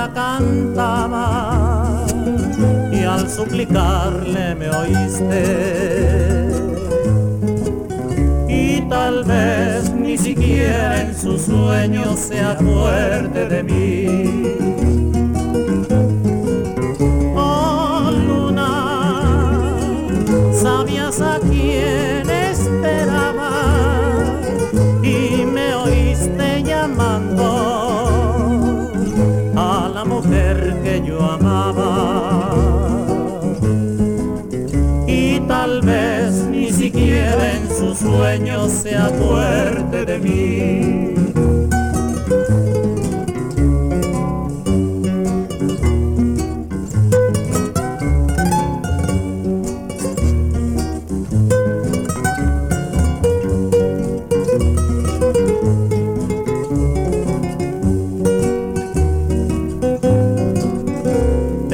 [0.00, 2.06] Amada cantaba
[2.92, 6.48] y al suplicarle me oíste.
[8.48, 14.52] Y tal vez ni siquiera en sus sueños se acuerde de mí.
[17.36, 19.76] Oh luna,
[20.52, 22.19] sabías a quién
[38.26, 41.20] en sus sueños se acuerde de mí.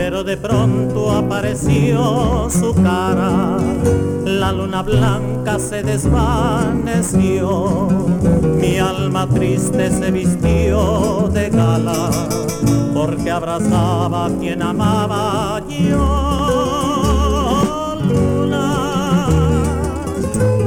[0.08, 3.55] pero de pronto apareció su cara,
[4.46, 7.88] la luna blanca se desvaneció,
[8.60, 12.10] mi alma triste se vistió de gala,
[12.94, 15.60] porque abrazaba a quien amaba.
[15.68, 16.36] Yo.
[18.08, 19.26] Luna,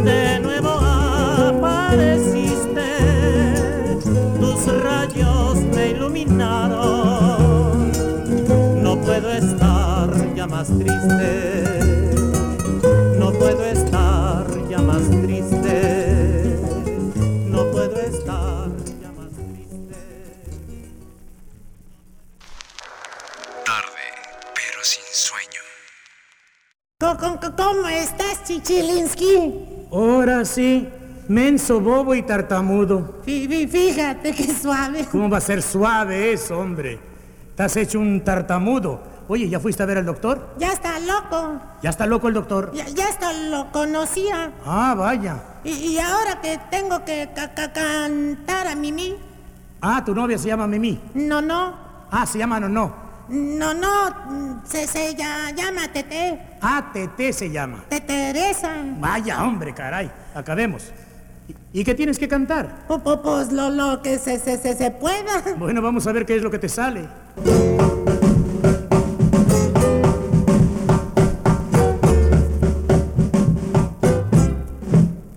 [0.03, 0.71] de nuevo
[1.53, 2.83] apareciste,
[4.41, 7.93] tus rayos me iluminaron.
[8.83, 11.68] No puedo estar ya más triste,
[31.29, 33.21] menso, bobo y tartamudo.
[33.25, 35.05] Fí- fí- Fíjate qué suave.
[35.11, 36.99] ¿Cómo va a ser suave eso, hombre?
[37.51, 39.01] Estás hecho un tartamudo.
[39.27, 40.55] Oye, ¿ya fuiste a ver al doctor?
[40.57, 41.61] Ya está loco.
[41.83, 42.71] ¿Ya está loco el doctor?
[42.73, 44.51] Ya, ya hasta lo conocía.
[44.65, 45.37] Ah, vaya.
[45.63, 49.15] Y, y ahora que tengo que ca- ca- cantar a Mimi.
[49.81, 50.99] Ah, tu novia se llama Mimi.
[51.13, 51.75] No, no.
[52.09, 53.09] Ah, se llama no, no.
[53.29, 54.61] No, no.
[54.65, 56.41] Se, se ya- llama Tete.
[56.61, 57.83] Ah, Tete se llama.
[57.87, 58.71] Te Teresa.
[58.99, 60.09] Vaya, hombre, caray.
[60.33, 60.91] Acabemos.
[61.73, 62.85] ¿Y, qué tienes que cantar?
[62.87, 65.43] Pu- pu- Pues lo, lo que se, se, se, se pueda.
[65.57, 67.07] Bueno, vamos a ver qué es lo que te sale.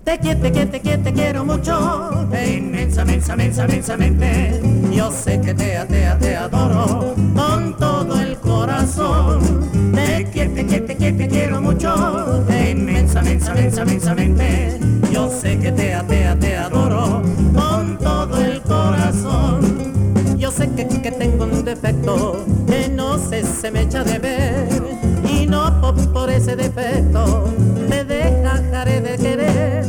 [0.03, 4.61] Te quiero, te quiero, te quiero, te quiero mucho, inmensa, inmensa, inmensa, inmensamente.
[4.93, 9.39] Yo sé que te, te, te adoro con todo el corazón.
[9.95, 14.79] Te quiero, te quiero, te quiero, te quiero mucho, inmensa, inmensamente, inmensamente,
[15.11, 17.21] yo sé que te, te, te adoro
[17.53, 20.37] con todo el corazón.
[20.37, 24.67] Yo sé que, que tengo un defecto que no sé, se me echa de ver
[25.29, 27.45] y no por, por ese defecto
[27.87, 29.85] te dejaré de querer.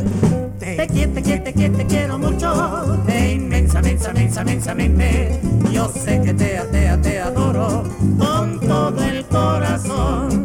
[0.59, 5.41] Te quiero, te quiero, te quiero, te quiero mucho, te inmensamente, inmensamente,
[5.71, 7.83] yo sé que te, te, te adoro
[8.17, 10.44] con todo el corazón.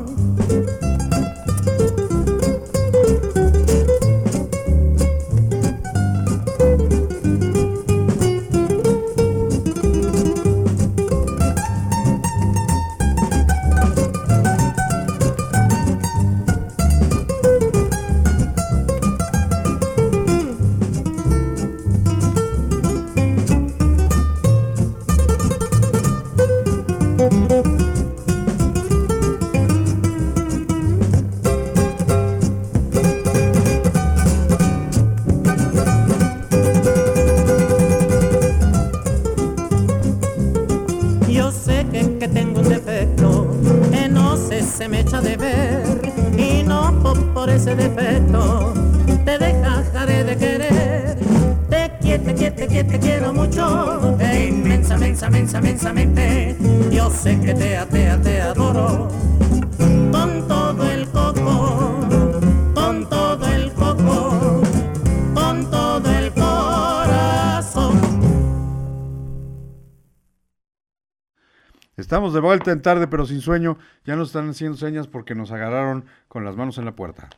[72.11, 73.79] Estamos de vuelta en tarde, pero sin sueño.
[74.05, 77.29] Ya nos están haciendo señas porque nos agarraron con las manos en la puerta.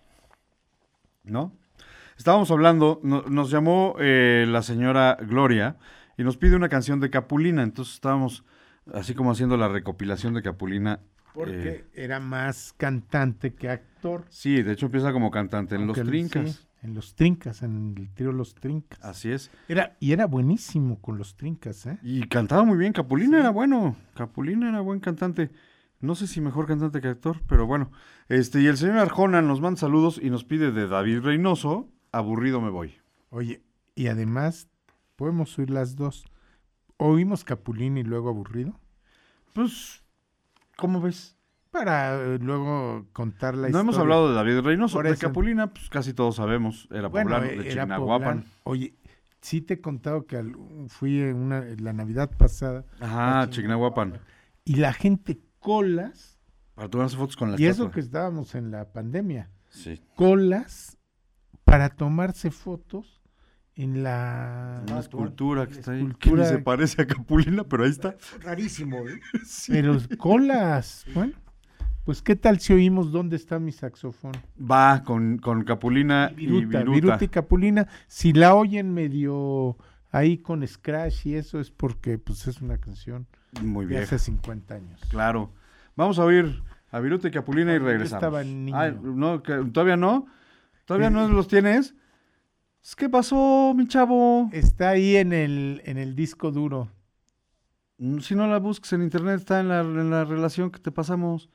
[1.25, 1.53] ¿No?
[2.17, 5.77] Estábamos hablando, no- nos llamó eh, la señora Gloria
[6.17, 7.63] y nos pide una canción de Capulina.
[7.63, 8.47] Entonces estábamos
[8.95, 11.01] así como haciendo la recopilación de Capulina.
[11.35, 14.25] Porque eh, era más cantante que actor.
[14.31, 16.51] sí, de hecho empieza como cantante en Los Trincas.
[16.51, 18.99] sí, en Los Trincas, en el trío Los Trincas.
[19.03, 19.51] Así es.
[19.69, 21.99] Era, y era buenísimo con Los Trincas, ¿eh?
[22.03, 22.93] Y cantaba muy bien.
[22.93, 23.97] Capulina era bueno.
[24.15, 25.51] Capulina era buen cantante.
[26.01, 27.93] No sé si mejor cantante que actor, pero bueno.
[28.29, 32.61] Este, y el señor Arjona nos manda saludos y nos pide de David Reynoso, aburrido
[32.61, 32.97] me voy.
[33.31, 33.63] Oye,
[33.95, 34.69] y además,
[35.15, 36.25] podemos oír las dos.
[36.97, 38.79] ¿Oímos Capulín y luego Aburrido?
[39.53, 40.03] Pues,
[40.77, 41.37] ¿cómo ves?
[41.73, 43.81] Para eh, luego contar la no historia.
[43.81, 45.03] hemos hablado de David Reynoso.
[45.03, 45.17] De.
[45.17, 46.87] Capulina, pues casi todos sabemos.
[46.91, 48.45] Era Bueno, poblano, de era Chignahuapan.
[48.65, 48.95] Oye,
[49.41, 50.45] sí te he contado que
[50.89, 52.85] fui en una, en la Navidad pasada.
[53.01, 54.19] Ajá, Chignahuapan.
[54.67, 56.39] Y la gente colas.
[56.75, 59.51] Para tomarse fotos con la Y eso que estábamos en la pandemia.
[59.71, 60.01] Sí.
[60.15, 60.99] Colas
[61.65, 63.23] para tomarse fotos
[63.75, 65.99] en la Una escultura que está ahí.
[66.01, 68.15] Que ni escultura- se parece a Capulina, pero ahí está.
[68.43, 69.21] Rarísimo, ¿eh?
[69.69, 71.07] Pero colas.
[71.15, 71.33] Bueno,
[72.05, 74.33] pues qué tal si oímos dónde está mi saxofón.
[74.61, 76.91] Va con, con Capulina y Viruta, Viruta.
[76.95, 77.89] Viruta y Capulina.
[78.09, 79.77] Si la oyen medio
[80.11, 83.27] ahí con scratch y eso es porque pues es una canción
[83.63, 85.01] Muy de hace 50 años.
[85.11, 85.53] Claro.
[85.97, 88.23] Vamos a oír a Viruta y Capulina y regresamos.
[88.25, 89.01] estaba niño.
[89.03, 90.27] No, que- ¿Todavía no?
[90.85, 91.95] ¿Todavía no los tienes?
[92.97, 94.51] ¿Qué pasó, mi chavo?
[94.53, 96.89] Está ahí en el, en el disco duro.
[97.99, 100.91] Mm, Si no la busques en internet, está en la, en la relación que te
[100.91, 101.49] pasamos.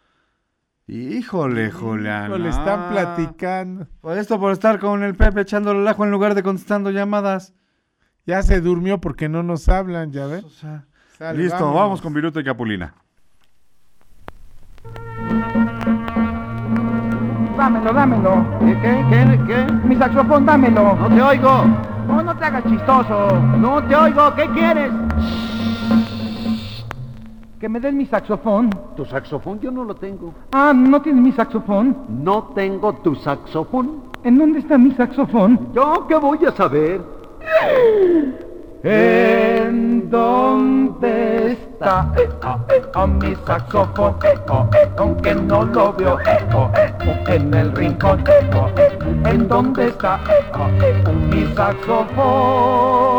[0.87, 2.41] Híjole, Julián.
[2.41, 3.87] Le están platicando.
[3.99, 7.53] Por esto por estar con el Pepe echándole el ajo en lugar de contestando llamadas.
[8.25, 10.45] Ya se durmió porque no nos hablan, ya ves.
[11.17, 11.75] Sale, Listo, vámonos.
[11.75, 12.93] vamos con Viruta y Capulina.
[17.57, 18.59] Dámelo, dámelo.
[18.59, 19.73] ¿Qué, qué, qué, qué?
[19.87, 20.95] Mi saxofón, dámelo.
[20.95, 21.65] No te oigo.
[22.07, 23.39] No, no te hagas chistoso.
[23.57, 24.33] No te oigo.
[24.35, 24.91] ¿Qué quieres?
[27.59, 28.69] Que me des mi saxofón.
[28.95, 29.59] ¿Tu saxofón?
[29.59, 30.31] Yo no lo tengo.
[30.51, 31.97] Ah, ¿no tienes mi saxofón?
[32.23, 34.03] No tengo tu saxofón.
[34.23, 35.73] ¿En dónde está mi saxofón?
[35.73, 37.01] ¿Yo qué voy a saber?
[38.83, 44.15] ¿En dónde está eh, oh, eh, oh, mi saxofón?
[44.49, 46.19] Oh, eh, aunque no lo veo
[46.53, 48.23] oh, oh, en el rincón.
[48.53, 50.19] oh, eh, ¿En dónde está
[50.53, 50.67] oh,
[51.07, 53.17] oh, mi saxofón?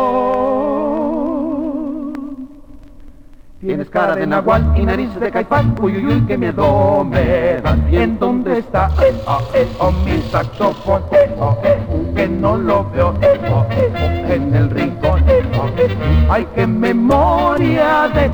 [3.61, 7.93] Tienes cara de nahual y narices de caipán, uy, uy, uy, qué miedo me dan.
[7.93, 11.03] ¿En dónde está eh, oh, eh, oh, mi saxofón?
[11.11, 11.77] Eh, oh, eh,
[12.15, 13.93] que no lo veo eh, oh, eh,
[14.29, 15.25] oh, en el rincón.
[15.27, 16.29] eh, oh, eh.
[16.31, 18.31] Ay, qué memoria de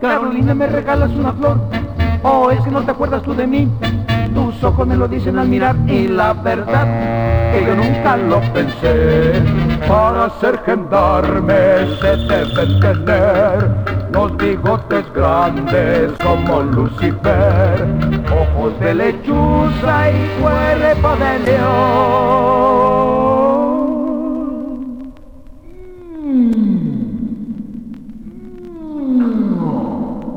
[0.00, 1.60] Carolina, me regalas una flor.
[2.24, 3.70] Oh, es que no te acuerdas tú de mí.
[4.34, 9.42] Tus ojos me lo dicen al mirar y la verdad que yo nunca lo pensé.
[9.88, 11.54] Para ser gendarme
[12.00, 13.70] se deben tener
[14.10, 17.86] los bigotes grandes como Lucifer,
[18.30, 21.54] ojos de lechuza y cuerpo de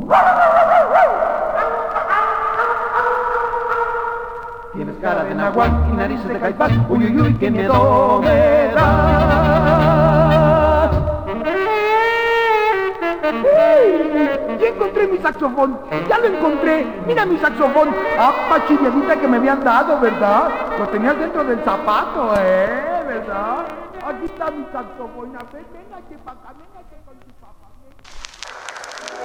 [0.07, 0.66] Tienes
[5.55, 9.97] y narices de caipán, uy, uy, uy, qué miedo me da.
[13.23, 14.57] ¡Ey!
[14.59, 15.79] ¡Ya encontré mi saxofón!
[16.09, 16.85] ¡Ya lo encontré!
[17.05, 17.95] ¡Mira mi saxofón!
[18.19, 20.49] ¡Ah, pachiviadita que me habían dado, ¿verdad?
[20.77, 23.03] Lo tenías dentro del zapato, ¿eh?
[23.07, 23.65] ¿Verdad?
[24.05, 25.35] Aquí está mi saxofón.
[25.37, 27.67] A ver, ven aquí acá, ven aquí con tu papá.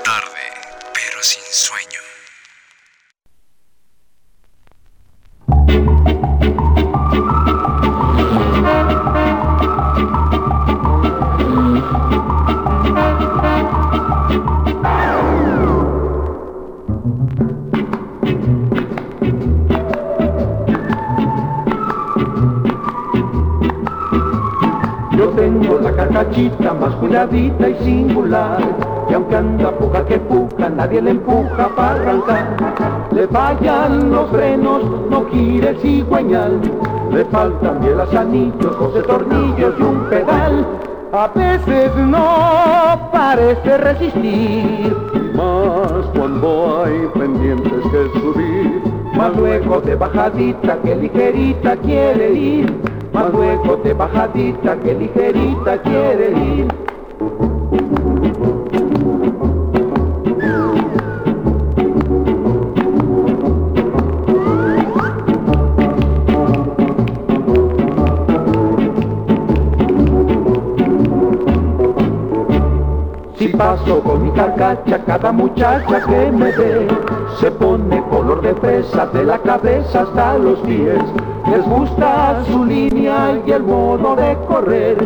[0.05, 0.45] Tarde,
[0.95, 1.92] pero sin sueño.
[5.53, 6.42] thank you
[26.03, 28.59] la carcachita más cuidadita y singular,
[29.09, 33.09] que aunque anda puja que puja, nadie le empuja para arrancar.
[33.13, 36.61] Le fallan los frenos, no quiere el cigüeñal,
[37.13, 40.67] le faltan bielas, anillos, doce tornillos y un pedal.
[41.13, 44.97] A veces no parece resistir,
[45.35, 48.83] Más cuando hay pendientes que subir.
[49.15, 52.75] más luego de bajadita que ligerita quiere ir,
[53.13, 57.52] más luego de bajadita que ligerita quiere ir.
[73.63, 76.89] Paso con mi carcacha, cada muchacha que me ve
[77.39, 81.03] se pone color de fresa de la cabeza hasta los pies.
[81.49, 84.97] Les gusta su línea y el modo de correr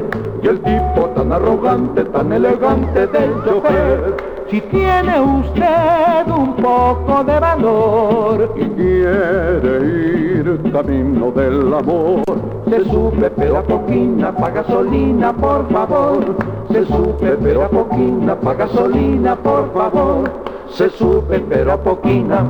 [0.43, 4.36] Y el tipo tan arrogante, tan elegante del chofer.
[4.49, 10.37] Si tiene usted un poco de valor Y quiere ir
[10.73, 12.23] camino del amor.
[12.69, 16.37] Se sube pero a poquina, pa' gasolina, por favor.
[16.71, 20.31] Se sube pero a poquina, pa' gasolina, por favor.
[20.71, 22.45] Se sube pero a poquina,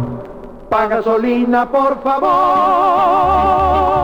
[0.69, 3.96] pa' gasolina, por favor.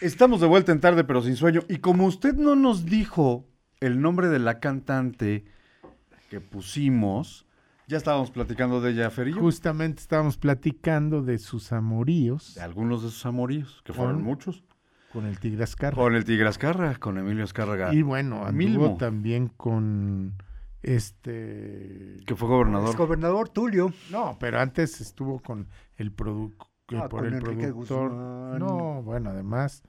[0.00, 1.62] Estamos de vuelta en tarde, pero sin sueño.
[1.68, 3.46] Y como usted no nos dijo
[3.80, 5.44] el nombre de la cantante
[6.28, 7.46] que pusimos,
[7.86, 9.40] ya estábamos platicando de ella, Fer y yo.
[9.40, 12.56] Justamente estábamos platicando de sus amoríos.
[12.56, 14.64] De algunos de sus amoríos, que fueron Con- muchos.
[15.12, 16.02] Con el Tigre Azcárraga.
[16.02, 17.94] Con el Tigre Azcarra, con Emilio Azcárraga.
[17.94, 20.34] Y bueno, anduvo Milmo, también con
[20.82, 22.16] este...
[22.26, 22.90] que fue gobernador.
[22.90, 23.94] Es gobernador Tulio.
[24.10, 28.10] No, pero antes estuvo con el productor, Ah, por con el Enrique productor.
[28.10, 28.58] Guzmán.
[28.60, 29.82] No, bueno, además,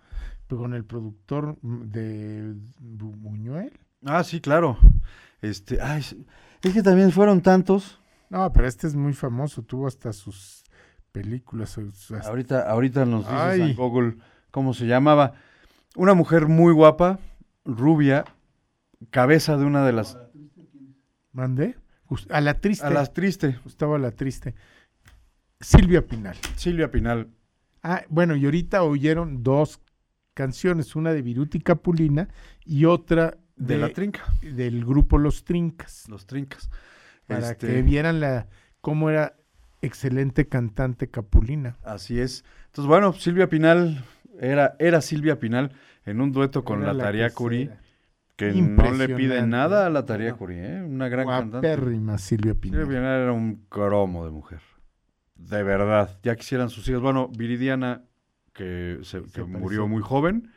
[0.47, 3.79] pero con el productor de Bu- Buñuel.
[4.05, 4.77] Ah, sí, claro.
[5.41, 6.15] Este, ay, es-
[6.73, 7.99] que también fueron tantos.
[8.29, 10.63] No, pero este es muy famoso, tuvo hasta sus
[11.11, 11.77] películas.
[11.77, 13.59] hasta- Ahorita, ahorita nos dice Ay.
[13.59, 14.17] San Google
[14.51, 15.33] cómo se llamaba.
[15.95, 17.19] Una mujer muy guapa,
[17.63, 18.25] rubia,
[19.11, 20.17] cabeza de una de las...
[21.31, 21.75] ¿Mandé?
[22.29, 22.85] A la triste.
[22.85, 23.59] A las triste.
[23.63, 24.55] Gustavo a la triste.
[25.59, 26.35] Silvia Pinal.
[26.55, 27.29] Silvia Pinal.
[27.83, 29.79] Ah, bueno, y ahorita oyeron dos
[30.33, 32.29] canciones, una de Viruti Capulina
[32.65, 34.21] y otra De La Trinca.
[34.41, 36.69] del grupo Los Trincas, Los Trincas.
[37.25, 38.47] para Este, que vieran la
[38.81, 39.35] cómo era
[39.81, 41.77] excelente cantante Capulina.
[41.83, 42.43] Así es.
[42.67, 44.03] Entonces, bueno, Silvia Pinal
[44.39, 45.71] era, era Silvia Pinal
[46.05, 47.69] en un dueto con Era la que Curí,
[48.35, 50.83] que no le pide nada a la Taría Curí, ¿eh?
[50.83, 51.67] Una gran cantante.
[52.19, 52.81] Silvia Pinal.
[52.81, 54.59] Silvia Pinal era un cromo de mujer.
[55.37, 56.19] De verdad.
[56.23, 57.01] Ya quisieran sus hijos.
[57.01, 58.03] Bueno, Viridiana,
[58.53, 60.51] que, se, que murió muy joven,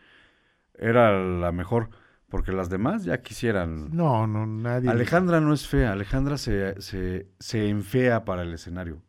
[0.74, 1.90] era la mejor.
[2.28, 3.90] Porque las demás ya quisieran.
[3.94, 4.88] No, no, nadie.
[4.88, 5.92] Alejandra no es fea.
[5.92, 9.02] Alejandra se, se, se enfea para el escenario.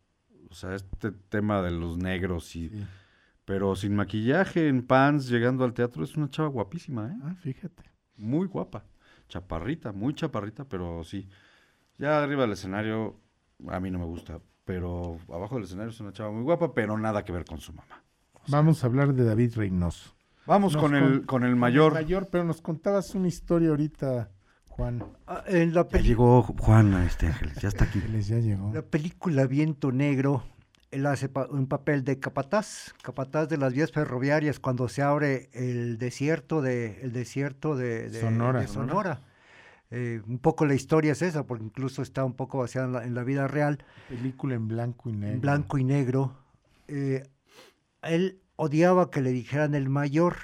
[0.50, 2.70] O sea, este tema de los negros y...
[2.70, 2.88] Sí.
[3.46, 7.18] Pero sin maquillaje, en pants, llegando al teatro, es una chava guapísima, ¿eh?
[7.24, 7.84] Ah, fíjate.
[8.16, 8.86] Muy guapa.
[9.28, 11.28] Chaparrita, muy chaparrita, pero sí.
[11.98, 13.20] Ya arriba del escenario,
[13.68, 14.40] a mí no me gusta.
[14.66, 17.74] Pero abajo del escenario es una chava muy guapa, pero nada que ver con su
[17.74, 18.04] mamá.
[18.48, 20.16] Vamos a hablar de David Reynoso.
[20.46, 21.94] Vamos con el, con- con el Con mayor.
[21.94, 24.30] mayor, pero nos contabas una historia ahorita,
[24.68, 25.04] Juan.
[25.28, 28.00] Ah, en la, Ya llegó Juan, este Ángeles, ya está aquí.
[28.04, 28.72] Ángeles ya llegó.
[28.74, 30.44] la película Viento Negro,
[30.90, 35.50] él hace pa- un papel de capataz, capataz de las vías ferroviarias cuando se abre
[35.54, 38.62] el desierto de, el desierto de, de- Sonora.
[38.62, 39.22] de Sonora.
[39.92, 43.04] Eh, un poco la historia es esa, porque incluso está un poco basada en la,
[43.04, 43.84] en la vida real.
[44.08, 45.34] Película en blanco y negro.
[45.34, 46.38] en blanco y negro.
[46.88, 47.24] Eh,
[48.02, 50.36] él odiaba que le dijeran el mayor,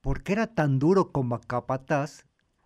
[0.00, 2.24] porque era tan duro como capataz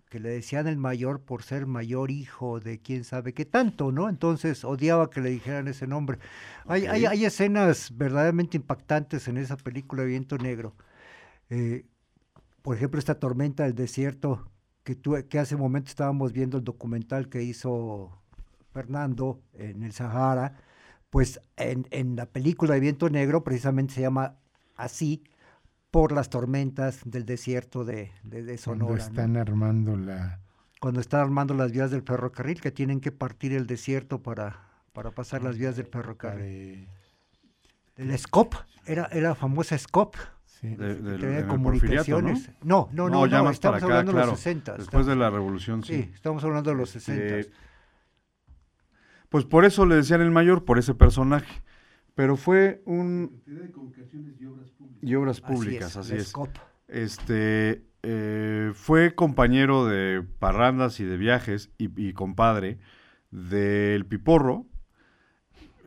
[0.09, 4.09] que le decían el mayor por ser mayor hijo de quién sabe qué tanto, ¿no?
[4.09, 6.19] Entonces odiaba que le dijeran ese nombre.
[6.67, 10.77] Hay, hay, hay escenas verdaderamente impactantes en esa película de Viento Negro.
[11.51, 11.85] Eh,
[12.63, 14.49] por ejemplo, esta tormenta del desierto,
[14.85, 18.23] que, tú, que hace un momento estábamos viendo el documental que hizo
[18.73, 20.57] Fernando en el Sahara,
[21.11, 24.37] pues en, en la película de Viento Negro precisamente se llama
[24.77, 25.25] así
[25.91, 28.97] por las tormentas del desierto de, de, de Cuando Sonora.
[28.97, 29.11] ¿no?
[29.11, 30.41] están armando la...
[30.81, 35.13] Cuando están armando las vías del ferrocarril, que tienen que partir el desierto para, para
[35.13, 36.89] pasar las vías del ferrocarril.
[37.97, 38.55] El SCOP,
[38.85, 40.17] era, era la famosa SCOP.
[40.63, 42.51] De- que del- tenía en el Porfiriato, comunicaciones.
[42.63, 44.77] No, no, no, ya no, más para estamos acá, hablando de los 60.
[44.79, 45.95] Después de la revolución, sí.
[46.05, 47.57] Sí, estamos hablando de los Este, 60.
[49.29, 51.63] Pues por eso le decían el mayor, por ese personaje.
[52.15, 53.43] Pero fue un...
[55.03, 56.29] Y obras Así públicas, es, así la es.
[56.29, 56.49] SCOP.
[56.87, 62.79] Este, eh, fue compañero de parrandas y de viajes y, y compadre
[63.31, 64.67] del Piporro.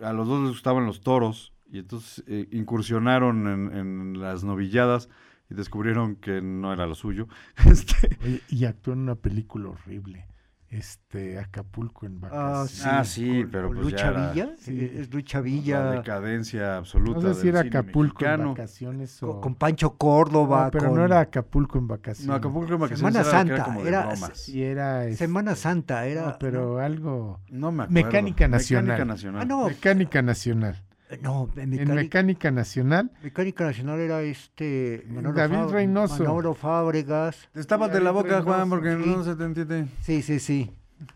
[0.04, 5.10] A los dos les gustaban los toros y entonces eh, incursionaron en, en las novilladas
[5.50, 7.28] y descubrieron que no era lo suyo.
[7.66, 10.28] Este, Oye, y actuó en una película horrible.
[10.70, 12.86] Este, Acapulco en vacaciones.
[12.86, 14.78] Ah, sí, pero pues Lucha ya era Villa, Sí.
[14.78, 15.92] eh, es Lucha la Villa.
[15.92, 19.40] decadencia absoluta No sé si era Acapulco en vacaciones Con, o...
[19.40, 20.66] con Pancho Córdoba.
[20.66, 22.28] No, pero con no era Acapulco en vacaciones.
[22.28, 24.32] No, Acapulco en vacaciones Semana era, que era Santa, como de era- bromas.
[24.38, 25.06] Sí, era...
[25.06, 26.26] este, Semana Santa, era.
[26.26, 27.40] no, pero algo...
[27.50, 28.06] No me acuerdo.
[28.06, 28.84] Mecánica Nacional.
[28.88, 29.42] Mecánica Nacional.
[29.42, 29.68] Ah, no.
[29.68, 30.84] Mecánica Nacional.
[31.22, 35.06] No, en En Mecánica, Nacional, Mecánica Nacional era este.
[35.08, 36.24] Manolo David Reynoso.
[36.24, 37.48] Manolo Fábregas.
[37.54, 39.04] Destápate la boca, Juan, porque Sí.
[39.10, 39.88] no se te entiende.
[40.02, 40.70] Sí, sí, sí.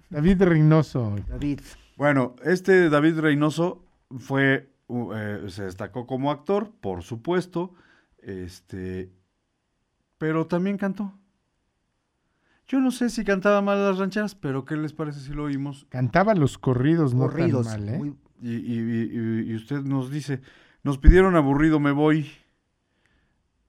[0.10, 1.16] David Reynoso.
[1.28, 1.60] David.
[1.98, 3.84] Bueno, este David Reynoso
[4.20, 7.74] fue, eh, se destacó como actor, por supuesto,
[8.24, 9.12] este,
[10.18, 11.14] pero también cantó.
[12.68, 15.86] Yo no sé si cantaba mal las rancheras, pero ¿qué les parece si lo oímos?
[15.90, 17.68] Cantaba los corridos, no Corridos.
[17.68, 17.98] tan mal, ¿eh?
[17.98, 20.42] muy- Y, y- y- usted nos dice,
[20.84, 22.32] nos pidieron aburrido me voy,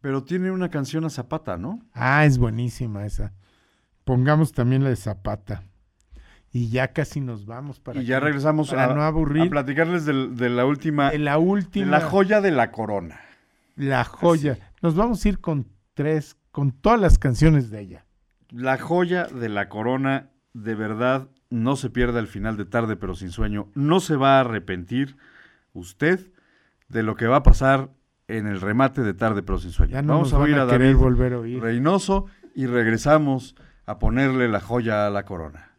[0.00, 1.80] pero tiene una canción a Zapata, ¿no?
[1.92, 3.32] Ah, es buenísima esa.
[4.04, 5.62] Pongamos también la de Zapata.
[6.54, 10.04] Y ya casi nos vamos para y ya regresamos para a, no a aburrir platicarles
[10.04, 13.20] del- de, la última, de la última de la joya de la corona.
[13.76, 14.58] la joya.
[14.82, 18.04] Nos vamos a ir con tres con todas las canciones de ella.
[18.50, 23.14] La joya de la corona, de verdad, no se pierda el final de tarde, pero
[23.14, 23.68] sin sueño.
[23.74, 25.16] No se va a arrepentir
[25.74, 26.32] usted
[26.88, 27.90] de lo que va a pasar
[28.26, 29.92] en el remate de tarde, pero sin sueño.
[29.92, 31.62] Ya no Vamos a oír a a querer David volver a oír.
[31.62, 33.54] Reynoso y regresamos
[33.84, 35.71] a ponerle la joya a la corona.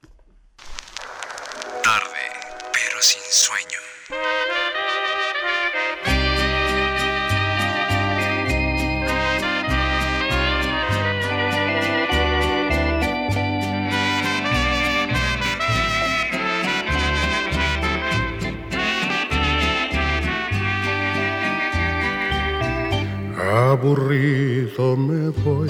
[23.84, 25.68] Aburrido me voy,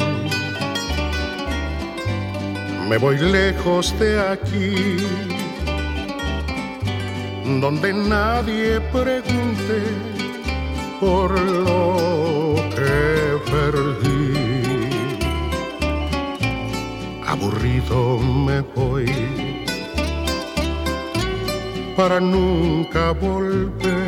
[2.87, 4.97] me voy lejos de aquí,
[7.59, 9.79] donde nadie pregunte
[10.99, 14.89] por lo que perdí.
[17.25, 19.11] Aburrido me voy
[21.97, 24.02] para nunca volver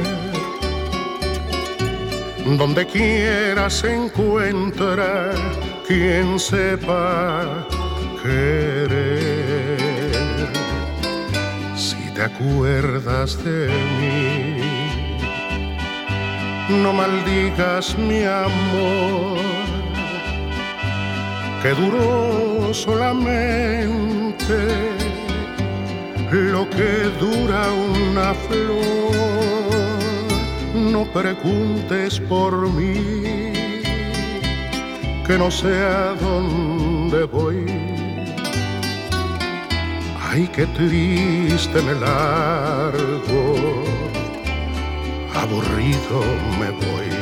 [2.45, 5.31] donde quiera se encuentra
[5.87, 7.67] quien sepa
[8.21, 9.79] querer.
[11.75, 13.67] Si te acuerdas de
[13.99, 14.61] mí,
[16.69, 19.39] no maldigas mi amor,
[21.63, 24.55] que duró solamente
[26.31, 29.64] lo que dura una flor
[30.75, 33.53] no preguntes por mí,
[35.25, 37.65] que no sé a dónde voy.
[40.29, 43.55] Ay, qué triste me largo,
[45.33, 46.19] aburrido
[46.59, 47.14] me voy.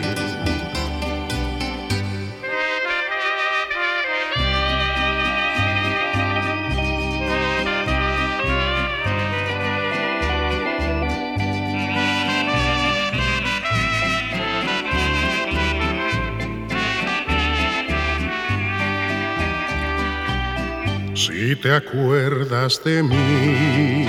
[21.64, 24.06] Te acuerdas de mí,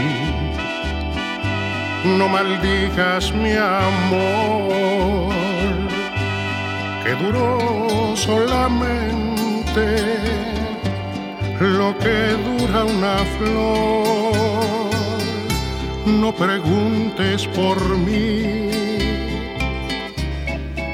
[2.18, 5.32] no maldigas mi amor,
[7.04, 9.86] que duró solamente
[11.60, 14.90] lo que dura una flor.
[16.06, 18.68] No preguntes por mí,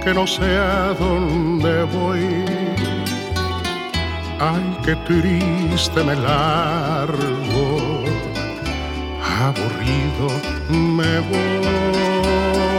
[0.05, 2.60] que no sé a dónde voy.
[4.43, 8.05] Ay, qué triste me largo,
[9.39, 10.31] aburrido
[10.71, 12.70] me voy.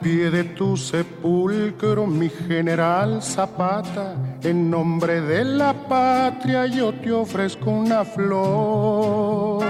[0.00, 7.70] Pie de tu sepulcro, mi general Zapata, en nombre de la patria yo te ofrezco
[7.70, 9.64] una flor.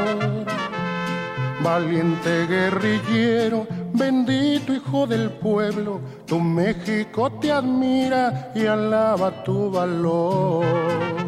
[1.63, 11.20] Valiente guerrillero, bendito hijo del pueblo, tu México te admira y alaba tu valor.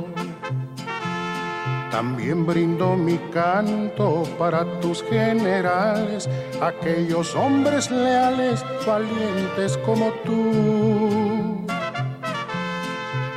[1.92, 6.26] También brindo mi canto para tus generales,
[6.62, 11.66] aquellos hombres leales, valientes como tú.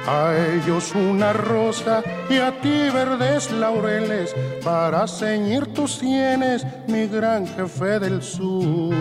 [0.08, 4.34] A ellos una rosa y a ti verdes laureles
[4.64, 8.96] para ceñir tus sienes, mi gran jefe del sur.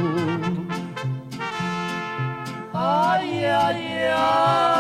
[2.72, 4.73] Ay, ay, ay,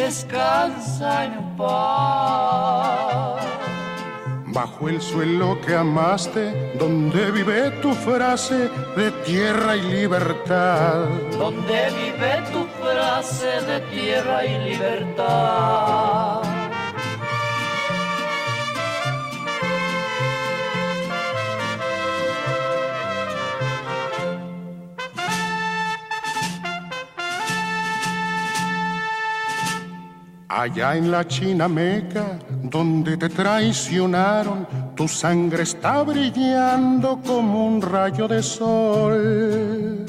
[0.00, 3.44] descansa en paz.
[4.46, 11.04] Bajo el suelo que amaste, donde vive tu frase de tierra y libertad.
[11.38, 16.49] Donde vive tu frase de tierra y libertad.
[30.52, 34.66] Allá en la China Meca, donde te traicionaron,
[34.96, 40.04] tu sangre está brillando como un rayo de sol.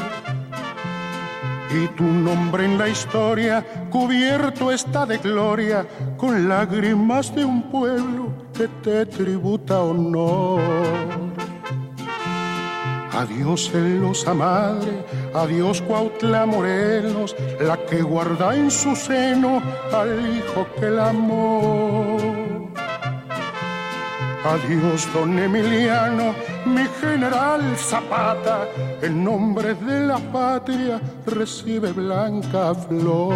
[1.70, 5.86] Y tu nombre en la historia cubierto está de gloria
[6.18, 11.31] con lágrimas de un pueblo que te tributa honor.
[13.14, 19.62] Adiós celosa madre, adiós Cuautla Morelos, la que guarda en su seno
[19.92, 22.18] al hijo que la amó.
[24.44, 26.34] Adiós don Emiliano,
[26.66, 28.66] mi general Zapata,
[29.02, 33.36] en nombre de la patria recibe blanca flor.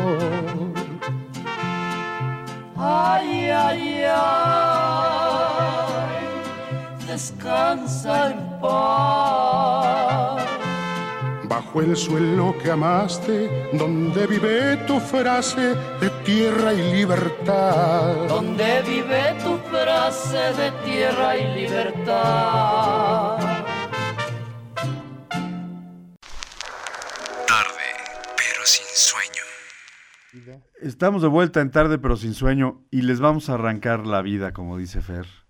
[2.78, 4.75] Ay, ay, ay,
[7.16, 10.44] descansa en paz.
[11.48, 18.28] Bajo el suelo que amaste, donde vive tu frase de tierra y libertad.
[18.28, 23.38] Donde vive tu frase de tierra y libertad.
[27.48, 27.90] Tarde,
[28.36, 29.44] pero sin sueño.
[30.82, 34.52] Estamos de vuelta en tarde pero sin sueño y les vamos a arrancar la vida,
[34.52, 35.45] como dice Fer,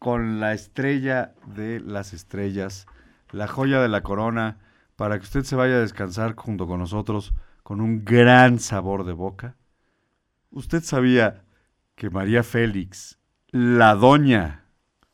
[0.00, 2.86] con la estrella de las estrellas,
[3.32, 4.56] la joya de la corona,
[4.96, 9.12] para que usted se vaya a descansar junto con nosotros con un gran sabor de
[9.12, 9.56] boca.
[10.50, 11.44] ¿Usted sabía
[11.94, 13.18] que María Félix,
[13.50, 14.64] la doña,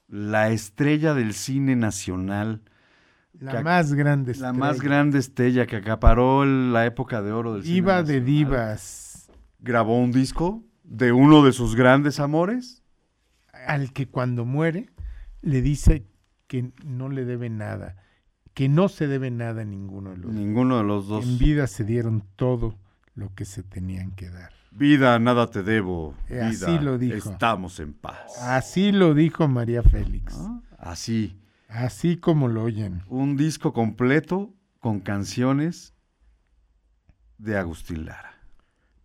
[0.07, 2.63] la estrella del cine nacional,
[3.33, 4.53] La que más grande la estrella.
[4.53, 9.31] más grande estrella que acaparó la época de oro del cine Diva de nacional, divas.
[9.59, 12.85] grabó un disco de uno de sus grandes amores.
[13.67, 14.91] Al que cuando muere
[15.43, 16.07] le dice
[16.47, 17.97] que no le debe nada,
[18.55, 21.25] que no se debe nada a ninguno de los Ninguno de los dos.
[21.25, 22.79] En vida se dieron todo
[23.15, 24.53] lo que se tenían que dar.
[24.71, 26.15] Vida, nada te debo.
[26.29, 27.31] Eh, Vida, así lo dijo.
[27.31, 28.43] Estamos en paz.
[28.43, 30.39] Así lo dijo María Félix.
[30.79, 31.41] Así.
[31.69, 33.03] Así como lo oyen.
[33.09, 35.95] Un disco completo con canciones
[37.39, 38.26] de Agustín Lara.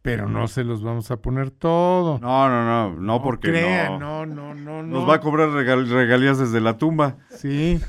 [0.02, 2.18] Pero no se los vamos a poner todo.
[2.20, 4.26] No, no, no, no, porque crean, no.
[4.26, 5.06] no, no, no, Nos no.
[5.06, 7.18] va a cobrar regal- regalías desde la tumba.
[7.30, 7.80] Sí.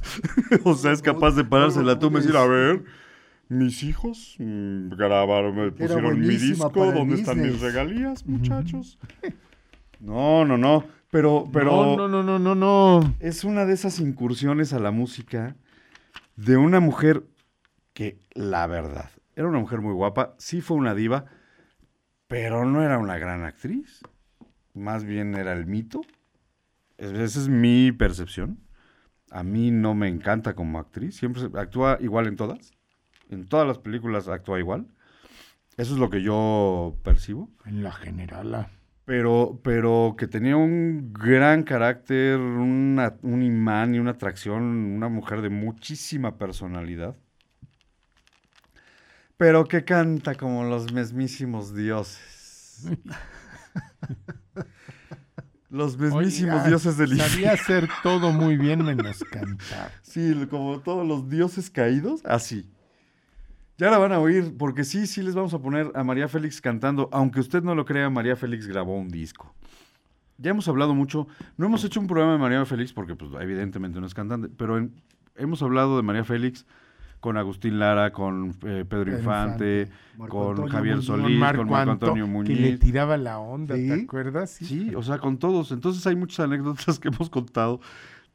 [0.64, 2.84] o sea, es capaz de pararse en la tumba y decir, a ver,
[3.50, 8.98] mis hijos mm, grabaron, me pusieron mi disco, ¿dónde están mis regalías, muchachos?
[10.00, 11.96] No, no, no, pero, pero...
[11.96, 13.14] No, no, no, no, no, no.
[13.18, 15.56] Es una de esas incursiones a la música
[16.36, 17.24] de una mujer
[17.94, 21.24] que, la verdad, era una mujer muy guapa, sí fue una diva,
[22.28, 24.00] pero no era una gran actriz.
[24.74, 26.02] Más bien era el mito.
[26.96, 28.60] Es- Esa es mi percepción.
[29.30, 31.16] A mí no me encanta como actriz.
[31.16, 32.70] Siempre actúa igual en todas.
[33.30, 34.86] En todas las películas actúa igual.
[35.76, 37.50] Eso es lo que yo percibo.
[37.66, 38.54] En la general.
[38.54, 38.70] ah.
[39.04, 45.40] Pero, pero que tenía un gran carácter, una- un imán y una atracción, una mujer
[45.40, 47.16] de muchísima personalidad.
[49.38, 52.82] Pero que canta como los mismísimos dioses.
[55.70, 57.52] los mismísimos Oiga, dioses del Sabía infierno.
[57.52, 59.92] hacer todo muy bien menos cantar.
[60.02, 62.68] Sí, como todos los dioses caídos, así.
[63.76, 66.60] Ya la van a oír, porque sí, sí les vamos a poner a María Félix
[66.60, 67.08] cantando.
[67.12, 69.54] Aunque usted no lo crea, María Félix grabó un disco.
[70.38, 74.00] Ya hemos hablado mucho, no hemos hecho un programa de María Félix porque pues, evidentemente
[74.00, 74.94] no es cantante, pero en-
[75.36, 76.64] hemos hablado de María Félix
[77.20, 79.88] con Agustín Lara, con eh, Pedro Infante,
[80.28, 81.06] con Antonio Javier Muñiz.
[81.06, 82.60] Solís, Con Marco con Marco Anto, Antonio Que Muñiz.
[82.60, 84.02] le tiraba la onda, ¿te ¿Sí?
[84.04, 84.50] acuerdas?
[84.50, 85.72] Sí, o sea, con todos.
[85.72, 87.80] Entonces hay muchas anécdotas que hemos contado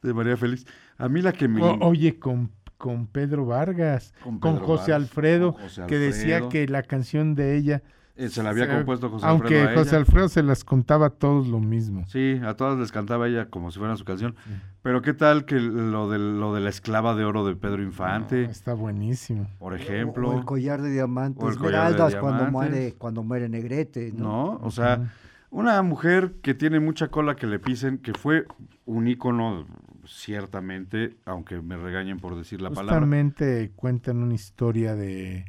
[0.02, 0.66] de María Félix.
[0.98, 1.62] A mí la que me...
[1.62, 6.68] O- oye, con, con Pedro Vargas, Con José Vargas, Alfredo, con José que decía que
[6.68, 7.82] la canción de ella...
[8.16, 9.96] Eh, se la había compuesto José Aunque Alfredo a José.
[9.96, 12.04] Alfredo se las contaba a todos lo mismo.
[12.06, 14.36] Sí, a todas les cantaba ella como si fuera su canción.
[14.84, 18.44] Pero qué tal que lo de, lo de la esclava de oro de Pedro Infante,
[18.44, 19.48] No, está buenísimo.
[19.58, 20.28] por ejemplo.
[20.28, 24.12] O el collar de diamantes, O el collar de esmeraldas cuando muere, cuando muere Negrete,
[24.12, 24.58] ¿no?
[24.58, 24.60] ¿no?
[24.62, 25.10] O sea,
[25.48, 28.44] una mujer que tiene mucha cola que le pisen, que fue
[28.84, 29.66] un ícono,
[30.06, 32.92] ciertamente, aunque me regañen por decir la palabra.
[32.92, 35.46] Justamente cuentan una historia de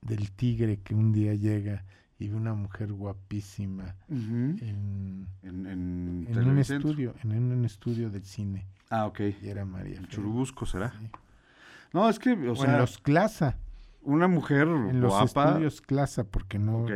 [0.00, 1.84] del tigre que un día llega
[2.22, 4.58] y una mujer guapísima en,
[5.42, 8.66] En, en en un estudio, en un estudio del cine.
[8.90, 9.20] Ah, ok.
[9.42, 9.92] Y era María.
[9.92, 10.14] En Félix.
[10.14, 10.90] Churubusco será.
[10.92, 11.10] Sí.
[11.92, 13.56] No, es que, o, O, sea, en los Clasa,
[14.02, 16.90] una mujer en los estudios Clasa, porque no, Ok.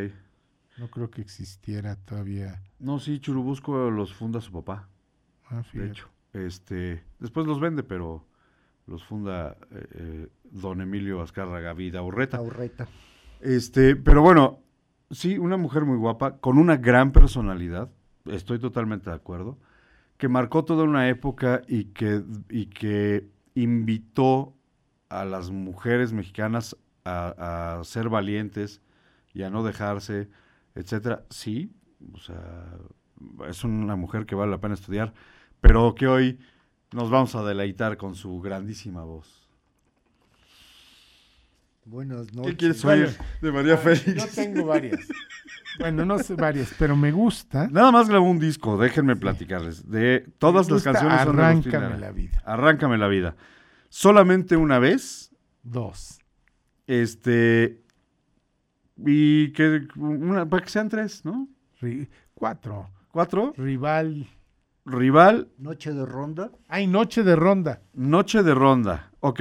[0.78, 2.62] no creo que existiera todavía.
[2.78, 4.88] No, sí, Churubusco los funda su papá.
[5.50, 6.08] Ah, de hecho.
[6.32, 8.26] Este, después los vende, pero
[8.86, 12.36] los funda eh, eh, don Emilio Azcárraga Vida Urreta.
[12.38, 12.86] Taurreta.
[13.40, 14.60] Este, pero bueno,
[15.10, 17.90] sí, una mujer muy guapa, con una gran personalidad,
[18.26, 19.58] estoy totalmente de acuerdo,
[20.16, 24.54] que marcó toda una época y que, y que invitó
[25.08, 28.82] a las mujeres mexicanas a, ser valientes
[29.32, 30.28] y a no dejarse,
[30.74, 31.24] etcétera.
[31.30, 31.72] Sí,
[32.12, 32.64] o sea,
[33.48, 35.12] es una mujer que vale la pena estudiar,
[35.60, 36.38] pero que hoy
[36.92, 39.45] nos vamos a deleitar con su grandísima voz.
[41.86, 42.50] Buenas noches.
[42.52, 44.14] ¿Qué quieres Bueno, oír de María Félix?
[44.14, 45.00] Yo tengo varias.
[45.78, 47.68] bueno, no sé varias, pero me gusta.
[47.68, 49.88] Nada más grabó un disco, déjenme platicarles.
[49.88, 52.42] De todas las canciones son de Arráncame la vida.
[52.44, 53.36] Arráncame la vida.
[53.88, 55.30] Solamente una vez.
[55.62, 56.18] Dos.
[56.88, 57.84] Este.
[58.96, 59.86] Y que.
[59.96, 61.48] Una, para que sean tres, ¿no?
[61.80, 62.90] Ri- cuatro.
[63.12, 63.54] ¿Cuatro?
[63.56, 64.26] Rival.
[64.84, 66.50] Rival, Noche de ronda.
[66.68, 67.82] Hay noche de ronda.
[67.92, 69.10] Noche de Ronda.
[69.18, 69.40] Ok.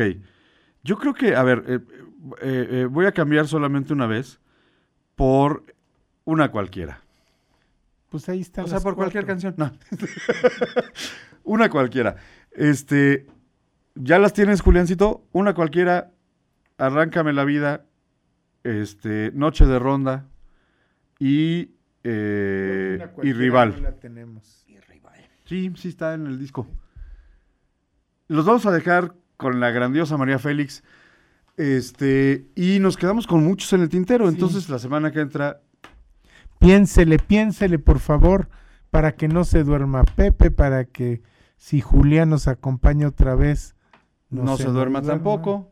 [0.83, 1.79] Yo creo que, a ver, eh,
[2.41, 4.39] eh, eh, voy a cambiar solamente una vez
[5.15, 5.63] por
[6.23, 7.01] una cualquiera.
[8.09, 8.65] Pues ahí están.
[8.65, 9.55] O sea, por cualquier canción.
[9.57, 9.71] No.
[11.43, 12.15] una cualquiera.
[12.51, 13.27] Este,
[13.95, 15.25] ¿ya las tienes, Juliancito?
[15.31, 16.11] Una cualquiera.
[16.77, 17.85] Arráncame la vida.
[18.63, 20.27] Este, Noche de Ronda.
[21.19, 21.71] Y,
[22.03, 23.75] eh, Una y Rival.
[23.75, 24.65] no la tenemos.
[25.45, 26.67] Sí, sí está en el disco.
[28.27, 30.83] Los vamos a dejar con la grandiosa María Félix.
[31.57, 34.27] Este, y nos quedamos con muchos en el tintero.
[34.27, 35.61] Entonces, la semana que entra,
[36.59, 38.49] Piénsele, piénsele, por favor,
[38.89, 41.21] para que no se duerma Pepe, para que
[41.57, 43.75] si Julián nos acompaña otra vez,
[44.29, 45.71] no, se, duerma tampoco.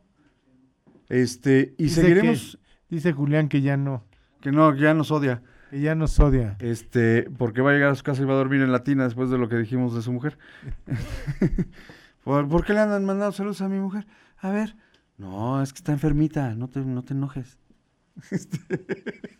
[1.08, 2.58] Este, y Dice seguiremos.
[2.88, 4.04] que- dice Julián que ya no,
[4.40, 5.42] Que no, ya nos odia.
[5.70, 6.56] que ya nos odia.
[6.60, 9.04] Este, porque va a llegar a su casa y va a dormir en la tina
[9.04, 10.38] después de lo que dijimos de su mujer.
[12.24, 14.06] ¿Por, por qué le andan mandando saludos a mi mujer?
[14.38, 14.76] A ver.
[15.18, 17.58] No, es que está enfermita, no te, no te enojes.
[18.30, 18.58] Este,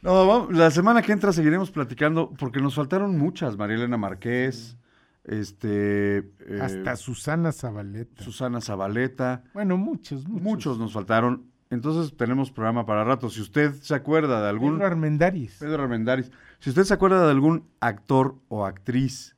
[0.00, 3.56] No, vamos, la semana que entra seguiremos platicando porque nos faltaron muchas.
[3.56, 4.76] María Elena Márquez,
[5.24, 8.22] este, eh, Hasta Susana Zabaleta.
[8.22, 9.42] Susana Zabaleta.
[9.54, 10.42] Bueno, muchos, muchos.
[10.42, 11.46] Muchos nos faltaron.
[11.70, 13.28] Entonces tenemos programa para rato.
[13.28, 14.74] Si usted se acuerda de algún...
[14.74, 15.58] Pedro Armendáriz.
[15.58, 16.30] Pedro Armendáriz.
[16.60, 19.36] Si usted se acuerda de algún actor o actriz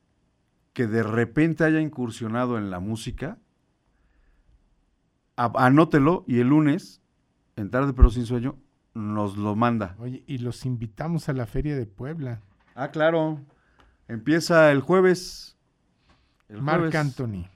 [0.73, 3.39] que de repente haya incursionado en la música,
[5.35, 7.01] anótelo y el lunes,
[7.55, 8.57] en tarde pero sin sueño,
[8.93, 9.95] nos lo manda.
[9.99, 12.41] Oye, y los invitamos a la Feria de Puebla.
[12.75, 13.39] Ah, claro.
[14.07, 15.57] Empieza el jueves.
[16.49, 16.95] El Marc jueves.
[16.95, 17.47] Anthony.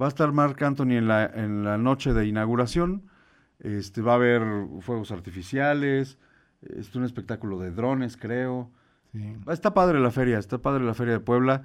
[0.00, 3.10] Va a estar Marc Anthony en la, en la noche de inauguración.
[3.58, 4.42] Este, va a haber
[4.80, 6.18] fuegos artificiales.
[6.62, 8.70] Este, un espectáculo de drones, creo.
[9.12, 9.36] Sí.
[9.48, 11.64] Está padre la feria, está padre la feria de Puebla.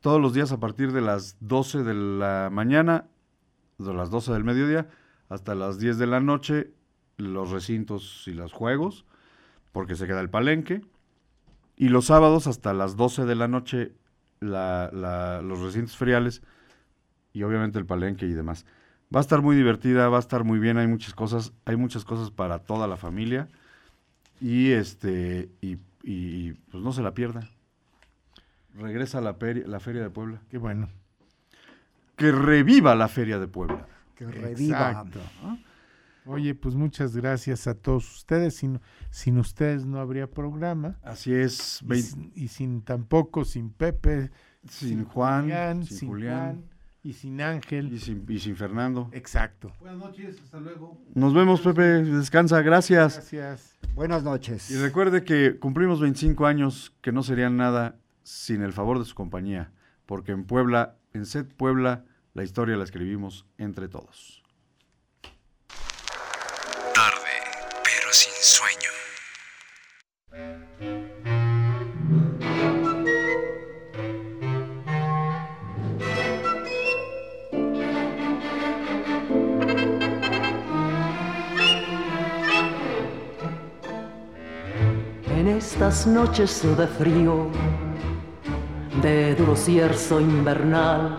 [0.00, 3.06] todos los días a partir de las 12 de la mañana,
[3.78, 4.88] de las 12 del mediodía,
[5.28, 6.72] hasta las 10 de la noche,
[7.16, 9.04] los recintos y los juegos,
[9.72, 10.82] porque se queda el palenque.
[11.76, 13.92] Y los sábados hasta las 12 de la noche,
[14.40, 16.42] la- la- los recintos feriales
[17.32, 18.66] y obviamente el palenque y demás.
[19.14, 22.04] Va a estar muy divertida, va a estar muy bien, hay muchas cosas, hay muchas
[22.04, 23.48] cosas para toda la familia.
[24.40, 25.76] Y este, y,
[26.52, 27.48] pues no se la pierda.
[28.74, 30.40] Regresa peri- la Feria de Puebla.
[30.50, 30.88] Qué bueno.
[32.18, 33.86] Que reviva la Feria de Puebla.
[34.14, 34.90] Que reviva.
[34.90, 35.20] Exacto.
[36.26, 38.56] Oye, pues muchas gracias a todos ustedes.
[38.56, 38.80] Sin,
[39.10, 40.98] sin ustedes no habría programa.
[41.02, 41.80] Así es.
[41.88, 44.30] Y, sin, y sin tampoco, sin Pepe.
[44.68, 46.56] Sin Juan, sin Julián.
[46.56, 46.64] Juan,
[47.02, 47.92] y sin Ángel.
[47.92, 49.08] Y sin, y sin Fernando.
[49.12, 49.72] Exacto.
[49.80, 51.00] Buenas noches, hasta luego.
[51.14, 52.02] Nos vemos, Pepe.
[52.02, 53.14] Descansa, gracias.
[53.14, 53.78] Gracias.
[53.94, 54.70] Buenas noches.
[54.70, 59.14] Y recuerde que cumplimos 25 años que no serían nada sin el favor de su
[59.14, 59.72] compañía,
[60.04, 62.04] porque en Puebla, en Set Puebla,
[62.38, 64.44] la historia la escribimos entre todos.
[66.94, 67.34] Tarde,
[67.82, 68.90] pero sin sueño.
[85.26, 87.50] En estas noches de frío,
[89.02, 91.18] de duro cierzo invernal,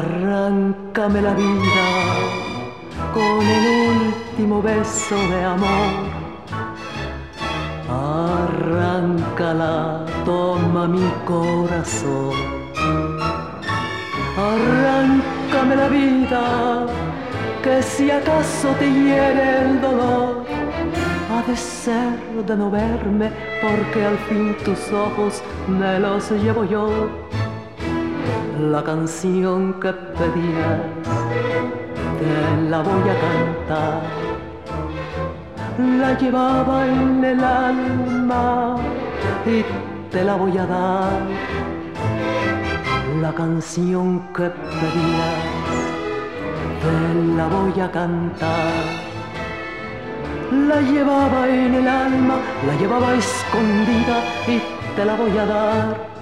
[0.00, 1.88] Arráncame la vida
[3.12, 5.92] con el último beso de amor.
[8.40, 12.32] Arráncala, toma mi corazón.
[14.38, 16.86] Arráncame la vida,
[17.62, 20.46] que si acaso te hiere el dolor,
[21.30, 22.16] ha de ser
[22.46, 27.29] de no verme, porque al fin tus ojos me los llevo yo
[28.60, 30.80] la canción que pedías,
[32.18, 34.02] te la voy a cantar.
[35.98, 38.76] La llevaba en el alma
[39.46, 39.64] y
[40.10, 41.22] te la voy a dar.
[43.22, 45.38] La canción que pedías,
[46.82, 48.72] te la voy a cantar.
[50.68, 54.16] La llevaba en el alma, la llevaba escondida
[54.46, 54.60] y
[54.94, 56.19] te la voy a dar.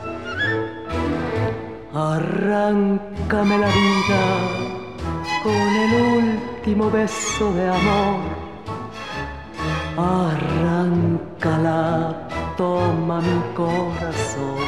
[1.99, 4.23] Arráncame la vida
[5.43, 5.53] con
[5.85, 8.21] el último beso de amor.
[9.97, 11.75] Arráncala,
[12.57, 14.61] toma mi corazón.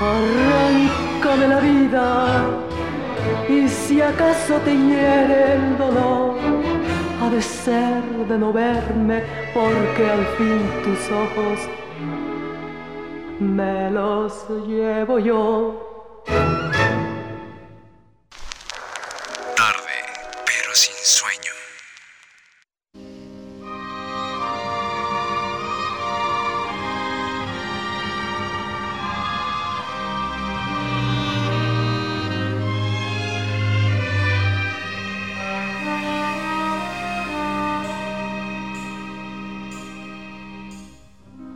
[0.00, 2.44] Arráncame la vida
[3.48, 6.34] y si acaso te hiere el dolor,
[7.22, 9.22] ha de ser de no verme
[9.54, 11.85] porque al fin tus ojos
[13.40, 16.22] me los llevo yo.
[19.56, 19.98] Tarde,
[20.46, 21.52] pero sin sueño.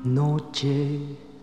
[0.02, 0.89] Noche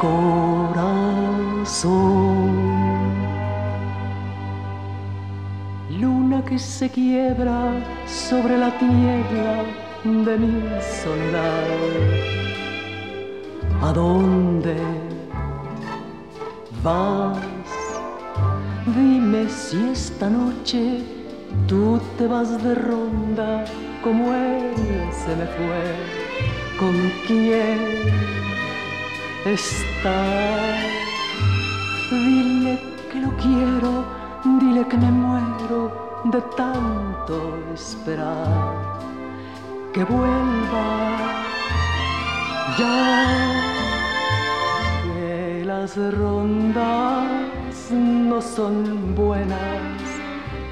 [0.00, 1.60] corazón.
[6.00, 7.74] Luna que se quiebra
[8.06, 9.64] sobre la tierra
[10.04, 10.62] de mi
[11.02, 11.66] soledad.
[13.82, 14.76] ¿A dónde
[16.82, 17.36] vas?
[18.96, 21.02] Dime si esta noche
[21.66, 23.64] tú te vas de ronda
[24.02, 24.72] como él
[25.12, 25.82] se me fue.
[26.78, 26.94] ¿Con
[27.26, 28.49] quién
[29.52, 30.76] está?
[32.10, 32.78] Dile
[33.10, 34.04] que lo quiero,
[34.60, 38.98] dile que me muero de tanto esperar.
[39.92, 41.44] Que vuelva
[42.78, 43.26] ya.
[45.04, 49.58] Que las rondas no son buenas,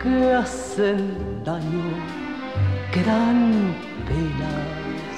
[0.03, 1.91] que hacen daño,
[2.93, 3.75] que dan
[4.07, 5.15] penas,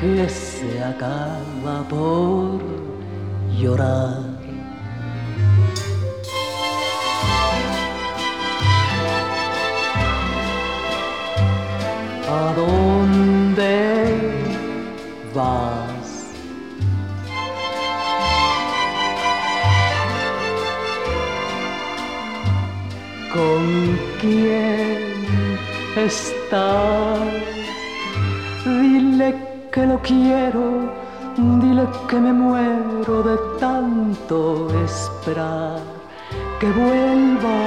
[0.00, 2.87] que se acaba por
[3.56, 4.38] llorar.
[12.30, 13.74] ¿A dónde
[15.34, 16.08] vas?
[23.32, 25.58] ¿Con quién
[25.96, 27.18] estás?
[28.64, 29.34] Dile
[29.72, 30.92] que lo quiero,
[31.38, 35.78] dile que me muero de tanto esperar
[36.58, 37.58] que vuelva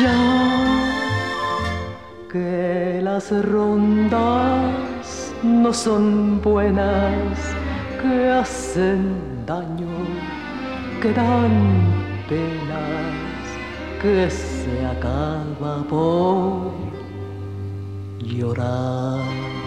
[0.00, 0.80] ya
[2.32, 7.38] que las rondas no son buenas,
[8.00, 9.88] que hacen daño,
[11.02, 11.50] que dan
[12.28, 13.42] penas,
[14.00, 16.72] que se acaba por
[18.18, 19.59] llorar.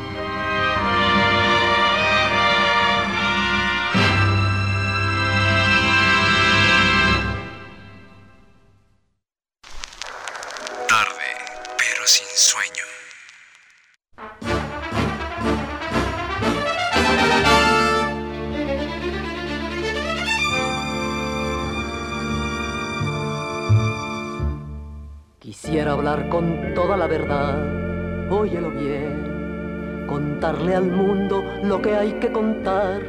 [26.04, 33.02] Hablar con toda la verdad, óyelo bien, contarle al mundo lo que hay que contar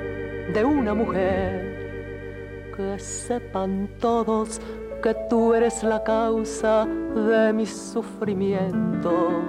[0.53, 4.61] de una mujer, que sepan todos
[5.03, 9.43] que tú eres la causa de mi sufrimiento,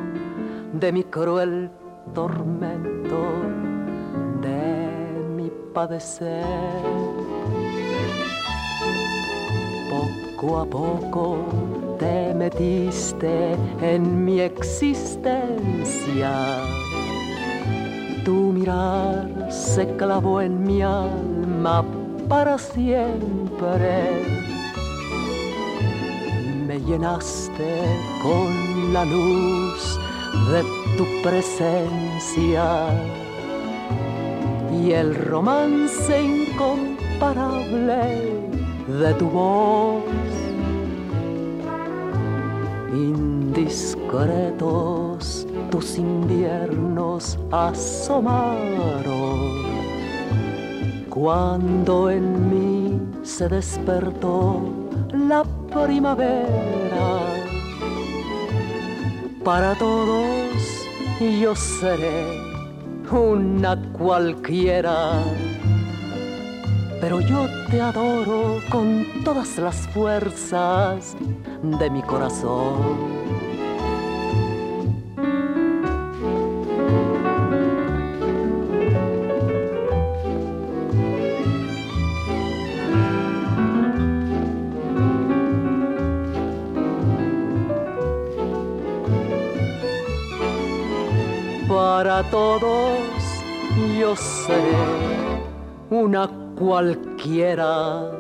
[0.74, 1.70] de mi cruel
[2.16, 3.28] tormento,
[4.42, 4.90] de
[5.36, 6.44] mi padecer.
[9.92, 16.32] Poco a poco te metiste en mi existencia.
[18.24, 21.86] Tu mirar se clavó en mi alma
[22.28, 24.24] para siempre.
[26.68, 27.84] Me llenaste
[28.24, 30.00] con la luz
[30.52, 30.64] de
[30.98, 32.90] tu presencia
[34.74, 38.46] y el romance incomparable
[38.88, 40.04] de tu voz
[42.96, 48.56] indiscretos tus inviernos asomaron.
[51.10, 54.62] Cuando en mí se despertó
[55.12, 57.22] la primavera
[59.44, 60.86] para todos
[61.40, 62.42] yo seré
[63.12, 65.24] una cualquiera.
[67.00, 71.16] Pero yo te adoro con todas las fuerzas
[71.72, 73.26] de mi corazón.
[91.68, 93.00] Para todos
[94.00, 95.42] yo seré
[95.90, 98.12] una cualquiera,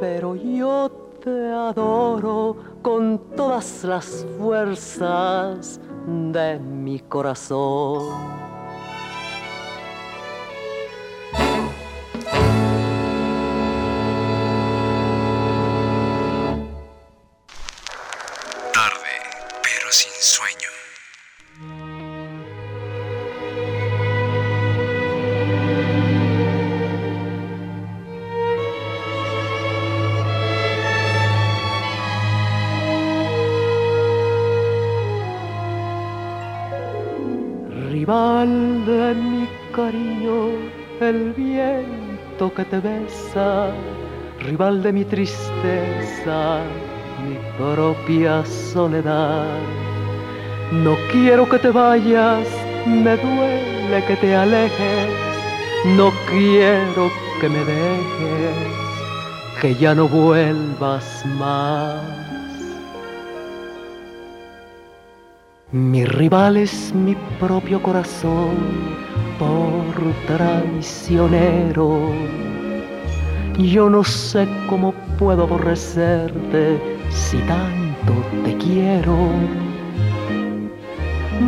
[0.00, 8.37] pero yo te adoro con todas las fuerzas de mi corazón.
[42.58, 43.70] Que te besa,
[44.40, 46.60] rival de mi tristeza,
[47.24, 49.60] mi propia soledad.
[50.72, 52.48] No quiero que te vayas,
[52.84, 55.08] me duele que te alejes,
[55.96, 58.56] no quiero que me dejes,
[59.60, 62.27] que ya no vuelvas más.
[65.70, 68.56] Mi rival es mi propio corazón
[69.38, 69.84] por
[70.26, 72.08] traicionero
[73.58, 76.80] Yo no sé cómo puedo aborrecerte
[77.10, 78.14] si tanto
[78.44, 79.14] te quiero.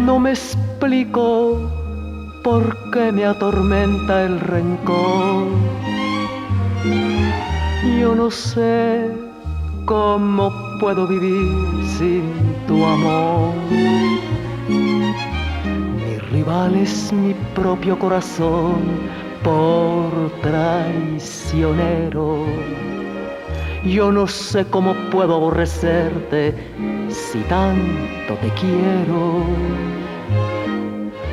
[0.04, 1.70] No me explico
[2.44, 5.46] por qué me atormenta el rencor.
[7.98, 9.10] Yo no sé
[9.86, 12.32] cómo puedo vivir sin
[12.66, 13.54] tu amor.
[14.66, 18.80] Mi rival es mi propio corazón
[19.44, 22.46] por traicionero.
[23.84, 26.54] Yo no sé cómo puedo aborrecerte
[27.10, 29.44] si tanto te quiero.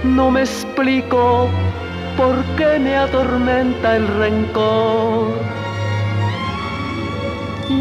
[0.03, 1.47] No me explico
[2.17, 5.31] por qué me atormenta el rencor.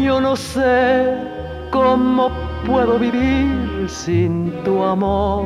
[0.01, 1.36] Yo no sé
[1.71, 2.29] cómo
[2.65, 5.45] puedo vivir sin tu amor.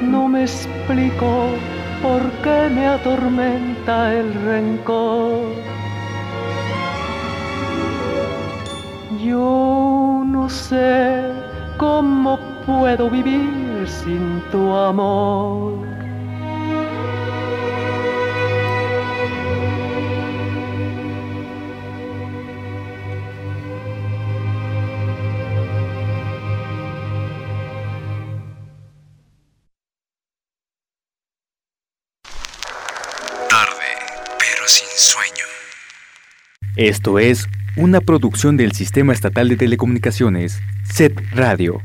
[0.00, 1.48] No me explico
[2.02, 5.75] por qué me atormenta el rencor.
[9.26, 11.32] Yo no sé
[11.78, 15.95] cómo puedo vivir sin tu amor.
[36.76, 37.48] Esto es
[37.78, 41.80] una producción del Sistema Estatal de Telecomunicaciones, SET Radio.